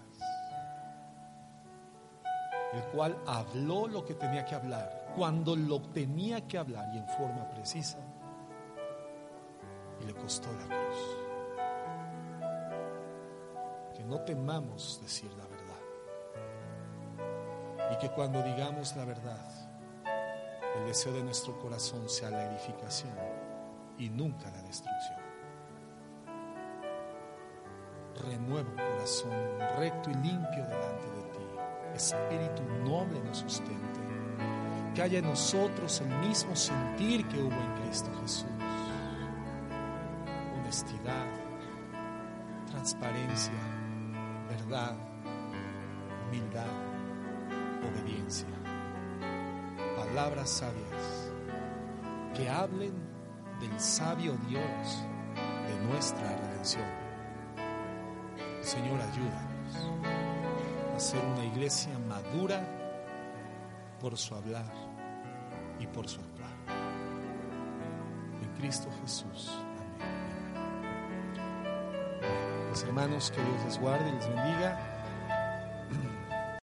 El 2.74 2.82
cual 2.92 3.16
habló 3.26 3.88
lo 3.88 4.04
que 4.04 4.14
tenía 4.14 4.44
que 4.44 4.54
hablar, 4.54 5.14
cuando 5.16 5.56
lo 5.56 5.80
tenía 5.80 6.46
que 6.46 6.58
hablar 6.58 6.94
y 6.94 6.98
en 6.98 7.08
forma 7.08 7.48
precisa, 7.48 7.98
y 10.02 10.04
le 10.04 10.14
costó 10.14 10.48
la 10.52 10.66
cruz. 10.66 11.16
Que 13.96 14.04
no 14.04 14.20
temamos 14.20 15.00
decir 15.02 15.32
la 15.32 15.46
verdad. 15.46 15.80
Y 17.90 17.98
que 17.98 18.10
cuando 18.10 18.42
digamos 18.42 18.94
la 18.96 19.06
verdad, 19.06 19.70
el 20.76 20.86
deseo 20.86 21.14
de 21.14 21.22
nuestro 21.22 21.58
corazón 21.58 22.06
sea 22.06 22.28
la 22.28 22.44
edificación 22.44 23.37
y 23.98 24.08
nunca 24.08 24.50
la 24.50 24.62
destrucción. 24.62 25.18
Renueva 28.24 28.68
un 28.68 28.76
corazón 28.76 29.32
recto 29.78 30.10
y 30.10 30.14
limpio 30.14 30.64
delante 30.66 31.04
de 31.10 31.22
ti. 31.32 31.38
Espíritu 31.94 32.62
noble 32.84 33.20
nos 33.24 33.38
sustente. 33.38 34.00
Que 34.94 35.02
haya 35.02 35.18
en 35.18 35.26
nosotros 35.26 36.00
el 36.00 36.08
mismo 36.18 36.54
sentir 36.56 37.26
que 37.28 37.40
hubo 37.42 37.54
en 37.54 37.82
Cristo 37.82 38.10
Jesús. 38.22 38.46
Honestidad, 40.58 41.26
transparencia, 42.70 43.52
verdad, 44.48 44.96
humildad, 46.26 46.66
obediencia. 47.88 48.48
Palabras 49.96 50.50
sabias 50.50 51.32
que 52.34 52.48
hablen 52.48 53.07
del 53.60 53.78
sabio 53.80 54.36
Dios 54.48 55.04
de 55.66 55.86
nuestra 55.86 56.36
redención. 56.36 56.84
Señor, 58.60 59.00
ayúdanos 59.00 59.90
a 60.94 60.98
ser 60.98 61.24
una 61.24 61.44
iglesia 61.44 61.98
madura 62.08 62.62
por 64.00 64.16
su 64.16 64.34
hablar 64.34 64.72
y 65.78 65.86
por 65.86 66.08
su 66.08 66.20
actuar. 66.20 66.50
En 68.42 68.60
Cristo 68.60 68.88
Jesús. 69.02 69.50
Amén. 69.78 70.08
Mis 72.70 72.82
hermanos, 72.82 73.30
que 73.30 73.42
Dios 73.42 73.64
les 73.64 73.80
guarde 73.80 74.08
y 74.08 74.12
les 74.12 74.28
bendiga. 74.28 74.97